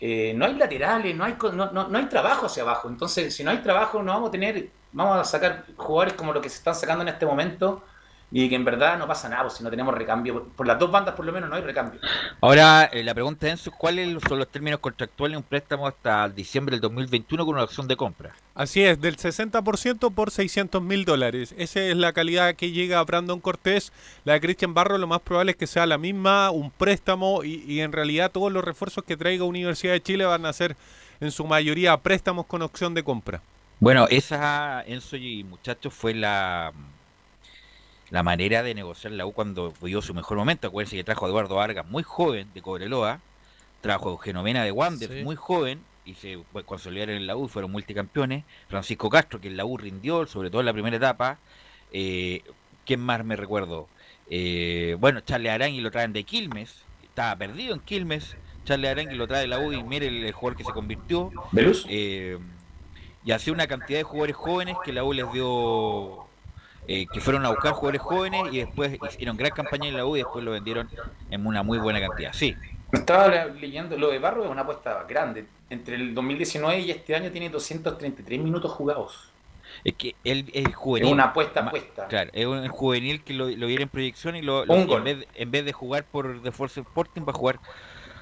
[0.00, 2.88] eh, no hay laterales, no hay, no, no- no hay trabajo hacia abajo.
[2.88, 6.40] Entonces, si no hay trabajo, no vamos a tener, vamos a sacar jugadores como lo
[6.40, 7.82] que se están sacando en este momento
[8.30, 10.34] y que en verdad no pasa nada, pues, si no tenemos recambio.
[10.34, 12.00] Por, por las dos bandas, por lo menos, no hay recambio.
[12.40, 16.28] Ahora, eh, la pregunta de Enzo, ¿cuáles son los términos contractuales de un préstamo hasta
[16.28, 18.34] diciembre del 2021 con una opción de compra?
[18.54, 21.54] Así es, del 60% por 600 mil dólares.
[21.56, 23.92] Esa es la calidad que llega a Brandon Cortés.
[24.24, 27.62] La de Cristian Barro lo más probable es que sea la misma, un préstamo y,
[27.66, 30.76] y en realidad todos los refuerzos que traiga Universidad de Chile van a ser
[31.20, 33.40] en su mayoría préstamos con opción de compra.
[33.78, 36.72] Bueno, esa, Enzo y muchachos, fue la,
[38.10, 40.68] la manera de negociar la U cuando vio su mejor momento.
[40.68, 43.20] Acuérdense que trajo a Eduardo Vargas muy joven de Cobreloa,
[43.80, 45.24] trajo a Eugenio Mena de Wander Sí.
[45.24, 48.44] muy joven y se consolidaron en la U, fueron multicampeones.
[48.68, 51.38] Francisco Castro, que en la U rindió, sobre todo en la primera etapa.
[51.92, 52.42] Eh,
[52.84, 53.88] ¿Quién más me recuerdo?
[54.30, 58.36] Eh, bueno, Charles Arangui lo traen de Quilmes, estaba perdido en Quilmes.
[58.64, 61.32] Charles Arangui lo trae de la U y mire el, el jugador que se convirtió.
[61.52, 61.84] ¿Velus?
[61.88, 62.38] Eh,
[63.24, 66.25] y así una cantidad de jugadores jóvenes que la U les dio,
[66.86, 70.16] eh, que fueron a buscar jugadores jóvenes y después hicieron gran campaña en la U
[70.16, 70.90] y después lo vendieron
[71.30, 72.32] en una muy buena cantidad.
[72.32, 72.54] Sí,
[72.92, 75.46] Estaba le- leyendo, lo de Barro es una apuesta grande.
[75.68, 79.32] Entre el 2019 y este año tiene 233 minutos jugados.
[79.84, 81.08] es que él es juvenil.
[81.08, 82.06] Es una apuesta apuesta.
[82.08, 85.26] Claro, es un juvenil que lo, lo viera en proyección y lo, lo- en, vez,
[85.34, 87.60] en vez de jugar por The Force Sporting va a jugar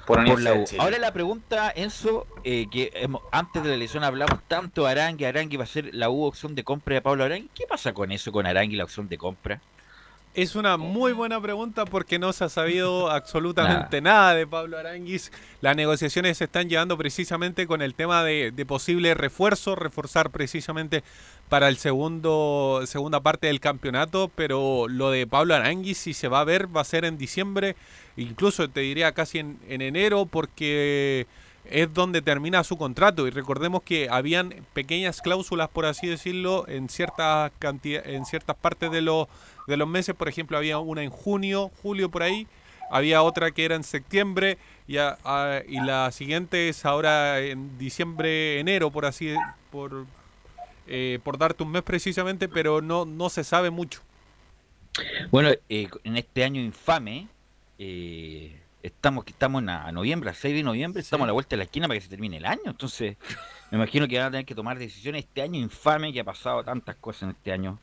[0.05, 0.65] Por la U.
[0.79, 5.25] Ahora la pregunta, Enzo, eh, que hemos- antes de la elección hablamos tanto de Arangui,
[5.25, 7.49] Arangui va a ser la U opción de compra de Pablo Arangui.
[7.55, 9.61] ¿Qué pasa con eso, con Arangui, la opción de compra?
[10.35, 14.35] Es una muy buena pregunta porque no se ha sabido absolutamente nada.
[14.35, 15.31] de Pablo Aranguis.
[15.61, 21.05] Las negociaciones se están llevando precisamente con el tema de, de posible refuerzo, reforzar precisamente
[21.47, 26.41] para el segundo segunda parte del campeonato, pero lo de Pablo Aranguis si se va
[26.41, 27.77] a ver va a ser en diciembre,
[28.17, 31.27] incluso te diría casi en, en enero porque
[31.69, 33.27] es donde termina su contrato.
[33.27, 38.91] Y recordemos que habían pequeñas cláusulas por así decirlo en ciertas cantidad, en ciertas partes
[38.91, 39.27] de los
[39.67, 42.45] de los meses, por ejemplo, había una en junio, julio por ahí,
[42.91, 44.57] había otra que era en septiembre.
[44.87, 45.17] Y, a-
[45.67, 49.33] y la siguiente es ahora en diciembre, enero, por así
[49.71, 50.05] por
[50.87, 54.01] eh, por darte un mes precisamente, pero no no se sabe mucho.
[55.31, 57.27] Bueno, eh, en este año infame,
[57.79, 58.55] eh,
[58.85, 61.57] estamos estamos en a, a noviembre, a 6 de noviembre, estamos a la vuelta de
[61.57, 62.61] la esquina para que se termine el año.
[62.67, 63.17] Entonces,
[63.71, 66.63] me imagino que van a tener que tomar decisiones este año infame, que ha pasado
[66.63, 67.79] tantas cosas en este año.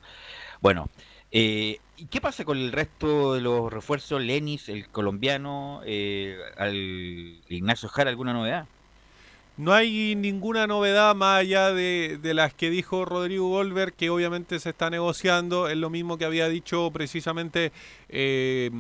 [0.61, 0.88] Bueno,
[1.30, 4.22] eh, ¿y qué pasa con el resto de los refuerzos?
[4.22, 6.74] Lenis, el colombiano, eh, al
[7.48, 8.66] Ignacio Jara, ¿alguna novedad?
[9.59, 14.59] No hay ninguna novedad más allá de, de las que dijo Rodrigo Golver, que obviamente
[14.59, 15.68] se está negociando.
[15.68, 17.70] Es lo mismo que había dicho precisamente
[18.09, 18.70] eh,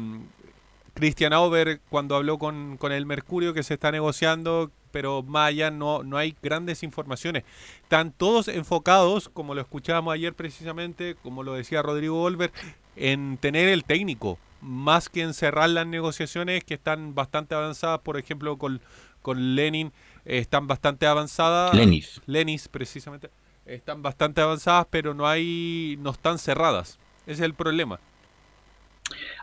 [1.02, 5.68] Christian Auber cuando habló con, con el Mercurio, que se está negociando, pero más allá
[5.68, 7.42] no, no hay grandes informaciones.
[7.82, 12.52] Están todos enfocados, como lo escuchábamos ayer precisamente, como lo decía Rodrigo Golver,
[12.94, 18.16] en tener el técnico, más que en cerrar las negociaciones que están bastante avanzadas, por
[18.16, 18.80] ejemplo, con,
[19.22, 19.88] con Lenin
[20.24, 21.74] eh, están bastante avanzadas.
[21.74, 22.20] Lenis.
[22.26, 23.28] Lenis, precisamente.
[23.66, 27.00] Están bastante avanzadas, pero no hay, no están cerradas.
[27.26, 27.98] Ese es el problema.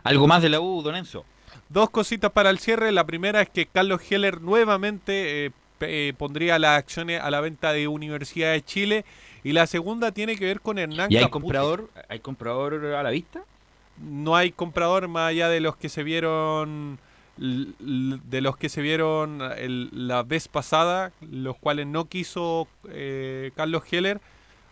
[0.02, 1.26] ¿Algo más de la U, Don Enzo?
[1.70, 2.92] Dos cositas para el cierre.
[2.92, 5.50] La primera es que Carlos Heller nuevamente eh,
[5.80, 9.04] eh, pondría las acciones a la venta de Universidad de Chile.
[9.44, 11.40] Y la segunda tiene que ver con Hernán ¿Y hay Caputo.
[11.40, 11.90] comprador?
[12.08, 13.42] ¿Hay comprador a la vista?
[14.02, 16.98] No hay comprador más allá de los que se vieron
[17.38, 23.84] de los que se vieron el- la vez pasada, los cuales no quiso eh, Carlos
[23.90, 24.20] Heller.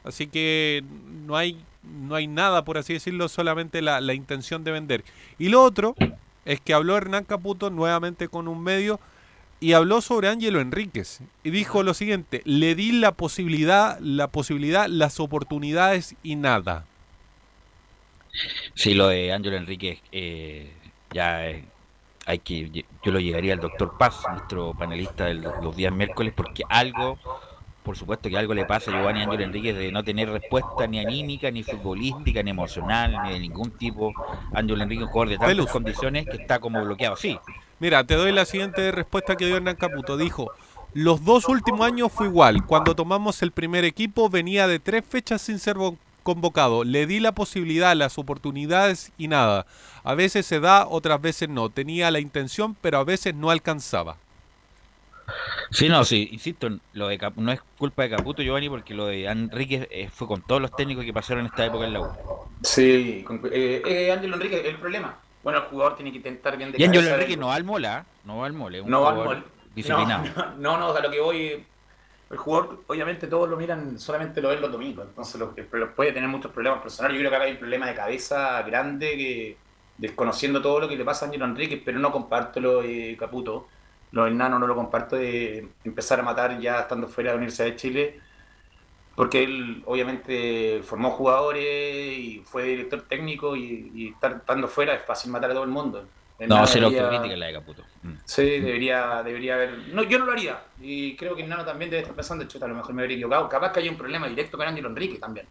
[0.04, 0.84] Así que
[1.26, 5.04] no hay, no hay nada, por así decirlo, solamente la, la intención de vender.
[5.38, 5.94] Y lo otro
[6.48, 8.98] es que habló Hernán Caputo nuevamente con un medio
[9.60, 11.20] y habló sobre Ángelo Enríquez.
[11.44, 16.86] Y dijo lo siguiente, le di la posibilidad, la posibilidad, las oportunidades y nada.
[18.74, 20.72] Sí, lo de Ángelo Enrique eh,
[21.12, 21.64] ya eh,
[22.24, 26.62] hay que yo lo llegaría al doctor Paz, nuestro panelista de los días miércoles, porque
[26.70, 27.18] algo,
[27.88, 30.98] por supuesto que algo le pasa a Giovanni Ángelo Enríquez de no tener respuesta ni
[30.98, 34.12] anímica, ni futbolística, ni emocional, ni de ningún tipo.
[34.52, 37.38] Ángelo Enrique, un jugador de tantas condiciones que está como bloqueado, sí.
[37.78, 40.18] Mira, te doy la siguiente respuesta que dio Hernán Caputo.
[40.18, 40.50] Dijo,
[40.92, 42.66] los dos últimos años fue igual.
[42.66, 46.84] Cuando tomamos el primer equipo venía de tres fechas sin ser vo- convocado.
[46.84, 49.64] Le di la posibilidad, las oportunidades y nada.
[50.04, 51.70] A veces se da, otras veces no.
[51.70, 54.18] Tenía la intención, pero a veces no alcanzaba.
[55.70, 59.06] Sí, no, sí, insisto, lo de Cap- no es culpa de Caputo, Giovanni, porque lo
[59.06, 62.08] de Enrique eh, fue con todos los técnicos que pasaron esta época en la U.
[62.62, 65.16] Sí, con- eh, eh, Ángelo Enrique, el problema.
[65.42, 68.00] Bueno, el jugador tiene que intentar bien de Y Ángelo Enrique no va al mola,
[68.00, 68.10] ¿eh?
[68.24, 70.24] no va al mole, No va al disciplinado.
[70.58, 71.64] No, no, no, a lo que voy.
[72.30, 75.06] El jugador, obviamente, todos lo miran, solamente lo ven los domingos.
[75.08, 75.54] Entonces, lo,
[75.94, 77.16] puede tener muchos problemas personales.
[77.16, 79.56] Yo creo que acá hay un problema de cabeza grande que,
[79.96, 83.68] desconociendo todo lo que le pasa a Ángelo Enrique, pero no comparto lo de Caputo.
[84.12, 87.38] Lo del Nano no lo comparto de empezar a matar ya estando fuera de la
[87.38, 88.20] Universidad de Chile.
[89.14, 91.64] Porque él, obviamente, formó jugadores
[92.18, 95.70] y fue director técnico y, y estar estando fuera es fácil matar a todo el
[95.70, 96.06] mundo.
[96.38, 97.82] El No, ser debería- autocrítica es la de Caputo.
[98.04, 98.12] Mm.
[98.24, 99.88] Sí, debería, debería haber.
[99.88, 100.62] No, yo no lo haría.
[100.80, 103.16] Y creo que el Nano también debe estar pensando, chuta, a lo mejor me habría
[103.16, 103.48] equivocado.
[103.48, 105.46] Capaz que hay un problema directo con Ángelo Enrique también.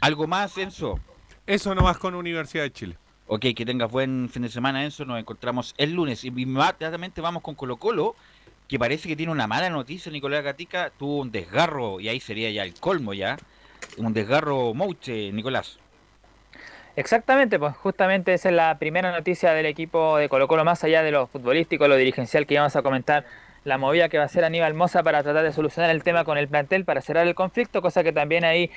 [0.00, 1.00] ¿Algo más, Enzo?
[1.44, 2.98] Eso nomás con Universidad de Chile.
[3.26, 5.04] Ok, que tengas buen fin de semana, Enzo.
[5.04, 6.24] Nos encontramos el lunes.
[6.24, 8.14] Y inmediatamente vamos con Colo Colo,
[8.68, 10.12] que parece que tiene una mala noticia.
[10.12, 13.38] Nicolás Gatica tuvo un desgarro, y ahí sería ya el colmo ya.
[13.96, 15.78] Un desgarro Mouche, Nicolás.
[16.94, 21.02] Exactamente, pues justamente esa es la primera noticia del equipo de Colo Colo, más allá
[21.02, 23.24] de lo futbolístico, lo dirigencial que íbamos a comentar,
[23.64, 26.36] la movida que va a hacer Aníbal Moza para tratar de solucionar el tema con
[26.38, 28.70] el plantel, para cerrar el conflicto, cosa que también ahí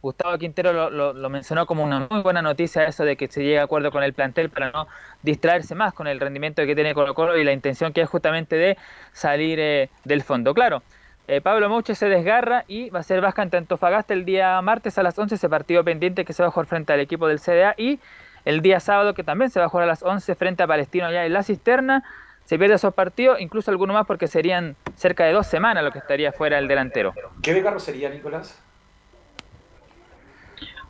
[0.00, 3.64] Gustavo Quintero lo, mencionó como una muy buena noticia, eso de que se llegue a
[3.64, 4.86] acuerdo con el plantel para no
[5.22, 8.56] distraerse más con el rendimiento que tiene Colo Colo y la intención que es justamente
[8.56, 8.76] de
[9.12, 10.54] salir eh, del fondo.
[10.54, 10.82] Claro,
[11.26, 14.98] eh, Pablo Mouche se desgarra y va a ser baja ante Antofagasta el día martes
[14.98, 17.38] a las 11, ese partido pendiente que se va a jugar frente al equipo del
[17.38, 18.00] CDA y
[18.44, 21.06] el día sábado que también se va a jugar a las 11 frente a Palestino
[21.06, 22.04] allá en la cisterna.
[22.50, 26.00] Se pierde esos partidos, incluso alguno más porque serían cerca de dos semanas lo que
[26.00, 27.14] estaría fuera el delantero.
[27.40, 28.60] ¿Qué desgarro sería, Nicolás?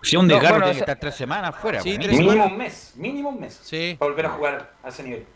[0.01, 1.83] Si un No, desgarro bueno, tiene que estar tres semanas fuera.
[1.83, 2.33] Sí, pues, tres mínimo.
[2.33, 3.61] Mínimo un mes, mínimo un mes.
[3.63, 3.95] Sí.
[3.99, 5.27] Para volver a jugar a ese nivel.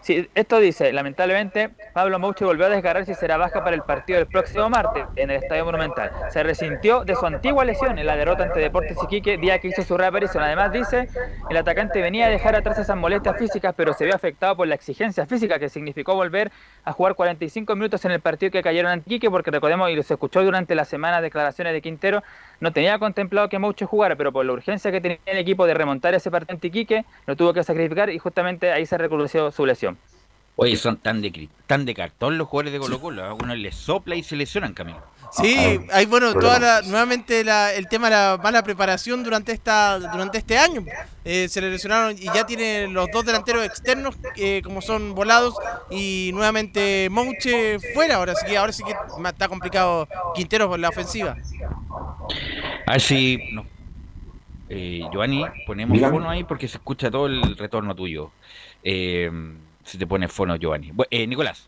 [0.00, 4.18] Sí, esto dice, lamentablemente, Pablo Mouche volvió a desgarrarse y será baja para el partido
[4.18, 6.10] del próximo martes en el Estadio Monumental.
[6.30, 9.82] Se resintió de su antigua lesión en la derrota ante Deportes Iquique, día que hizo
[9.82, 10.42] su reaparición.
[10.42, 11.08] Además dice,
[11.50, 14.76] el atacante venía a dejar atrás esas molestias físicas, pero se vio afectado por la
[14.76, 16.52] exigencia física que significó volver
[16.84, 20.14] a jugar 45 minutos en el partido que cayeron ante Iquique, porque recordemos, y se
[20.14, 22.22] escuchó durante la semana declaraciones de Quintero,
[22.60, 25.74] no tenía contemplado que Mouche jugara, pero por la urgencia que tenía el equipo de
[25.74, 29.64] remontar ese partido ante Iquique, lo tuvo que sacrificar y justamente ahí se reconoció su
[29.64, 29.96] lesión.
[30.56, 33.24] Oye, son tan de, tan de cartón los jugadores de Colo Colo.
[33.24, 35.00] A uno les sopla y se lesionan, Camilo.
[35.30, 39.98] Sí, hay bueno, toda la, nuevamente la- el tema de la mala preparación durante esta
[39.98, 40.84] durante este año.
[41.24, 45.54] Eh, se le lesionaron y ya tiene los dos delanteros externos eh, como son volados
[45.90, 48.16] y nuevamente Mouche fuera.
[48.16, 48.94] Ahora sí que ahora sí que
[49.28, 51.36] está complicado Quintero por la ofensiva.
[52.86, 53.66] A ver si no.
[54.70, 58.30] Eh, Giovanni, ponemos fono ahí porque se escucha todo el retorno tuyo.
[58.82, 59.30] Eh,
[59.84, 60.92] si te pone fono, Giovanni.
[61.10, 61.66] Eh, Nicolás.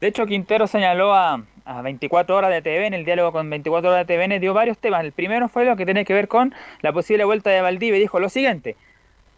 [0.00, 3.90] De hecho, Quintero señaló a, a 24 horas de TV, en el diálogo con 24
[3.90, 5.04] horas de TVN, dio varios temas.
[5.04, 7.98] El primero fue lo que tiene que ver con la posible vuelta de Valdivia.
[7.98, 8.76] Dijo lo siguiente,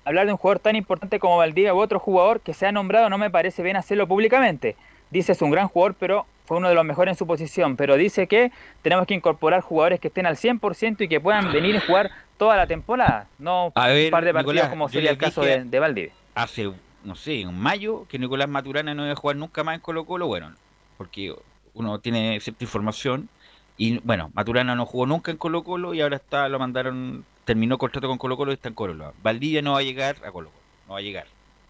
[0.04, 3.08] hablar de un jugador tan importante como Valdivia u otro jugador que se ha nombrado
[3.08, 4.76] no me parece bien hacerlo públicamente.
[5.10, 7.76] Dice es un gran jugador, pero fue uno de los mejores en su posición.
[7.76, 8.52] Pero dice que
[8.82, 12.56] tenemos que incorporar jugadores que estén al 100% y que puedan venir y jugar toda
[12.56, 15.64] la temporada, no A ver, un par de partidos Nicolás, como sería el caso de,
[15.64, 16.12] de Valdivia.
[16.34, 16.70] Hace,
[17.04, 20.04] no sé, en mayo, que Nicolás Maturana no iba a jugar nunca más en Colo
[20.04, 20.52] Colo, bueno,
[20.96, 21.34] porque
[21.78, 23.28] uno tiene cierta información.
[23.76, 27.78] Y bueno, Maturana no jugó nunca en Colo Colo y ahora está, lo mandaron, terminó
[27.78, 29.14] contrato con Colo Colo y está en Colo Colo.
[29.22, 31.26] Valdivia no va a llegar a Colo Colo, no va a llegar.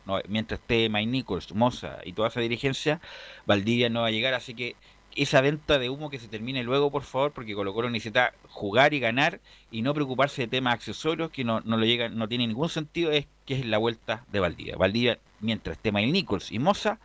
[0.07, 3.01] No, mientras esté Mike Nichols, Moza y toda esa dirigencia,
[3.45, 4.75] Valdivia no va a llegar, así que
[5.15, 8.95] esa venta de humo que se termine luego, por favor, porque Colo Colo necesita jugar
[8.95, 9.41] y ganar
[9.71, 13.11] y no preocuparse de temas accesorios que no, no lo llegan, no tiene ningún sentido,
[13.11, 14.77] es que es la vuelta de Valdivia.
[14.77, 17.01] Valdivia, mientras esté Mike Nichols y Moza,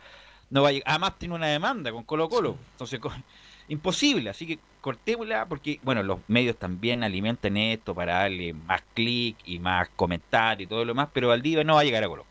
[0.54, 0.88] no va a llegar.
[0.88, 3.00] Además tiene una demanda con Colo Colo, entonces
[3.68, 9.36] imposible, así que cortémosla porque, bueno, los medios también alimentan esto para darle más clic
[9.44, 12.24] y más comentarios y todo lo más, pero Valdivia no va a llegar a Colo.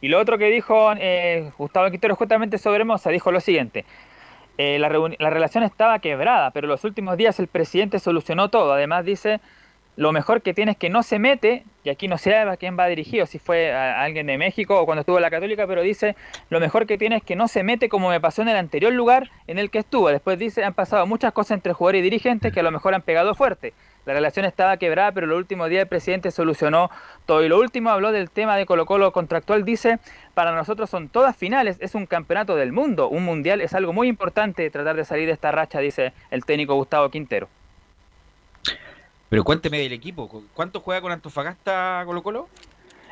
[0.00, 3.84] Y lo otro que dijo eh, Gustavo Quintero justamente sobre Moza, dijo lo siguiente.
[4.58, 8.72] eh, la, la relación estaba quebrada, pero los últimos días el presidente solucionó todo.
[8.72, 9.40] Además dice,
[9.98, 12.78] lo mejor que tiene es que no se mete, y aquí no sé a quién
[12.78, 16.14] va dirigido, si fue a, alguien de México o cuando estuvo la Católica, pero dice,
[16.50, 18.92] lo mejor que tiene es que no se mete como me pasó en el anterior
[18.92, 20.08] lugar en el que estuvo.
[20.08, 23.02] Después dice, han pasado muchas cosas entre jugadores y dirigentes que a lo mejor han
[23.02, 23.74] pegado fuerte.
[24.06, 26.92] La relación estaba quebrada, pero los últimos días el presidente solucionó
[27.26, 27.42] todo.
[27.42, 29.64] Y lo último habló del tema de Colo Colo contractual.
[29.64, 29.98] Dice,
[30.34, 34.06] para nosotros son todas finales, es un campeonato del mundo, un mundial, es algo muy
[34.06, 37.48] importante tratar de salir de esta racha, dice el técnico Gustavo Quintero.
[39.28, 42.48] Pero cuénteme del equipo, ¿cu- ¿cuánto juega con Antofagasta Colo Colo?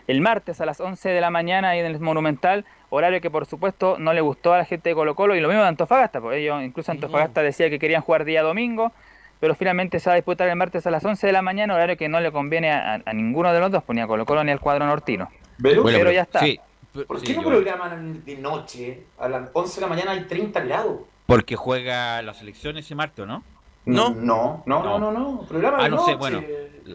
[0.07, 3.45] El martes a las 11 de la mañana ahí en el Monumental, horario que por
[3.47, 6.21] supuesto no le gustó a la gente de Colo Colo y lo mismo de Antofagasta,
[6.21, 8.93] porque ellos, incluso Antofagasta decía que querían jugar día domingo,
[9.41, 11.97] pero finalmente se va a disputar el martes a las 11 de la mañana, horario
[11.97, 14.53] que no le conviene a, ninguno de los dos, pues ni a Colo Colo ni
[14.53, 15.29] al cuadro nortino.
[15.59, 16.41] Bueno, pero pero- ya está.
[16.41, 16.59] sí.
[17.07, 19.03] ¿Por Sí, qué no yo- programan de noche?
[19.19, 21.01] A las 11 de la mañana hay 30 grados.
[21.27, 23.43] Porque juega la selección ese martes, ¿o ¿no?
[23.87, 25.41] No, no, no, no, no, no.
[25.49, 26.43] Programa Ah, no sé, bueno.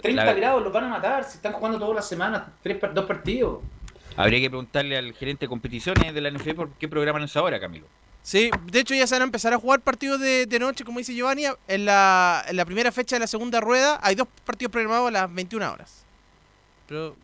[0.02, 1.24] 30 la- grados los van a matar.
[1.24, 3.60] Se están jugando todas las semanas, tres, dos partidos.
[4.18, 7.60] Habría que preguntarle al gerente de competiciones de la NFP por qué programan esa hora,
[7.60, 7.88] Camilo.
[8.24, 11.00] Sí, de hecho ya se van a empezar a jugar partidos de, de noche, como
[11.00, 11.46] dice Giovanni.
[11.68, 15.12] En la, en la primera fecha de la segunda rueda hay dos partidos programados a
[15.12, 16.06] las 21 horas.
[16.88, 17.16] Pero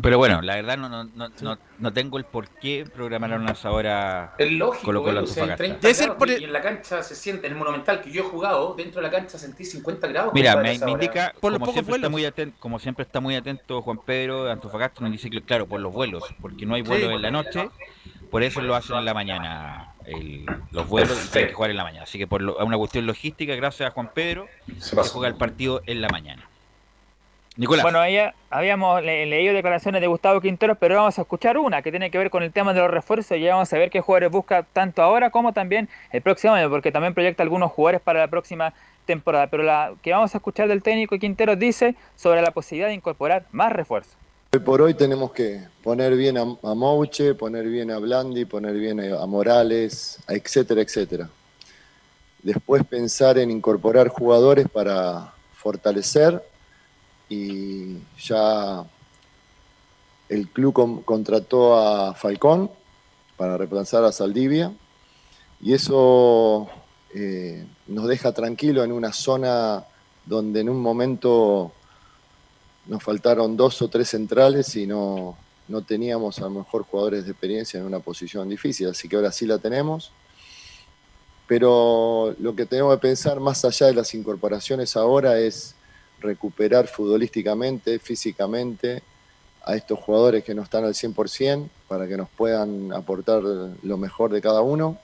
[0.00, 3.52] Pero bueno, la verdad no, no, no, no, no tengo el por qué programaron a
[3.52, 5.56] esa hora Es lógico, Colo Colo o sea, hay Antofagasta.
[5.56, 8.12] 30 Debe ser grados por y- en la cancha se siente, en el Monumental que
[8.12, 10.32] yo he jugado, dentro de la cancha sentí 50 grados.
[10.34, 13.34] Mira, me, indica, Por los como pocos siempre, está muy atento, como siempre está muy
[13.34, 16.82] atento Juan Pedro de Antofagasta, nos dice que, claro, por los vuelos, porque no hay
[16.82, 16.88] Sí.
[16.88, 17.68] vuelos en la noche,
[18.30, 21.76] por eso lo hacen en la mañana, el- los vuelos y tienen que jugar en
[21.76, 22.04] la mañana.
[22.04, 24.46] Así que por lo- a una cuestión logística, gracias a Juan Pedro,
[24.78, 25.14] se pasó.
[25.14, 26.47] juega el partido en la mañana.
[27.58, 27.82] Nicolás.
[27.82, 28.16] Bueno, ahí
[28.50, 32.16] habíamos le- leído declaraciones de Gustavo Quintero, pero vamos a escuchar una que tiene que
[32.16, 35.02] ver con el tema de los refuerzos y vamos a ver qué jugadores busca tanto
[35.02, 38.72] ahora como también el próximo año, porque también proyecta algunos jugadores para la próxima
[39.06, 39.48] temporada.
[39.48, 43.44] Pero la que vamos a escuchar del técnico Quintero dice sobre la posibilidad de incorporar
[43.50, 44.14] más refuerzos.
[44.52, 48.74] Hoy por hoy tenemos que poner bien a, a Mouche, poner bien a Blandi, poner
[48.74, 51.28] bien a, a Morales, a etcétera, etcétera.
[52.40, 56.40] Después pensar en incorporar jugadores para fortalecer
[57.28, 58.84] y ya
[60.28, 62.70] el club con- contrató a Falcón
[63.36, 64.72] para reemplazar a Saldivia
[65.60, 66.68] y eso
[67.14, 69.84] eh, nos deja tranquilo en una zona
[70.26, 71.72] donde en un momento
[72.86, 75.36] nos faltaron dos o tres centrales y no,
[75.68, 79.32] no teníamos a lo mejor jugadores de experiencia en una posición difícil, así que ahora
[79.32, 80.10] sí la tenemos.
[81.46, 85.74] Pero lo que tenemos que pensar más allá de las incorporaciones ahora es
[86.20, 89.02] recuperar futbolísticamente, físicamente
[89.64, 94.32] a estos jugadores que no están al 100% para que nos puedan aportar lo mejor
[94.32, 94.98] de cada uno.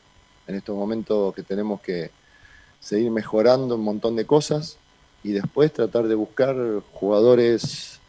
[0.47, 2.11] En estos momentos que tenemos que
[2.81, 4.79] seguir mejorando un montón de cosas
[5.23, 6.57] y después tratar de buscar
[6.93, 8.01] jugadores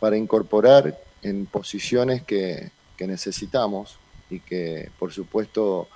[0.00, 3.98] para incorporar en posiciones que, que necesitamos
[4.30, 5.88] y que por supuesto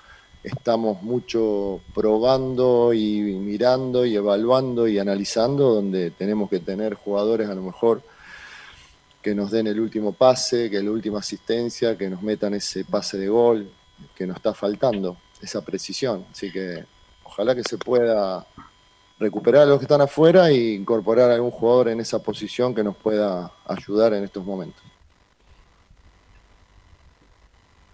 [0.43, 7.55] estamos mucho probando y mirando y evaluando y analizando donde tenemos que tener jugadores a
[7.55, 8.03] lo mejor
[9.20, 13.18] que nos den el último pase, que la última asistencia, que nos metan ese pase
[13.18, 13.70] de gol
[14.16, 16.26] que nos está faltando, esa precisión.
[16.32, 16.84] Así que
[17.22, 18.45] ojalá que se pueda
[19.20, 22.82] recuperar a los que están afuera e incorporar a algún jugador en esa posición que
[22.82, 24.82] nos pueda ayudar en estos momentos.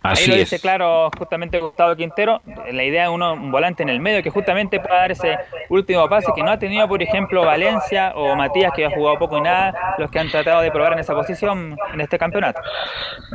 [0.00, 0.40] Así Ahí lo es.
[0.50, 2.40] dice claro justamente Gustavo Quintero,
[2.70, 5.36] la idea de uno, un volante en el medio que justamente pueda dar ese
[5.68, 9.38] último pase que no ha tenido, por ejemplo, Valencia o Matías, que ha jugado poco
[9.38, 12.60] y nada, los que han tratado de probar en esa posición en este campeonato.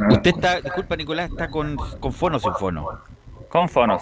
[0.10, 2.88] Usted está, disculpa Nicolás, está con, con fono o sin fono.
[3.50, 4.02] Con fonos.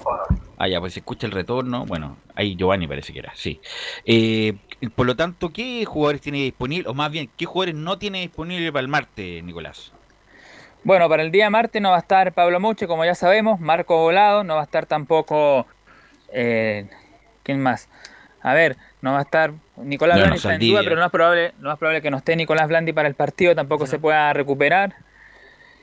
[0.57, 1.85] Ah, ya, pues se escucha el retorno.
[1.85, 3.59] Bueno, ahí Giovanni parece que era, sí.
[4.05, 4.53] Eh,
[4.95, 6.87] por lo tanto, ¿qué jugadores tiene disponible?
[6.87, 9.91] O más bien, ¿qué jugadores no tiene disponible para el martes, Nicolás?
[10.83, 13.97] Bueno, para el día martes no va a estar Pablo Muche, como ya sabemos, Marco
[13.97, 15.67] Volado, no va a estar tampoco...
[16.33, 16.87] eh,
[17.43, 17.87] ¿Quién más?
[18.41, 21.11] A ver, no va a estar Nicolás Leonardo Blandi, está en duda, pero no es
[21.11, 24.33] probable, no es probable que no esté Nicolás Blandi para el partido, tampoco se pueda
[24.33, 24.95] recuperar.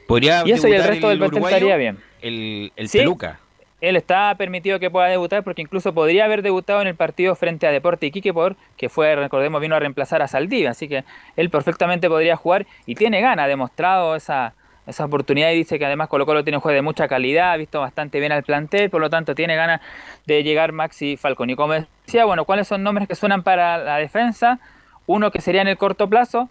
[0.07, 1.57] ¿Podría Y eso y el resto del uruguayo?
[1.57, 1.99] estaría bien.
[2.20, 2.99] El, el Sí.
[2.99, 3.38] Peluca.
[3.80, 7.64] Él está permitido que pueda debutar porque incluso podría haber debutado en el partido frente
[7.68, 11.05] a Deporte Iquique por que fue, recordemos, vino a reemplazar a Saldivia, así que
[11.36, 14.55] él perfectamente podría jugar y tiene ganas, ha demostrado esa,
[14.89, 17.57] esa oportunidad y dice que además Colo Colo tiene un juego de mucha calidad, ha
[17.57, 19.80] visto bastante bien al plantel, por lo tanto tiene ganas
[20.26, 21.51] de llegar Maxi Falcón.
[21.51, 24.59] Y como decía, bueno, ¿cuáles son nombres que suenan para la defensa?
[25.07, 26.49] Uno que sería en el corto plazo,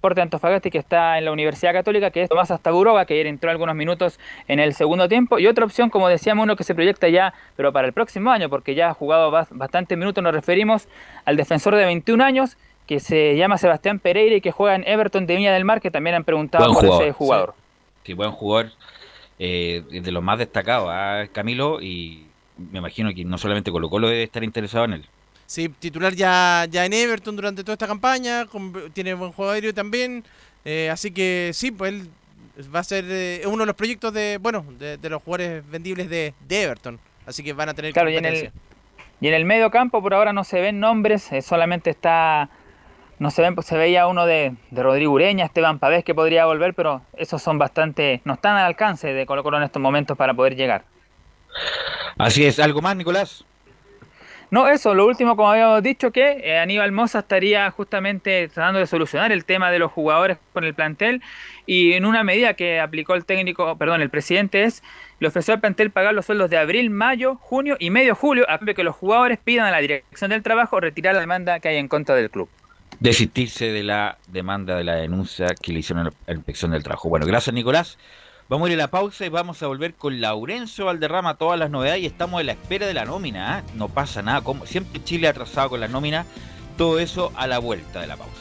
[0.00, 3.50] Porte Antofagasta que está en la Universidad Católica, que es Tomás Astaburoga, que ayer entró
[3.50, 5.38] algunos minutos en el segundo tiempo.
[5.38, 8.50] Y otra opción, como decíamos, uno que se proyecta ya, pero para el próximo año,
[8.50, 10.88] porque ya ha jugado bas- bastantes minutos, nos referimos
[11.24, 15.24] al defensor de 21 años, que se llama Sebastián Pereira y que juega en Everton
[15.24, 17.54] de Viña del Mar, que también han preguntado Buen por jugador, ese jugador.
[17.56, 17.63] Sí,
[18.12, 18.72] buen jugador.
[19.38, 21.80] eh, de los más destacados, ¿ah, Camilo.
[21.82, 22.26] Y
[22.56, 25.04] me imagino que no solamente Colo Colo debe estar interesado en él.
[25.46, 29.74] Sí, titular ya, ya en Everton durante toda esta campaña, con- tiene buen juego aéreo
[29.74, 30.24] también,
[30.64, 32.08] eh, así que sí, pues él
[32.74, 36.08] va a ser eh, uno de los proyectos de, bueno, de, de los jugadores vendibles
[36.08, 38.62] de, de Everton, así que van a tener Claro, y en el, competencia.
[39.20, 42.48] y en el medio campo por ahora no se ven nombres, eh, solamente está,
[43.24, 46.44] no se ven, pues se veía uno de, de Rodrigo Ureña, Esteban Pavés que podría
[46.44, 50.14] volver, pero esos son bastante, no están al alcance de Colo Colo en estos momentos
[50.14, 50.84] para poder llegar.
[52.18, 53.42] Así es, ¿algo más, Nicolás?
[54.50, 58.86] No, eso, lo último, como habíamos dicho, que eh, Aníbal Moza estaría justamente tratando de
[58.86, 61.22] solucionar el tema de los jugadores con el plantel
[61.64, 64.82] y en una medida que aplicó el técnico, perdón, el presidente es,
[65.18, 68.58] le ofreció al plantel pagar los sueldos de abril, mayo, junio y medio julio a
[68.58, 71.68] cambio de que los jugadores pidan a la dirección del trabajo retirar la demanda que
[71.68, 72.50] hay en contra del club.
[73.00, 77.08] Desistirse de la demanda de la denuncia que le hicieron a la inspección del trabajo.
[77.08, 77.98] Bueno, gracias, Nicolás.
[78.48, 81.70] Vamos a ir a la pausa y vamos a volver con Laurencio Valderrama, todas las
[81.70, 83.58] novedades y estamos en la espera de la nómina.
[83.58, 83.62] ¿ah?
[83.74, 86.26] No pasa nada, como siempre Chile ha atrasado con la nómina.
[86.76, 88.32] Todo eso a la vuelta de la pausa.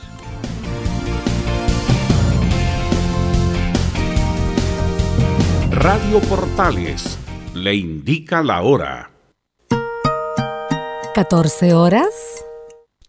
[5.71, 7.17] Radio Portales
[7.53, 9.09] le indica la hora.
[11.15, 12.43] 14 horas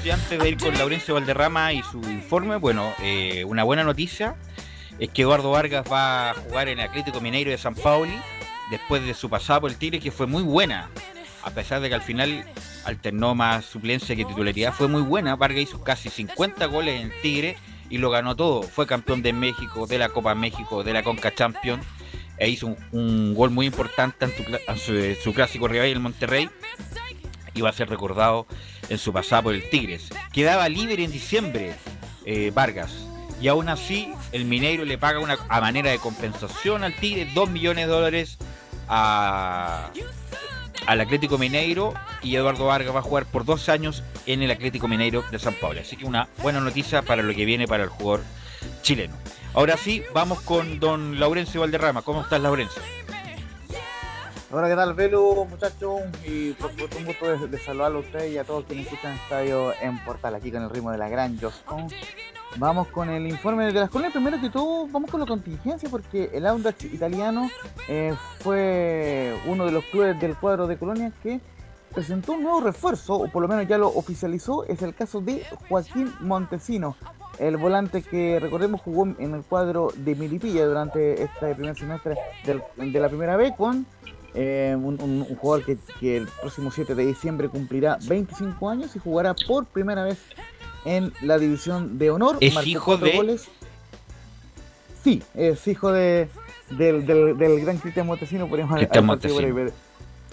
[0.00, 3.64] 41 minutos y antes de ir con Laurencio Valderrama y su informe, bueno, eh, una
[3.64, 4.36] buena noticia
[4.98, 8.14] es que Eduardo Vargas va a jugar en el Atlético Mineiro de San Pauli
[8.70, 10.90] después de su pasada por el Tigre que fue muy buena,
[11.42, 12.44] a pesar de que al final
[12.84, 17.20] alternó más suplencia que titularidad, fue muy buena, Vargas hizo casi 50 goles en el
[17.20, 17.56] Tigre
[17.88, 21.34] y lo ganó todo, fue campeón de México, de la Copa México, de la Conca
[21.34, 21.84] Champions
[22.36, 24.32] e hizo un, gol muy importante en,
[24.78, 26.48] su, en su clásico rival el Monterrey
[27.60, 28.46] va a ser recordado
[28.88, 30.10] en su pasada por el Tigres.
[30.32, 31.74] Quedaba libre en diciembre
[32.24, 32.92] eh, Vargas
[33.40, 37.50] y aún así el Mineiro le paga una a manera de compensación al Tigre 2
[37.50, 38.38] millones de dólares
[38.88, 39.90] a,
[40.86, 44.88] al Atlético Mineiro y Eduardo Vargas va a jugar por dos años en el Atlético
[44.88, 45.80] Mineiro de San Pablo.
[45.80, 48.24] Así que una buena noticia para lo que viene para el jugador
[48.82, 49.14] chileno.
[49.54, 52.02] Ahora sí, vamos con don Laurencio Valderrama.
[52.02, 52.82] ¿Cómo estás, Laurencio?
[54.52, 56.00] Hola, ¿qué tal, Velu, muchachos?
[56.24, 59.12] Y por supuesto, un gusto de, de saludarlo a ustedes y a todos quienes escuchan
[59.12, 61.86] Estadio en Portal, aquí con el ritmo de la gran Joscon.
[62.56, 64.12] Vamos con el informe de las colonias.
[64.12, 67.48] Primero que todo, vamos con la contingencia, porque el Audax italiano
[67.86, 71.40] eh, fue uno de los clubes del cuadro de colonias que
[71.94, 74.64] presentó un nuevo refuerzo, o por lo menos ya lo oficializó.
[74.64, 76.96] Es el caso de Joaquín Montesino,
[77.38, 83.00] el volante que recordemos jugó en el cuadro de Milipilla durante este primer semestre de
[83.00, 83.86] la primera B con
[84.34, 88.94] eh, un, un- un jugador que, que el próximo 7 de diciembre cumplirá 25 años
[88.96, 90.18] y jugará por primera vez
[90.84, 92.36] en la división de honor.
[92.40, 93.16] ¿Es Marcó hijo de?
[93.16, 93.48] goles.
[95.02, 96.28] Sí, es hijo de,
[96.70, 99.54] del, del- del gran Cristian Montesino, podríamos Montesino.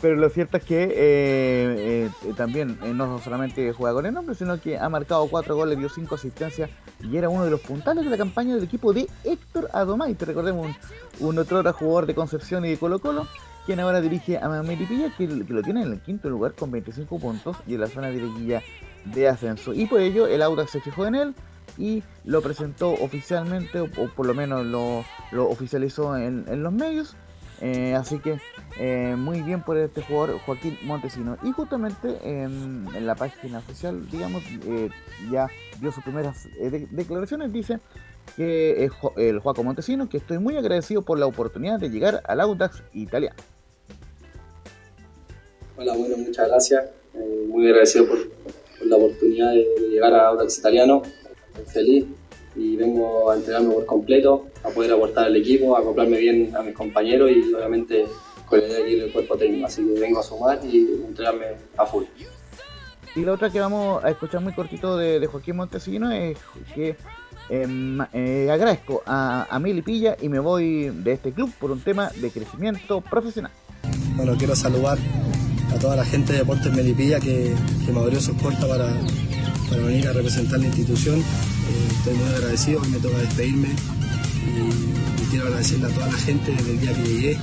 [0.02, 4.62] pero- lo cierto es que eh, eh, también no solamente juega con el nombre, sino
[4.62, 6.70] que ha marcado cuatro goles, dio cinco asistencias
[7.02, 10.26] y era uno de los puntales de la campaña del equipo de Héctor Adomaite.
[10.26, 10.68] Recordemos
[11.20, 13.26] un, un otro jugador de Concepción y de Colo Colo,
[13.68, 17.20] quien ahora dirige a Melipilla, que, que lo tiene en el quinto lugar con 25
[17.20, 18.64] puntos y en la zona de liguilla
[19.06, 19.74] de ascenso.
[19.74, 21.36] Y por ello el Audax se fijó en él
[21.78, 27.16] y lo presentó oficialmente, o, por lo menos lo, lo oficializó en, en los medios.
[27.60, 28.40] Eh, así que
[28.80, 31.38] eh, muy bien por este jugador Joaquín Montesino.
[31.44, 34.90] Y justamente en, la página oficial, digamos, eh,
[35.30, 35.48] ya
[35.82, 37.52] dio sus primeras de- declaraciones.
[37.52, 37.80] Dice
[38.36, 42.82] que el Joaco Montesino, que estoy muy agradecido por la oportunidad de llegar al Audax
[42.94, 43.36] italiano.
[45.78, 46.86] Hola, bueno, muchas gracias.
[47.14, 51.04] Eh, muy agradecido por, por la oportunidad de, de llegar a Audax Italiano.
[51.56, 52.06] Estoy feliz
[52.56, 56.64] y vengo a entregarme por completo, a poder aportar al equipo, a acoplarme bien a
[56.64, 58.06] mis compañeros y obviamente
[58.48, 59.68] con la idea de ir el cuerpo técnico.
[59.68, 60.78] Así que vengo a sumar y
[61.08, 61.46] entregarme
[61.78, 62.06] a full.
[63.16, 66.38] Y la otra que vamos a escuchar muy cortito de, de Joaquín Montesino es
[66.76, 66.96] que
[67.50, 71.72] eh, ma- eh, agradezco a, a Mili Pilla y me voy de este club por
[71.72, 73.52] un tema de crecimiento profesional.
[74.16, 74.98] Bueno, quiero saludar
[75.74, 77.54] a toda la gente de Deportes Melipilla que,
[77.86, 78.94] que me abrió sus puertas para,
[79.70, 81.20] para venir a representar la institución.
[81.20, 86.54] Eh, estoy muy agradecido, hoy me toca despedirme y, quiero agradecerle a toda la gente
[86.54, 87.38] desde el día que llegué,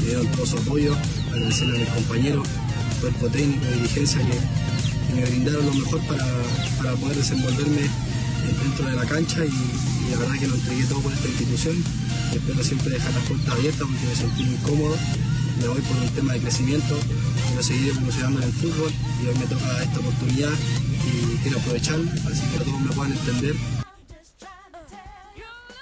[0.00, 0.96] me dieron todo su apoyo,
[1.30, 2.48] agradecerle a mis compañeros,
[3.00, 4.34] cuerpo técnico dirigencia que,
[5.06, 6.26] que me brindaron lo mejor para,
[6.78, 7.82] para poder desenvolverme
[8.64, 11.76] dentro de la cancha y, y la verdad que lo entregué todo por esta institución.
[12.34, 14.96] Espero siempre dejar las puertas abiertas porque me sentí muy cómodo.
[15.60, 16.94] Me voy por un tema de crecimiento,
[17.48, 18.90] quiero seguir evolucionando en el fútbol
[19.22, 20.50] y hoy me toca esta oportunidad
[21.04, 23.54] y quiero aprovecharla, así que todos me puedan entender.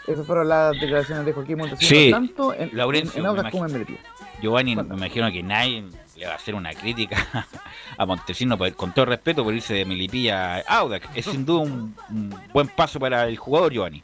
[0.06, 3.66] Esas fueron las declaraciones de Joaquín Montesino, Sí, tanto en, Laurencio, en Audax me como
[3.66, 3.98] en Melipilla.
[4.40, 5.84] Giovanni, me imagino que nadie
[6.16, 7.46] le va a hacer una crítica
[7.98, 11.08] a Montesino, por- con todo respeto, por irse de Melipilla a Audax.
[11.14, 14.02] Es sin duda un, un buen paso para el jugador, Giovanni.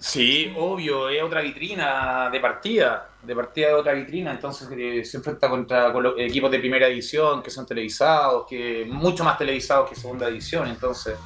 [0.00, 5.16] Sí, obvio, es otra vitrina de partida, de partida de otra vitrina, entonces eh, se
[5.16, 9.96] enfrenta contra colo- equipos de primera edición que son televisados, que mucho más televisados que
[9.96, 11.16] segunda edición, entonces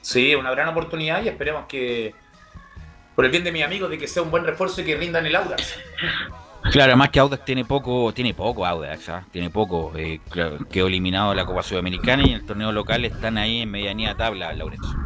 [0.00, 2.14] sí, una gran oportunidad y esperemos que,
[3.16, 5.26] por el bien de mis amigos, de que sea un buen refuerzo y que rindan
[5.26, 5.74] el Audax.
[6.70, 9.26] Claro, además que Audax tiene poco, tiene poco Audax, ¿ah?
[9.32, 9.92] tiene poco.
[9.96, 10.20] eh,
[10.70, 14.96] quedó eliminado la Copa Sudamericana y el torneo local están ahí en medianía tabla, Laurencio.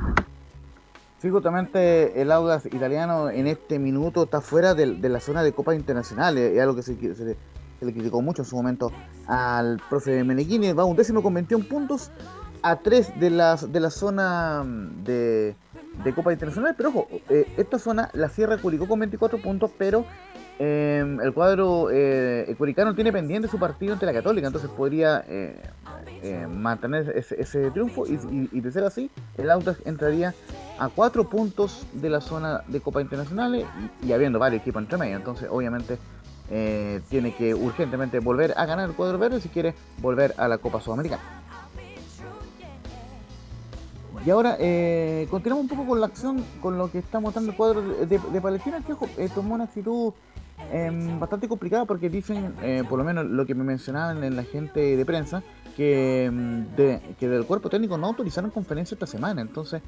[1.20, 5.52] Sí, justamente el Audax italiano en este minuto está fuera del- de, la zona de
[5.52, 6.52] Copas Internacionales.
[6.54, 7.36] Es algo que se, le-
[7.80, 8.92] criticó mucho en su momento
[9.26, 10.72] al profe Meneghini.
[10.72, 12.10] Va un décimo con 21 puntos
[12.62, 15.56] a 3 de, las, de la zona mm, de,
[16.04, 16.76] de Copas Internacionales.
[16.76, 20.04] Pero ojo, eh, esta zona la cierra Curicó con 24 puntos, pero
[20.60, 25.24] eh, el cuadro eh, curicano tiene pendiente su partido ante la Católica, entonces podría
[26.22, 30.34] eh, eh, mantener ese, triunfo y, de ser así, el Audax entraría
[30.78, 33.66] a cuatro puntos de la zona de Copa Internacionales
[34.02, 35.98] y, y habiendo varios equipos entre medio, entonces obviamente
[36.50, 40.58] eh, tiene que urgentemente volver a ganar el cuadro verde si quiere volver a la
[40.58, 41.22] Copa Sudamericana.
[44.24, 47.56] Y ahora eh, continuamos un poco con la acción, con lo que está mostrando el
[47.56, 50.12] cuadro de, Palestina, que eh, tomó una actitud
[50.72, 54.42] em, bastante complicada porque dicen, eh, por lo menos lo que me mencionaban en la
[54.42, 55.42] gente de prensa,
[55.78, 59.40] que, em, de- que del cuerpo técnico no autorizaron conferencia esta semana.
[59.40, 59.80] Entonces,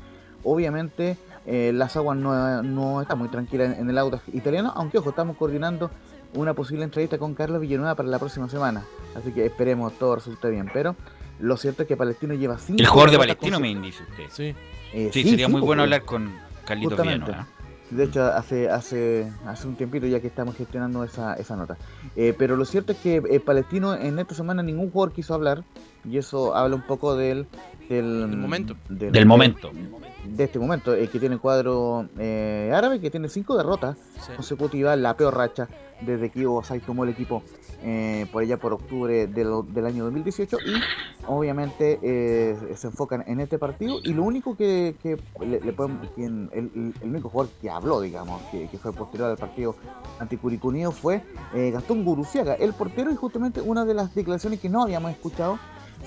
[0.44, 4.98] obviamente, eh, las aguas no, no están muy tranquilas en, en el auto italiano, aunque
[4.98, 5.90] ojo, estamos coordinando
[6.34, 8.84] una posible entrevista con Carlos Villanueva para la próxima semana.
[9.16, 10.70] Así que esperemos todo resulte bien.
[10.72, 10.94] Pero
[11.40, 14.24] lo cierto es que Palestino lleva cinco El jugador de Palestino me dice usted.
[14.30, 14.54] Sí.
[14.92, 16.32] Eh, sí, sí, sería sí, muy bueno hablar con
[16.64, 17.00] Carlitos.
[17.02, 17.48] Villanueva.
[17.90, 21.76] De hecho, hace, hace, hace un tiempito ya que estamos gestionando esa, esa nota.
[22.14, 25.64] Eh, pero lo cierto es que eh, Palestino en esta semana ningún jugador quiso hablar.
[26.08, 27.46] Y eso habla un poco del,
[27.88, 28.74] del, momento.
[28.88, 29.70] Del momento.
[30.24, 34.32] De este momento, eh, que tiene el cuadro eh, árabe, que tiene cinco derrotas Sí.
[34.36, 35.68] consecutivas, la peor racha
[36.02, 37.42] desde que Ivo Sai tomó el equipo
[37.82, 40.80] eh, por allá por octubre del, año 2018 y
[41.26, 46.08] obviamente eh, se enfocan en este partido y lo único que, que le, le podemos-
[46.14, 49.74] quien- el, único jugador que habló, digamos, que, fue posterior al partido
[50.18, 51.22] anticuricunio fue
[51.54, 55.58] eh, Gastón Guruciaga, el portero y justamente una de las declaraciones que no habíamos escuchado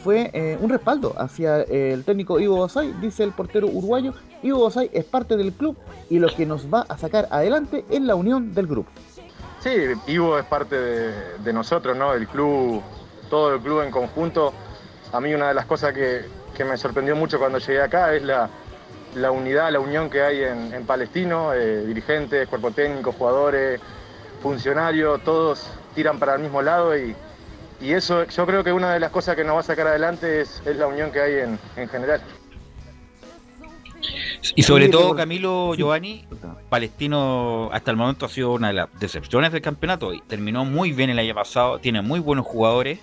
[0.03, 4.63] fue eh, un respaldo hacia eh, el técnico Ivo Basay, dice el portero uruguayo, Ivo
[4.63, 5.77] Basay es parte del club
[6.09, 8.89] y lo que nos va a sacar adelante es la unión del grupo.
[9.63, 9.69] Sí,
[10.07, 12.13] Ivo es parte de, nosotros, ¿no?
[12.13, 12.83] El club,
[13.29, 14.53] todo el club en conjunto.
[15.13, 18.23] A mí una de las cosas que, que me sorprendió mucho cuando llegué acá es
[18.23, 18.49] la,
[19.15, 23.79] la unidad, la unión que hay en, en Palestino, eh, dirigentes, cuerpo técnico, jugadores,
[24.41, 25.65] funcionarios, todos
[25.95, 27.15] tiran para el mismo lado y,
[27.79, 30.41] y eso yo creo que una de las cosas que nos va a sacar adelante
[30.41, 32.19] es, es la unión que hay en, en general.
[34.55, 35.77] Y sobre Sí, todo, Camilo sí.
[35.79, 36.25] Giovanni,
[36.69, 40.13] Palestino hasta el momento ha sido una de las decepciones del campeonato.
[40.13, 42.99] y Terminó muy bien el año pasado, tiene muy buenos jugadores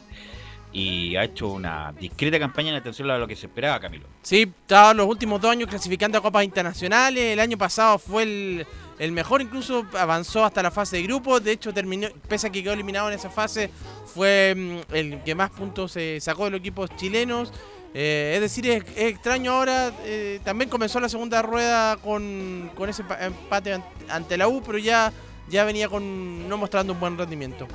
[0.72, 4.06] y ha hecho una discreta campaña en atención a lo que se esperaba, Camilo.
[4.22, 7.32] Sí, estaba los últimos dos años clasificando a copas internacionales.
[7.32, 8.66] El año pasado fue el,
[8.98, 11.42] el mejor, incluso avanzó hasta la fase de grupos.
[11.42, 13.70] De hecho, terminó, pese a que quedó eliminado en esa fase,
[14.14, 17.52] fue mm, el que más puntos se sacó de los equipos chilenos.
[17.92, 19.92] Eh, es decir, es, es extraño ahora.
[20.04, 24.62] eh, también comenzó la segunda rueda con, con ese pa- empate an- ante la U,
[24.64, 25.12] pero ya,
[25.48, 27.66] ya venía con no mostrando un buen rendimiento.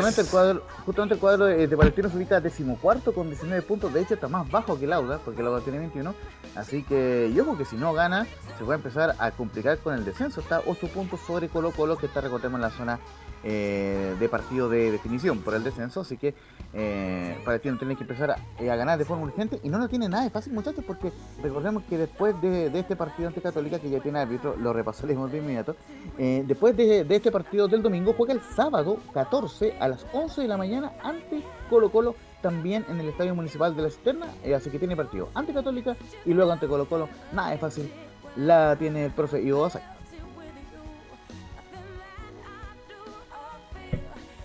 [0.00, 3.92] Justamente el cuadro, justamente el cuadro de, de Palestino se ubica decimocuarto con 19 puntos.
[3.92, 6.14] De hecho, está más bajo que el Auda, porque el Auda tiene 21.
[6.56, 8.26] Así que yo creo que si no gana,
[8.58, 10.40] se puede empezar a complicar con el descenso.
[10.40, 12.98] Está 8 puntos sobre Colo Colo, que está, recordemos, en la zona
[13.44, 16.00] eh, de partido de definición por el descenso.
[16.00, 16.34] Así que
[16.74, 19.60] eh, Palestino tiene que empezar a, eh, a ganar de forma urgente.
[19.62, 21.12] Y no lo tiene nada de fácil, muchachos, porque
[21.42, 25.38] recordemos que después de, este partido ante Católica, que ya tiene árbitro, lo repasaremos de
[25.38, 25.76] inmediato.
[26.18, 30.48] eh, después de, este partido del domingo, juega el sábado 14 a las 11 de
[30.48, 32.14] la mañana ante Colo Colo.
[32.40, 35.96] También en el Estadio Municipal de la Cisterna, eh, así que tiene partido ante Católica
[36.24, 37.08] y luego ante Colo Colo.
[37.32, 37.92] Nada de fácil,
[38.34, 39.82] la tiene el profe Ivo Basay.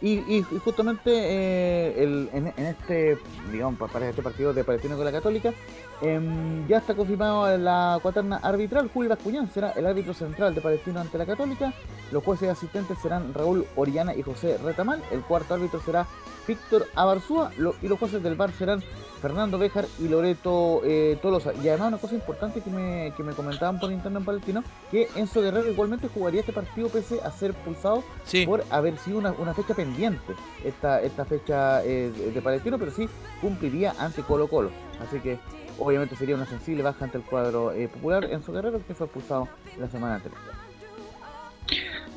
[0.02, 3.18] Y, y- justamente eh, en, este,
[3.52, 5.54] digamos, pa- para este partido de Palestino con la Católica,
[6.02, 8.90] em, ya está confirmado la cuaterna arbitral.
[8.94, 11.74] Julio Bascuñán será el árbitro central de Palestino ante la Católica.
[12.12, 15.02] Los jueces asistentes serán Raúl Oriana y José Retamal.
[15.12, 16.06] El cuarto árbitro será
[16.48, 17.52] Víctor Abarzúa.
[17.58, 18.82] Lo- y los jueces del bar serán
[19.22, 21.52] Fernando Béjar y Loreto eh, Tolosa.
[21.54, 25.08] Y además una cosa importante que me, que me comentaban por interno en Palestino, que
[25.16, 28.04] Enzo Guerrero igualmente jugaría este partido pese a ser pulsado
[28.46, 30.34] por haber sido una, una fecha pendiente
[30.64, 33.10] esta, esta fecha eh, de, Palestino, pero sí
[33.42, 34.70] cumpliría ante Colo Colo.
[35.02, 35.40] Así que
[35.80, 39.08] obviamente sería una sensible baja ante el cuadro eh, popular en su Guerrero que fue
[39.08, 39.48] expulsado
[39.80, 40.40] la semana anterior.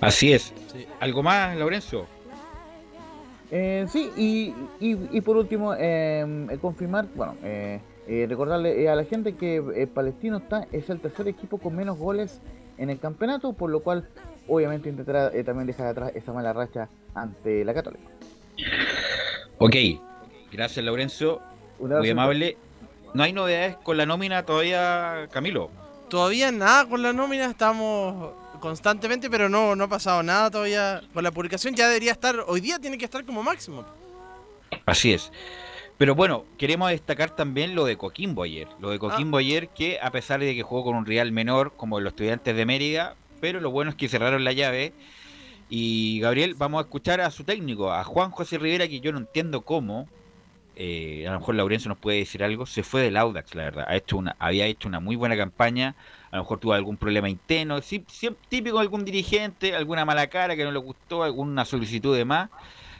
[0.02, 0.52] Así es.
[1.00, 2.06] ¿Algo más, Laurencio?
[3.50, 4.54] Eh, sí, y,
[4.84, 9.56] y, y por último, eh, confirmar, bueno, eh, eh, recordarle eh, a la gente que
[9.74, 12.40] eh, Palestino está es el tercer equipo con menos goles
[12.78, 14.08] en el campeonato, por lo cual
[14.48, 18.04] obviamente intentará eh, también dejar atrás esa mala racha ante la Católica.
[19.58, 19.76] Ok,
[20.52, 21.40] gracias Laurencio,
[21.80, 22.00] abrazo.
[22.00, 22.56] muy amable.
[23.14, 25.70] No hay novedades con la nómina todavía, Camilo.
[26.08, 31.24] Todavía nada con la nómina, estamos constantemente, pero no, no ha pasado nada todavía con
[31.24, 31.74] la publicación.
[31.74, 33.84] Ya debería estar, hoy día tiene que estar como máximo.
[34.86, 35.32] Así es.
[35.98, 38.68] Pero bueno, queremos destacar también lo de Coquimbo ayer.
[38.80, 42.00] Lo de Coquimbo ayer que a pesar de que jugó con un rival menor como
[42.00, 44.94] los estudiantes de Mérida, pero lo bueno es que cerraron la llave.
[45.68, 49.18] Y Gabriel, vamos a escuchar a su técnico, a Juan José Rivera, que yo no
[49.18, 50.08] entiendo cómo,
[50.74, 53.84] eh, a lo mejor Laurencio nos puede decir algo, se fue del Audax, la verdad.
[53.86, 55.94] Ha hecho una, había hecho una muy buena campaña,
[56.30, 60.28] a lo mejor tuvo algún problema interno, sí, sí, típico de algún dirigente, alguna mala
[60.28, 62.50] cara que no le gustó, alguna solicitud de más.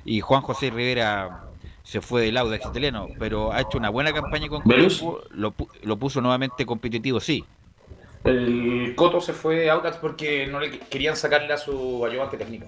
[0.05, 1.44] Y Juan José Rivera
[1.82, 5.02] se fue del Audax italiano, pero ha hecho una buena campaña con ¿Velus?
[5.31, 7.44] Lo, pu- lo puso nuevamente competitivo, sí.
[8.24, 12.66] El Coto se fue de Audax porque no le querían sacarle a su ayudante técnico.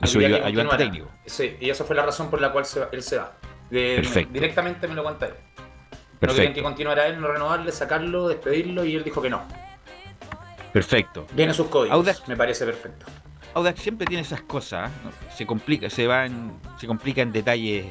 [0.00, 0.76] A su ayudante continuara.
[0.78, 1.08] técnico.
[1.26, 3.36] Sí, y esa fue la razón por la cual se él se va.
[3.70, 4.32] De- Perfecto.
[4.32, 5.34] directamente me lo cuenta él.
[6.16, 6.36] No Perfecto.
[6.36, 9.42] querían que continuara él, no renovarle, sacarlo, despedirlo y él dijo que no.
[10.72, 11.26] Perfecto.
[11.34, 11.94] Viene sus códigos.
[11.94, 13.06] Audax, Me parece perfecto.
[13.54, 15.10] Audax siempre tiene esas cosas, ¿no?
[15.34, 17.86] se complica, se va en, se complica en detalles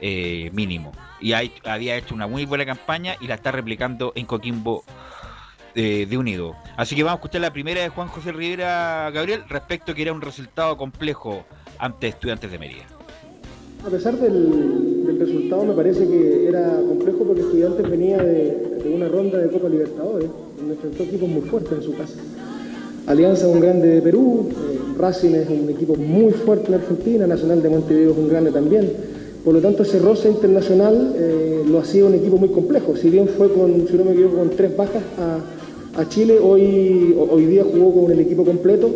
[0.00, 0.94] eh, mínimos.
[1.20, 4.84] Y hay- había hecho una muy buena campaña y la está replicando en Coquimbo
[5.74, 6.56] eh, de Unido.
[6.76, 10.02] Así que vamos a escuchar la primera de Juan José Rivera Gabriel respecto a que
[10.02, 11.44] era un resultado complejo
[11.78, 12.84] ante estudiantes de Mérida.
[13.86, 19.08] A pesar del resultado, me parece que era complejo porque Estudiantes venía de, de una
[19.08, 20.28] ronda de Copa Libertadores,
[20.58, 22.14] donde enfrentó equipos muy fuertes en su casa.
[23.06, 27.26] Alianza es un grande de Perú, eh, Racing es un equipo muy fuerte en Argentina,
[27.26, 28.90] Nacional de Montevideo es un grande también.
[29.44, 32.94] Por lo tanto, ese roce internacional eh, lo hacía un equipo muy complejo.
[32.96, 37.16] Si bien fue con, si no me equivoco, con tres bajas a, a Chile, hoy,
[37.18, 38.90] ho- hoy día jugó con el equipo completo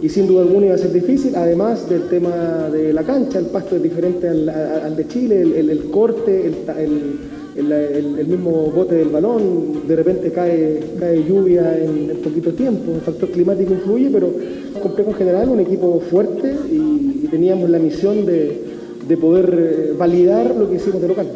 [0.00, 2.30] y sin duda alguna iba a ser difícil, además del tema
[2.70, 8.94] de la cancha, el pasto es diferente al, de Chile, el, corte, el, mismo bote
[8.94, 14.32] del balón, de repente cae, cae lluvia en, poquito tiempo, el factor climático influye, pero
[14.80, 18.58] complejo en general, un equipo fuerte y, teníamos la misión de,
[19.06, 21.30] de poder eh, validar lo que hicimos de local.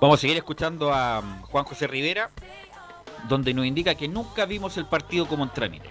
[0.00, 2.30] Vamos a seguir escuchando a um, Juan José Rivera,
[3.28, 5.90] donde nos indica que nunca vimos el partido como en trámite.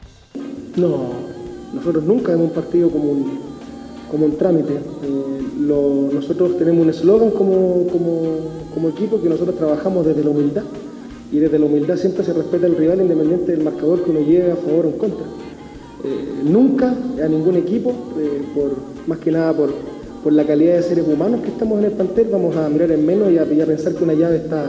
[0.77, 1.09] No,
[1.73, 3.39] nosotros nunca hemos partido como un,
[4.11, 4.73] como un trámite.
[4.73, 5.35] Eh,
[6.13, 8.21] nosotros tenemos un eslogan como, como,
[8.73, 10.63] como equipo que nosotros trabajamos desde la humildad.
[11.31, 14.51] Y desde la humildad siempre se respeta al rival independiente del marcador que uno lleve
[14.51, 15.25] a favor o en contra.
[16.03, 16.93] Eh, nunca
[17.23, 18.71] a ningún equipo, eh, por,
[19.07, 19.71] más que nada por,
[20.23, 23.05] por la calidad de seres humanos que estamos en el plantel, vamos a mirar en
[23.05, 24.67] menos y a, y a pensar que una llave está,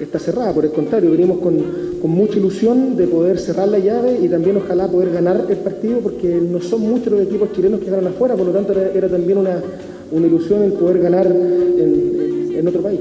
[0.00, 0.52] está cerrada.
[0.52, 4.56] Por el contrario, venimos con, con mucha ilusión de poder cerrar la llave y también
[4.56, 8.34] ojalá poder ganar el partido porque no son muchos los equipos chilenos que ganan afuera,
[8.34, 9.62] por lo tanto era, era también una,
[10.10, 13.00] una ilusión el poder ganar en, en- en otro país.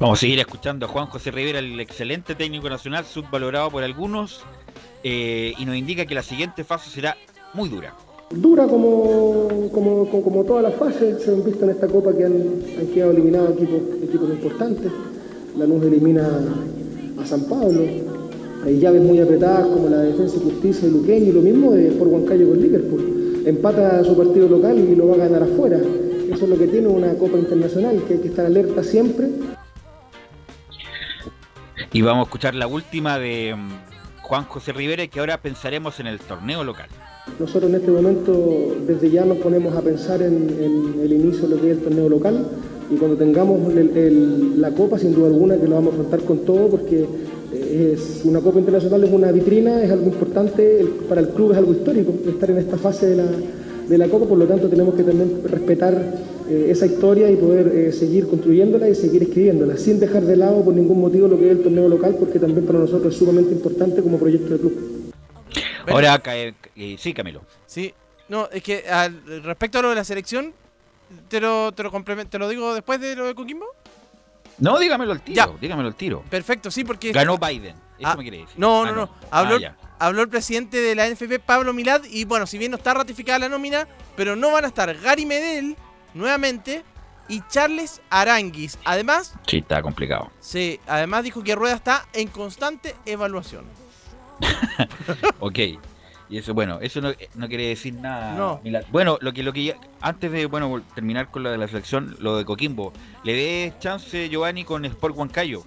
[0.00, 4.42] Vamos a seguir escuchando a Juan José Rivera, el excelente técnico nacional, subvalorado por algunos,
[5.02, 7.16] eh, y nos indica que la siguiente fase será
[7.54, 7.94] muy dura.
[8.30, 12.24] Dura como, como, como, como todas las fases, se han visto en esta copa que
[12.24, 14.92] han, han quedado eliminados equipos, equipos importantes.
[15.56, 16.28] Lanús elimina
[17.20, 17.84] a San Pablo.
[18.64, 21.72] Hay llaves muy apretadas como la de Defensa y Justicia y Luqueño y lo mismo
[21.72, 23.42] de por Huancayo con Liverpool.
[23.46, 25.78] Empata su partido local y lo va a ganar afuera.
[25.78, 29.28] Eso es lo que tiene una copa internacional, que hay que estar alerta siempre.
[31.92, 36.08] Y vamos a escuchar la última de mm, Juan José Rivera, que ahora pensaremos en
[36.08, 36.88] el torneo local.
[37.38, 41.54] Nosotros en este momento desde ya nos ponemos a pensar en, en el inicio de
[41.54, 42.44] lo que es el torneo local
[42.90, 46.20] y cuando tengamos el- el- la copa sin duda alguna que lo vamos a afrontar
[46.20, 47.04] con todo porque
[47.52, 51.58] es una copa internacional es una vitrina, es algo importante, el- para el club es
[51.58, 53.26] algo histórico estar en esta fase de la,
[53.88, 57.68] de la copa, por lo tanto tenemos que también respetar eh, esa historia y poder
[57.68, 61.46] eh, seguir construyéndola y seguir escribiéndola sin dejar de lado por ningún motivo lo que
[61.46, 64.72] es el torneo local porque también para nosotros es sumamente importante como proyecto de club.
[65.86, 67.42] Ahora, cae- eh, sí, Camilo.
[67.66, 67.92] Sí,
[68.30, 69.12] no, es que al,
[69.44, 70.52] respecto a lo de la selección,
[71.28, 73.66] te lo, te lo complemento, te lo digo después de lo de Coquimbo.
[74.58, 75.48] No, dígamelo al tiro, Ya.
[75.60, 76.22] dígamelo al tiro.
[76.28, 77.12] Perfecto, sí, porque.
[77.12, 78.54] Ganó Biden, eso Ah, me quiere decir.
[78.58, 79.10] No, Ah, no, no.
[79.30, 79.76] Habló, Ah, ya.
[80.00, 83.38] habló el presidente de la NFP, Pablo Milad, y bueno, si bien no está ratificada
[83.38, 83.86] la nómina,
[84.16, 85.76] pero no van a estar Gary Medel
[86.14, 86.82] nuevamente
[87.28, 88.78] y Charles Aranguis.
[88.84, 90.30] Además, Sí, está complicado.
[90.40, 93.64] sí, además dijo que Rueda está en constante evaluación.
[95.40, 95.58] Ok.
[96.30, 98.34] Y eso, bueno, eso no, no quiere decir nada.
[98.34, 98.60] No.
[98.90, 102.16] Bueno, lo que, lo que ya- antes de bueno terminar con lo de la selección,
[102.20, 102.92] lo de Coquimbo,
[103.24, 105.64] ¿le ve chance Giovanni con Sport Huancayo?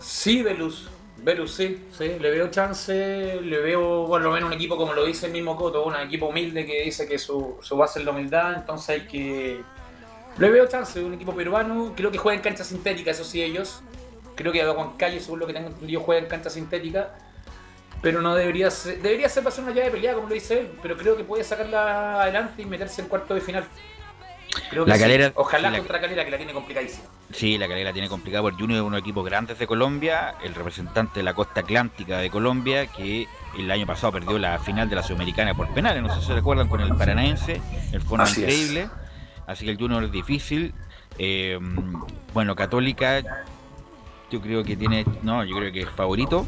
[0.00, 0.88] Sí, Velus.
[1.18, 2.12] Velus, sí, sí.
[2.20, 5.56] Le veo chance, le veo por lo menos un equipo como lo dice el mismo
[5.56, 9.06] Coto, un equipo humilde que dice que su, su base es la humildad, entonces hay
[9.06, 9.60] que...
[10.38, 13.82] Le veo chance, un equipo peruano, creo que juega en cancha sintética, eso sí ellos.
[14.36, 17.14] Creo que Huancayo, según lo que tengo entendido, juega en cancha sintética.
[18.02, 20.60] Pero no debería ser, debería ser para hacer una llave de pelea, como lo dice
[20.60, 23.64] él, pero creo que puede sacarla adelante y meterse en cuarto de final.
[24.70, 25.02] Creo que La sí.
[25.02, 27.04] Calera- Ojalá la- contra Calera, que la tiene complicadísima.
[27.32, 30.34] Sí, la calera tiene complicada porque Junior es uno de los equipos grandes de Colombia,
[30.42, 34.88] el representante de la costa atlántica de Colombia, que el año pasado perdió la final
[34.90, 37.60] de la Sudamericana por penales, no sé si se recuerdan con el Paranaense,
[37.92, 38.48] el fondo Así es.
[38.48, 38.90] increíble,
[39.46, 40.74] así que el Junior es difícil.
[41.18, 41.56] Eh,
[42.34, 43.22] bueno, Católica,
[44.32, 46.44] yo creo que tiene, no, yo creo que es favorito,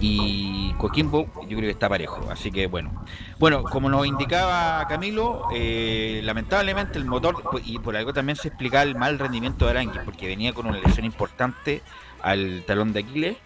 [0.00, 3.04] y Coquimbo, yo creo que está parejo, así que bueno.
[3.38, 8.84] Bueno, como nos indicaba Camilo, eh, lamentablemente el motor, y por algo también se explicaba
[8.84, 11.82] el mal rendimiento de Aranguis, porque venía con una lesión importante
[12.22, 13.36] al talón de Aquiles.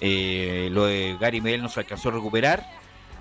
[0.00, 2.64] Eh, lo de Gary Medel no se alcanzó a recuperar.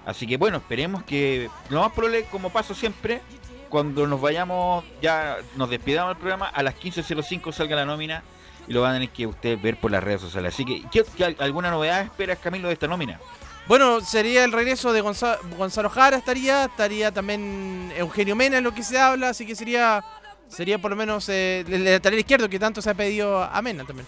[0.05, 3.21] Así que bueno, esperemos que lo más probable, como paso siempre,
[3.69, 8.23] cuando nos vayamos, ya nos despidamos del programa, a las 15.05 salga la nómina
[8.69, 10.53] y lo van a tener que ustedes ver por las redes sociales.
[10.53, 13.19] Así que, ¿qué, qué- alguna novedad esperas, Camilo, de esta nómina?
[13.67, 18.73] Bueno, sería el regreso de Gonza- Gonzalo Jara, estaría, estaría también Eugenio Mena en lo
[18.73, 20.03] que se habla, así que sería
[20.47, 23.83] sería por lo menos eh, el lateral izquierdo que tanto se ha pedido a Mena
[23.85, 24.07] también.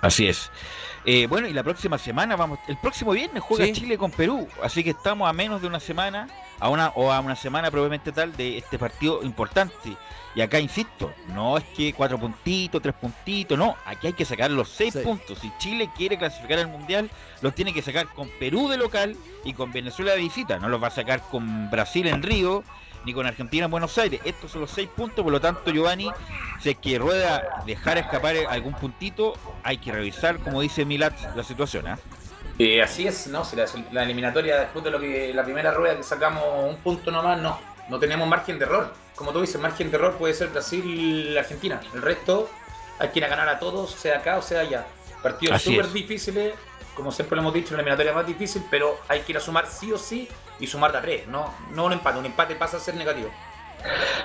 [0.00, 0.50] Así es.
[1.04, 3.72] Eh, bueno, y la próxima semana vamos, el próximo viernes juega Sí.
[3.72, 6.28] Chile con Perú, así que estamos a menos de una semana,
[6.60, 9.96] a una o a una semana probablemente tal de este partido importante.
[10.38, 14.52] Y acá insisto, no es que cuatro puntitos, tres puntitos, no, aquí hay que sacar
[14.52, 15.00] los seis Sí.
[15.00, 15.36] puntos.
[15.40, 17.10] Si Chile quiere clasificar al mundial,
[17.40, 20.60] los tiene que sacar con Perú de local y con Venezuela de visita.
[20.60, 22.62] No los va a sacar con Brasil en Río
[23.04, 24.20] ni con Argentina en Buenos Aires.
[24.24, 26.08] Estos son los seis puntos, por lo tanto, Giovanni,
[26.60, 29.34] si es que Rueda dejar escapar algún puntito,
[29.64, 31.88] hay que revisar, como dice Milat, la situación.
[31.88, 31.98] ¿ah?
[32.60, 33.44] Eh, así es, ¿no?
[33.44, 37.10] Si la, la eliminatoria, después de lo que la primera rueda que sacamos un punto
[37.10, 37.58] nomás, no.
[37.88, 38.94] No tenemos margen de error.
[39.18, 41.80] Como tú dices, margen de error puede ser Brasil, Argentina.
[41.92, 42.48] El resto
[43.00, 44.86] hay que ir a ganar a todos, sea acá o sea allá.
[45.20, 45.92] Partidos súper es.
[45.92, 46.54] difíciles,
[46.94, 49.66] como siempre lo hemos dicho, la eliminatoria más difícil, pero hay que ir a sumar
[49.66, 50.28] sí o sí
[50.60, 52.16] y sumar de a tres, no, no un empate.
[52.20, 53.28] Un empate pasa a ser negativo.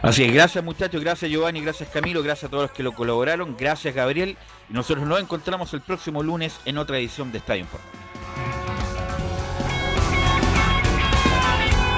[0.03, 3.55] Así es, gracias muchachos, gracias Giovanni, gracias Camilo, gracias a todos los que lo colaboraron,
[3.57, 4.37] gracias Gabriel.
[4.69, 7.87] Y nosotros nos encontramos el próximo lunes en otra edición de Estadio Informe.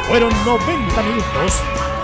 [0.07, 1.61] Fueron 90 minutos